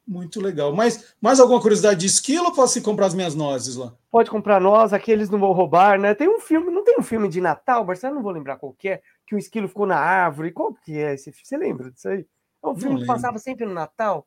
[0.06, 0.72] Muito legal.
[0.72, 3.92] Mas mais alguma curiosidade de esquilo ou posso comprar as minhas nozes lá?
[4.10, 6.14] Pode comprar nós, aqui eles não vão roubar, né?
[6.14, 8.88] Tem um filme, não tem um filme de Natal, Marcelo, não vou lembrar qual que
[8.88, 10.52] é, que o esquilo ficou na árvore.
[10.52, 11.46] Qual que é esse filme?
[11.46, 12.24] Você lembra disso aí?
[12.64, 14.26] É um filme que passava sempre no Natal.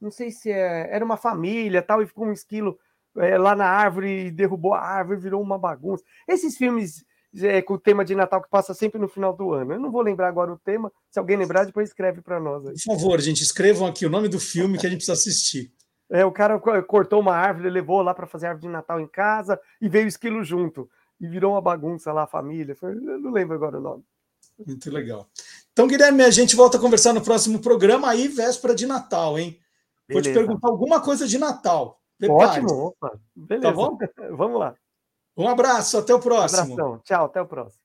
[0.00, 2.78] Não sei se é, era uma família tal, e ficou um esquilo
[3.16, 6.02] é, lá na árvore, derrubou a árvore, virou uma bagunça.
[6.26, 7.04] Esses filmes
[7.40, 9.72] é, com o tema de Natal que passa sempre no final do ano.
[9.72, 10.92] Eu não vou lembrar agora o tema.
[11.10, 12.66] Se alguém lembrar, depois escreve para nós.
[12.66, 12.74] Aí.
[12.74, 15.72] Por favor, gente, escrevam aqui o nome do filme que a gente precisa assistir.
[16.10, 19.58] É, o cara cortou uma árvore, levou lá para fazer árvore de Natal em casa
[19.80, 20.88] e veio o esquilo junto.
[21.18, 22.74] E virou uma bagunça lá, a família.
[22.74, 24.04] Foi, eu não lembro agora o nome.
[24.66, 25.26] Muito legal.
[25.72, 29.58] Então, Guilherme, a gente volta a conversar no próximo programa aí, véspera de Natal, hein?
[30.10, 32.01] Vou te perguntar alguma coisa de Natal.
[32.30, 33.20] Ótimo, opa.
[33.34, 33.68] Beleza.
[33.68, 33.98] Tá bom?
[34.36, 34.76] Vamos lá.
[35.36, 36.60] Um abraço, até o próximo.
[36.60, 37.02] Um abração.
[37.04, 37.82] Tchau, até o próximo.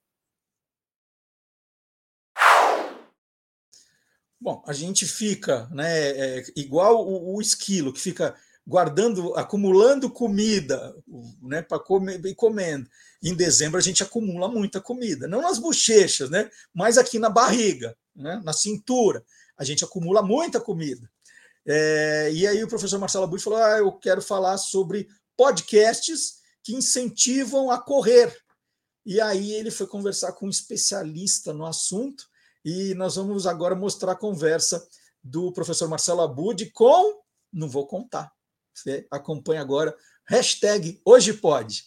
[4.40, 8.36] Bom, a gente fica, né, é, igual o, o, esquilo que fica
[8.66, 10.96] guardando, acumulando comida,
[11.42, 12.88] né, para comer e comendo.
[13.24, 17.98] Em dezembro a gente acumula muita comida, não nas bochechas, né, mas aqui na barriga,
[18.16, 19.24] né, na cintura,
[19.58, 21.10] a gente acumula muita comida.
[21.68, 26.74] É, e aí o professor Marcelo Abud falou: ah, eu quero falar sobre podcasts que
[26.74, 28.36] incentivam a correr.
[29.06, 32.26] E aí ele foi conversar com um especialista no assunto,
[32.64, 34.86] e nós vamos agora mostrar a conversa
[35.24, 37.22] do professor Marcelo Abud com.
[37.52, 38.32] Não vou contar.
[38.74, 39.96] Você acompanha agora.
[40.26, 41.86] Hashtag Hoje Pode.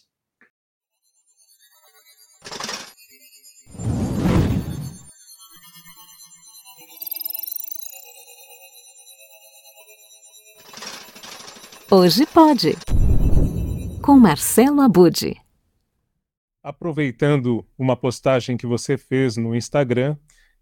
[11.93, 12.77] Hoje pode.
[14.01, 15.35] Com Marcelo Abude.
[16.63, 20.15] Aproveitando uma postagem que você fez no Instagram,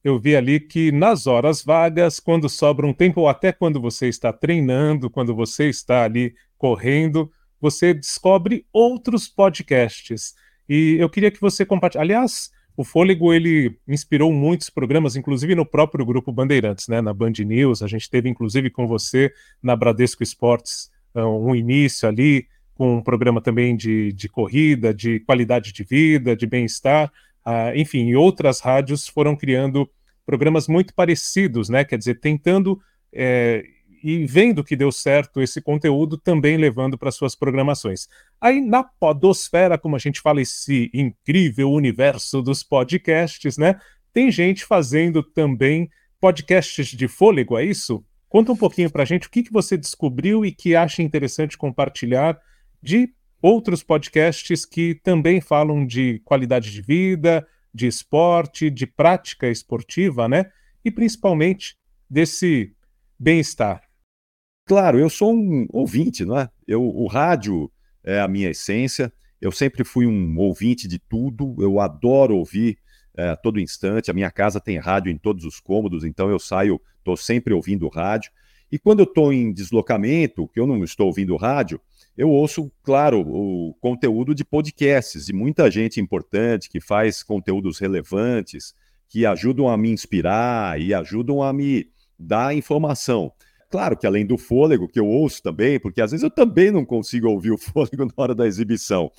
[0.04, 4.08] eu vi ali que nas horas vagas, quando sobra um tempo, ou até quando você
[4.08, 7.32] está treinando, quando você está ali correndo,
[7.62, 10.34] você descobre outros podcasts.
[10.68, 12.04] E eu queria que você compartilhasse.
[12.04, 17.02] Aliás, o Fôlego ele inspirou muitos programas, inclusive no próprio grupo Bandeirantes, né?
[17.02, 19.32] Na Band News, a gente teve inclusive com você
[19.62, 25.74] na Bradesco Esportes um início ali com um programa também de, de corrida, de qualidade
[25.74, 27.12] de vida, de bem-estar,
[27.46, 29.90] uh, enfim, outras rádios foram criando
[30.26, 31.84] programas muito parecidos, né?
[31.84, 32.80] Quer dizer, tentando
[33.12, 33.66] é,
[34.04, 38.08] e vendo que deu certo esse conteúdo, também levando para suas programações.
[38.40, 43.80] Aí na podosfera, como a gente fala, esse incrível universo dos podcasts, né?
[44.14, 48.04] Tem gente fazendo também podcasts de fôlego, é isso?
[48.30, 51.58] Conta um pouquinho para a gente o que, que você descobriu e que acha interessante
[51.58, 52.40] compartilhar
[52.82, 53.12] de
[53.42, 60.46] outros podcasts que também falam de qualidade de vida, de esporte, de prática esportiva, né?
[60.86, 61.76] E principalmente
[62.08, 62.74] desse
[63.18, 63.82] bem-estar.
[64.66, 66.48] Claro, eu sou um ouvinte, não é?
[66.68, 67.72] Eu, o rádio
[68.04, 69.12] é a minha essência.
[69.42, 71.56] Eu sempre fui um ouvinte de tudo.
[71.60, 72.78] Eu adoro ouvir
[73.20, 74.10] é, a todo instante.
[74.10, 77.88] A minha casa tem rádio em todos os cômodos, então eu saio estou sempre ouvindo
[77.88, 78.32] rádio.
[78.72, 81.82] E quando eu estou em deslocamento, que eu não estou ouvindo rádio,
[82.16, 88.76] eu ouço, claro, o conteúdo de podcasts e muita gente importante que faz conteúdos relevantes,
[89.08, 93.32] que ajudam a me inspirar e ajudam a me dar informação.
[93.70, 96.84] Claro que além do fôlego, que eu ouço também, porque às vezes eu também não
[96.84, 99.12] consigo ouvir o fôlego na hora da exibição.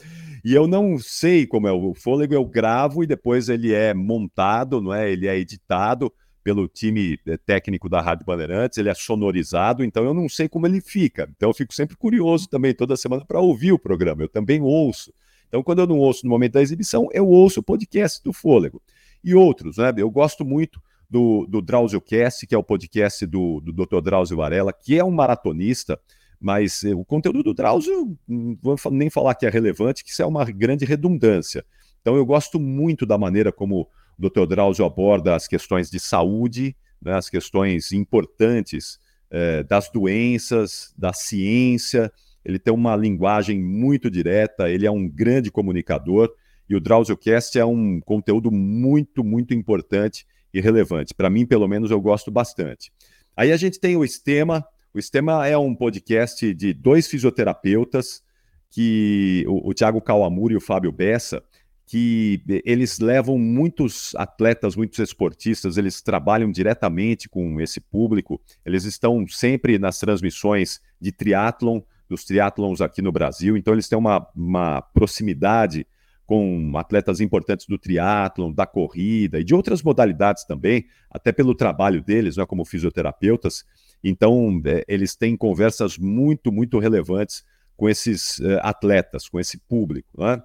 [0.45, 4.81] E eu não sei como é o fôlego, eu gravo e depois ele é montado,
[4.81, 5.11] não é?
[5.11, 6.13] Ele é editado
[6.43, 10.67] pelo time eh, técnico da Rádio Bandeirantes, ele é sonorizado, então eu não sei como
[10.67, 11.31] ele fica.
[11.37, 14.23] Então eu fico sempre curioso também toda semana para ouvir o programa.
[14.23, 15.13] Eu também ouço.
[15.47, 18.83] Então quando eu não ouço no momento da exibição, eu ouço o podcast do Fôlego.
[19.23, 19.93] E outros, né?
[19.97, 20.81] Eu gosto muito
[21.11, 24.01] do, do Drauzio Cast, que é o podcast do, do Dr.
[24.01, 25.99] Drauzio Varela, que é um maratonista,
[26.41, 30.23] mas eh, o conteúdo do Drauzio, não vou nem falar que é relevante, que isso
[30.23, 31.65] é uma grande redundância.
[32.01, 34.47] Então eu gosto muito da maneira como o Dr.
[34.47, 39.01] Drauzio aborda as questões de saúde, né, as questões importantes
[39.33, 42.13] eh, das doenças, da ciência.
[42.45, 46.33] Ele tem uma linguagem muito direta, ele é um grande comunicador
[46.69, 51.15] e o Drauzio Cast é um conteúdo muito, muito importante e relevante.
[51.15, 52.93] Para mim, pelo menos, eu gosto bastante.
[53.37, 54.65] Aí a gente tem o Estema.
[54.93, 58.23] O Estema é um podcast de dois fisioterapeutas,
[58.71, 61.43] que o, o Tiago Kawamura e o Fábio Bessa,
[61.87, 69.27] que eles levam muitos atletas, muitos esportistas, eles trabalham diretamente com esse público, eles estão
[69.27, 74.81] sempre nas transmissões de triatlon, dos triatlons aqui no Brasil, então eles têm uma, uma
[74.81, 75.85] proximidade
[76.31, 82.01] com atletas importantes do triatlon, da corrida e de outras modalidades também, até pelo trabalho
[82.01, 83.65] deles, né, como fisioterapeutas.
[84.05, 87.43] Então, é, eles têm conversas muito, muito relevantes
[87.77, 90.09] com esses uh, atletas, com esse público.
[90.17, 90.41] Né?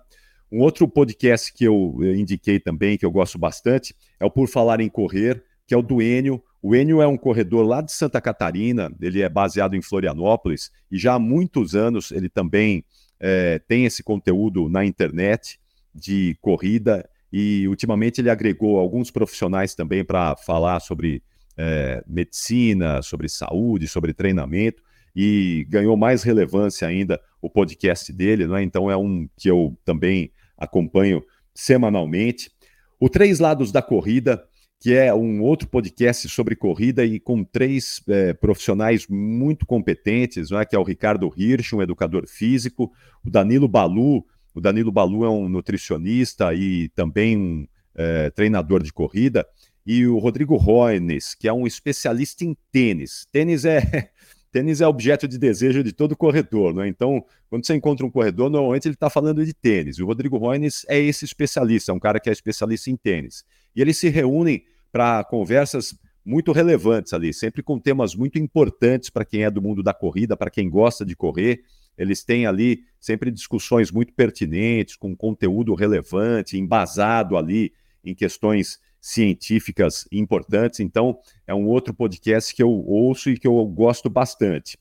[0.52, 4.82] Um outro podcast que eu indiquei também, que eu gosto bastante, é o Por Falar
[4.82, 6.44] em Correr, que é o do Enio.
[6.64, 10.98] O Enio é um corredor lá de Santa Catarina, ele é baseado em Florianópolis, e
[10.98, 12.84] já há muitos anos ele também
[13.20, 15.60] é, tem esse conteúdo na internet
[15.96, 21.24] de corrida e ultimamente ele agregou alguns profissionais também para falar sobre
[21.58, 24.84] é, medicina, sobre saúde, sobre treinamento
[25.16, 28.62] e ganhou mais relevância ainda o podcast dele, né?
[28.62, 31.24] então é um que eu também acompanho
[31.54, 32.52] semanalmente.
[33.00, 34.44] O Três Lados da Corrida,
[34.80, 40.66] que é um outro podcast sobre corrida e com três é, profissionais muito competentes, né?
[40.66, 42.92] que é o Ricardo Hirsch, um educador físico,
[43.24, 44.26] o Danilo Balu,
[44.56, 49.46] o Danilo Balu é um nutricionista e também um é, treinador de corrida,
[49.86, 53.28] e o Rodrigo Roines, que é um especialista em tênis.
[53.32, 54.10] Tênis é
[54.52, 56.88] tênis é objeto de desejo de todo corredor, né?
[56.88, 60.00] Então, quando você encontra um corredor, normalmente ele está falando de tênis.
[60.00, 63.44] O Rodrigo Roines é esse especialista, é um cara que é especialista em tênis.
[63.76, 64.64] E eles se reúnem
[64.94, 69.84] para conversas muito relevantes ali, sempre com temas muito importantes para quem é do mundo
[69.84, 71.64] da corrida, para quem gosta de correr.
[71.98, 77.74] Eles têm ali sempre discussões muito pertinentes, com conteúdo relevante, embasado ali
[78.04, 80.80] em questões científicas importantes.
[80.80, 84.78] Então, é um outro podcast que eu ouço e que eu gosto bastante.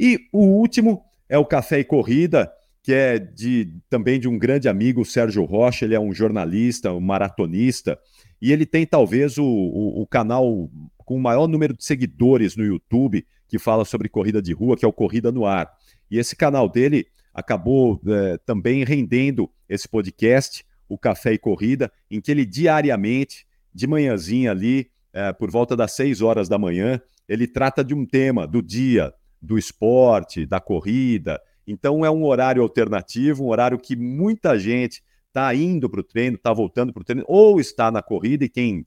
[0.00, 2.50] E o último é o Café e Corrida,
[2.82, 5.84] que é de também de um grande amigo, Sérgio Rocha.
[5.84, 7.98] Ele é um jornalista, um maratonista,
[8.40, 12.64] e ele tem talvez o, o, o canal com o maior número de seguidores no
[12.64, 15.70] YouTube que fala sobre corrida de rua, que é o Corrida no Ar.
[16.10, 22.20] E esse canal dele acabou é, também rendendo esse podcast, o Café e Corrida, em
[22.20, 27.46] que ele diariamente de manhãzinha ali, é, por volta das 6 horas da manhã, ele
[27.46, 31.40] trata de um tema do dia, do esporte, da corrida.
[31.66, 36.36] Então é um horário alternativo, um horário que muita gente está indo para o treino,
[36.36, 38.86] está voltando para o treino, ou está na corrida, e quem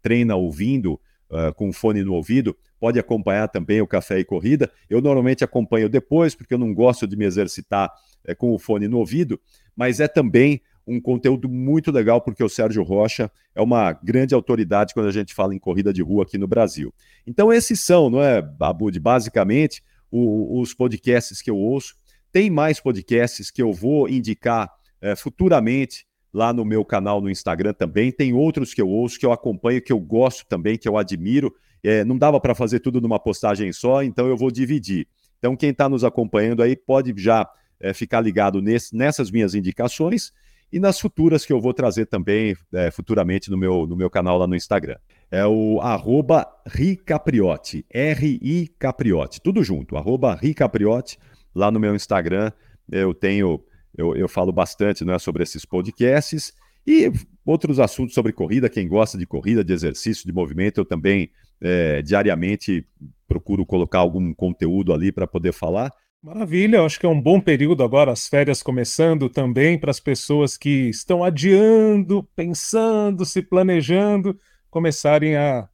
[0.00, 0.98] treina ouvindo
[1.32, 4.70] uh, com fone no ouvido pode acompanhar também o Café e Corrida.
[4.90, 7.90] Eu normalmente acompanho depois, porque eu não gosto de me exercitar
[8.28, 9.40] uh, com o fone no ouvido,
[9.74, 14.92] mas é também um conteúdo muito legal, porque o Sérgio Rocha é uma grande autoridade
[14.94, 16.92] quando a gente fala em corrida de rua aqui no Brasil.
[17.26, 21.94] Então, esses são, não é, Abud, basicamente, o, os podcasts que eu ouço.
[22.32, 27.72] Tem mais podcasts que eu vou indicar é, futuramente lá no meu canal no Instagram
[27.72, 28.10] também.
[28.10, 31.54] Tem outros que eu ouço, que eu acompanho, que eu gosto também, que eu admiro.
[31.82, 35.06] É, não dava para fazer tudo numa postagem só, então eu vou dividir.
[35.38, 37.48] Então, quem está nos acompanhando aí pode já
[37.80, 40.32] é, ficar ligado nesse, nessas minhas indicações
[40.72, 44.38] e nas futuras que eu vou trazer também é, futuramente no meu, no meu canal
[44.38, 44.96] lá no Instagram.
[45.30, 51.18] É o arroba Ricapriote, R-I Capriote, tudo junto, arroba Ricapriote,
[51.54, 52.52] lá no meu Instagram
[52.90, 53.62] eu tenho,
[53.96, 56.52] eu, eu falo bastante né, sobre esses podcasts
[56.86, 57.12] e
[57.44, 62.02] outros assuntos sobre corrida, quem gosta de corrida, de exercício, de movimento, eu também é,
[62.02, 62.86] diariamente
[63.28, 65.92] procuro colocar algum conteúdo ali para poder falar.
[66.22, 70.56] Maravilha, acho que é um bom período agora, as férias começando também para as pessoas
[70.56, 74.38] que estão adiando, pensando, se planejando,
[74.70, 75.68] começarem a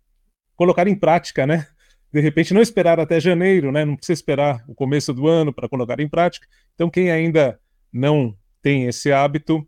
[0.56, 1.66] colocar em prática, né?
[2.10, 3.84] De repente não esperar até janeiro, né?
[3.84, 6.46] Não precisa esperar o começo do ano para colocar em prática.
[6.74, 7.60] Então, quem ainda
[7.92, 9.66] não tem esse hábito,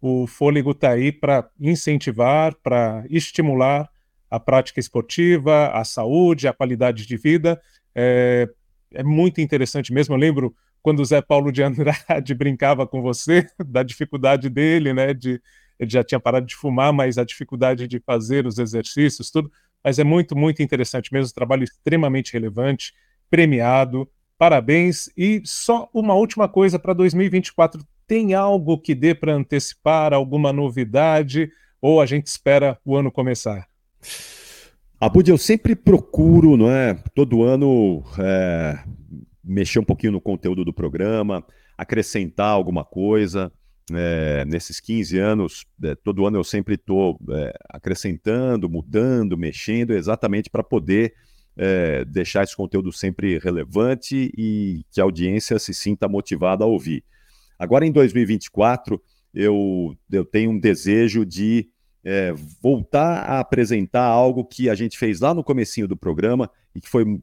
[0.00, 3.88] o fôlego está aí para incentivar, para estimular
[4.28, 7.60] a prática esportiva, a saúde, a qualidade de vida.
[7.94, 8.48] É,
[8.92, 10.14] é muito interessante mesmo.
[10.14, 15.14] Eu lembro quando o Zé Paulo de Andrade brincava com você, da dificuldade dele, né?
[15.14, 15.40] De,
[15.78, 19.50] ele já tinha parado de fumar, mas a dificuldade de fazer os exercícios, tudo.
[19.84, 22.92] Mas é muito, muito interessante mesmo, trabalho extremamente relevante,
[23.30, 24.08] premiado.
[24.42, 25.08] Parabéns.
[25.16, 27.80] E só uma última coisa para 2024.
[28.08, 31.48] Tem algo que dê para antecipar, alguma novidade?
[31.80, 33.68] Ou a gente espera o ano começar?
[35.00, 36.94] Abud, eu sempre procuro, não é?
[37.14, 38.82] Todo ano é,
[39.44, 41.46] mexer um pouquinho no conteúdo do programa,
[41.78, 43.52] acrescentar alguma coisa.
[43.94, 50.50] É, nesses 15 anos, é, todo ano eu sempre estou é, acrescentando, mudando, mexendo, exatamente
[50.50, 51.14] para poder
[51.56, 57.04] é, deixar esse conteúdo sempre relevante e que a audiência se sinta motivada a ouvir.
[57.58, 59.00] Agora, em 2024,
[59.34, 61.68] eu, eu tenho um desejo de
[62.04, 66.80] é, voltar a apresentar algo que a gente fez lá no comecinho do programa e
[66.80, 67.22] que foi um,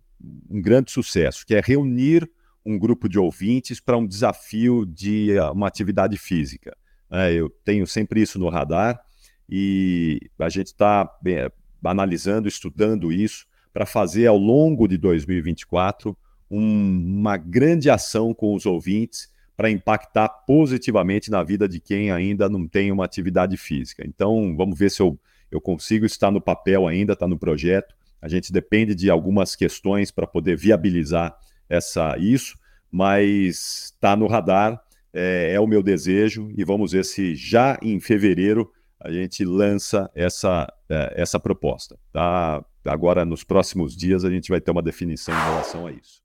[0.50, 2.30] um grande sucesso, que é reunir
[2.66, 6.76] um grupo de ouvintes para um desafio de uh, uma atividade física.
[7.12, 9.02] É, eu tenho sempre isso no radar
[9.50, 11.52] e a gente está é,
[11.84, 13.48] analisando, estudando isso
[13.80, 16.18] para fazer ao longo de 2024
[16.52, 22.50] um, uma grande ação com os ouvintes para impactar positivamente na vida de quem ainda
[22.50, 24.04] não tem uma atividade física.
[24.06, 25.18] Então, vamos ver se eu,
[25.50, 27.96] eu consigo estar no papel ainda, está no projeto.
[28.22, 31.38] A gente depende de algumas questões para poder viabilizar
[31.70, 32.58] essa isso,
[32.92, 34.78] mas está no radar.
[35.14, 38.70] é, é o meu desejo e vamos ver se já em fevereiro
[39.00, 41.98] a gente lança essa, é, essa proposta.
[42.12, 42.62] Tá?
[42.86, 46.22] Agora, nos próximos dias, a gente vai ter uma definição em relação a isso.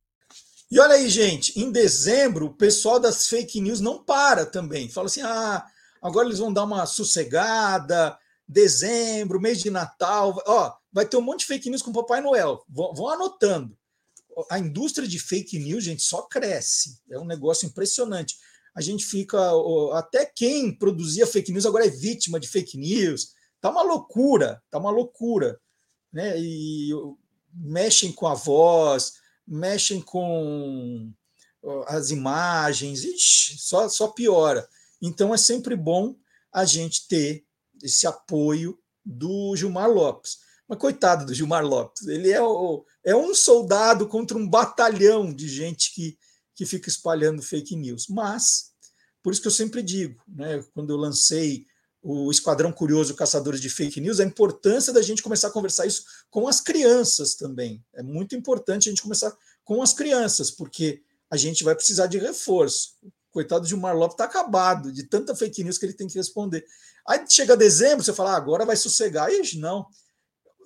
[0.71, 4.89] E olha aí, gente, em dezembro, o pessoal das fake news não para também.
[4.89, 5.65] Fala assim: ah,
[6.03, 8.19] agora eles vão dar uma sossegada,
[8.49, 10.43] dezembro, mês de Natal.
[10.47, 12.65] Ó, vai ter um monte de fake news com o Papai Noel.
[12.69, 13.77] Vão, vão anotando.
[14.51, 16.99] A indústria de fake news, gente, só cresce.
[17.11, 18.37] É um negócio impressionante.
[18.75, 19.39] A gente fica.
[19.93, 23.29] Até quem produzia fake news agora é vítima de fake news.
[23.61, 25.61] Tá uma loucura, tá uma loucura.
[26.15, 26.41] Né?
[26.41, 26.91] E
[27.53, 29.15] mexem com a voz
[29.47, 31.13] mexem com
[31.87, 34.69] as imagens, ixi, só, só piora.
[35.01, 36.17] Então é sempre bom
[36.53, 37.45] a gente ter
[37.83, 40.39] esse apoio do Gilmar Lopes.
[40.69, 45.47] Mas coitado do Gilmar Lopes, ele é, o, é um soldado contra um batalhão de
[45.49, 46.19] gente que,
[46.55, 48.07] que fica espalhando fake news.
[48.09, 48.73] Mas,
[49.23, 51.67] por isso que eu sempre digo, né, quando eu lancei
[52.07, 56.05] o Esquadrão Curioso Caçadores de Fake News, a importância da gente começar a conversar isso
[56.31, 57.83] com as crianças também.
[57.95, 62.19] É muito importante a gente começar com as crianças, porque a gente vai precisar de
[62.19, 62.91] reforço.
[63.31, 66.63] Coitado de Mar Lopes está acabado de tanta fake news que ele tem que responder.
[67.09, 69.33] Aí chega dezembro, você fala, ah, agora vai sossegar.
[69.33, 69.87] E não.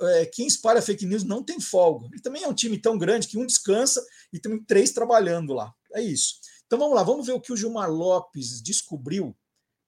[0.00, 2.08] É, quem espalha fake news não tem folga.
[2.12, 5.72] Ele também é um time tão grande que um descansa e tem três trabalhando lá.
[5.94, 6.40] É isso.
[6.66, 9.36] Então vamos lá, vamos ver o que o Gilmar Lopes descobriu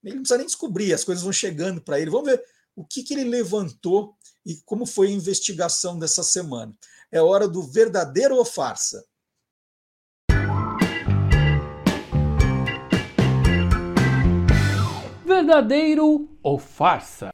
[0.02, 2.10] ele não precisa nem descobrir, as coisas vão chegando para ele.
[2.10, 2.42] Vamos ver
[2.74, 6.72] o que, que ele levantou e como foi a investigação dessa semana.
[7.12, 9.04] É hora do verdadeiro ou farsa?
[15.26, 17.30] Verdadeiro ou farsa?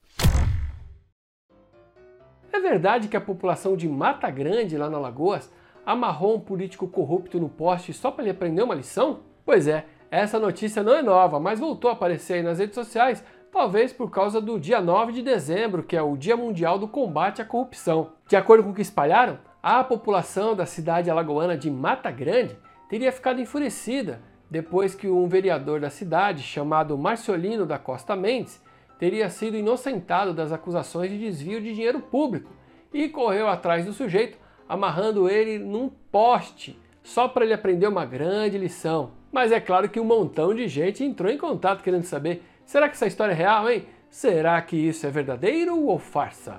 [2.53, 5.51] É verdade que a população de Mata Grande, lá na Lagoas,
[5.85, 9.21] amarrou um político corrupto no poste só para lhe aprender uma lição?
[9.45, 13.25] Pois é, essa notícia não é nova, mas voltou a aparecer aí nas redes sociais,
[13.53, 17.43] talvez por causa do dia 9 de dezembro, que é o Dia Mundial do Combate
[17.43, 18.13] à Corrupção.
[18.29, 22.57] De acordo com o que espalharam, a população da cidade alagoana de Mata Grande
[22.89, 24.21] teria ficado enfurecida
[24.51, 28.63] depois que um vereador da cidade, chamado Marciolino da Costa Mendes,
[28.99, 32.51] teria sido inocentado das acusações de desvio de dinheiro público
[32.93, 34.39] e correu atrás do sujeito,
[34.69, 39.11] amarrando ele num poste, só para ele aprender uma grande lição.
[39.37, 42.95] Mas é claro que um montão de gente entrou em contato querendo saber: será que
[42.95, 43.85] essa história é real, hein?
[44.09, 46.57] Será que isso é verdadeiro ou farsa?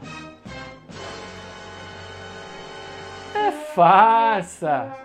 [3.33, 4.95] É farsa!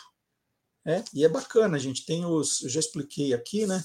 [0.84, 1.04] Né?
[1.12, 2.62] E é bacana, a gente tem os.
[2.62, 3.82] Eu já expliquei aqui, né?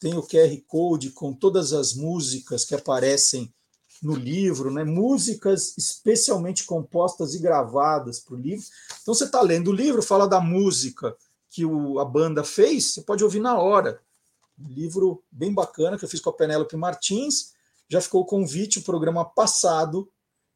[0.00, 3.52] Tem o QR Code com todas as músicas que aparecem
[4.00, 4.84] no livro, né?
[4.84, 8.64] músicas especialmente compostas e gravadas para o livro.
[9.02, 11.16] Então você está lendo o livro, fala da música
[11.50, 14.00] que o, a banda fez, você pode ouvir na hora.
[14.56, 17.52] Um livro bem bacana que eu fiz com a Penélope Martins.
[17.88, 20.08] Já ficou o convite, o programa passado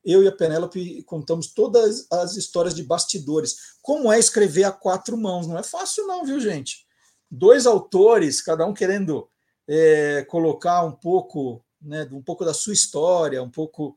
[0.05, 3.77] eu e a Penélope contamos todas as histórias de bastidores.
[3.81, 5.47] Como é escrever a quatro mãos?
[5.47, 6.87] Não é fácil, não, viu, gente?
[7.31, 9.29] Dois autores, cada um querendo
[9.69, 13.97] é, colocar um pouco, né, um pouco da sua história, um pouco,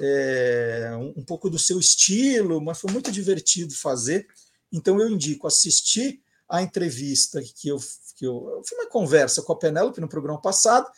[0.00, 4.26] é, um pouco do seu estilo, mas foi muito divertido fazer.
[4.72, 7.78] Então eu indico assistir a entrevista que eu,
[8.16, 10.88] que eu, foi uma conversa com a Penélope no programa passado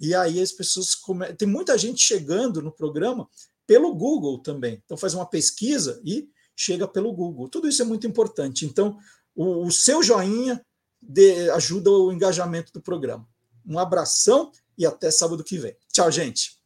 [0.00, 0.94] E aí as pessoas.
[0.94, 1.32] Come...
[1.34, 3.28] Tem muita gente chegando no programa
[3.66, 4.80] pelo Google também.
[4.84, 7.48] Então faz uma pesquisa e chega pelo Google.
[7.48, 8.64] Tudo isso é muito importante.
[8.64, 8.98] Então,
[9.34, 10.64] o, o seu joinha
[11.00, 13.28] de, ajuda o engajamento do programa.
[13.66, 15.76] Um abração e até sábado que vem.
[15.92, 16.63] Tchau, gente.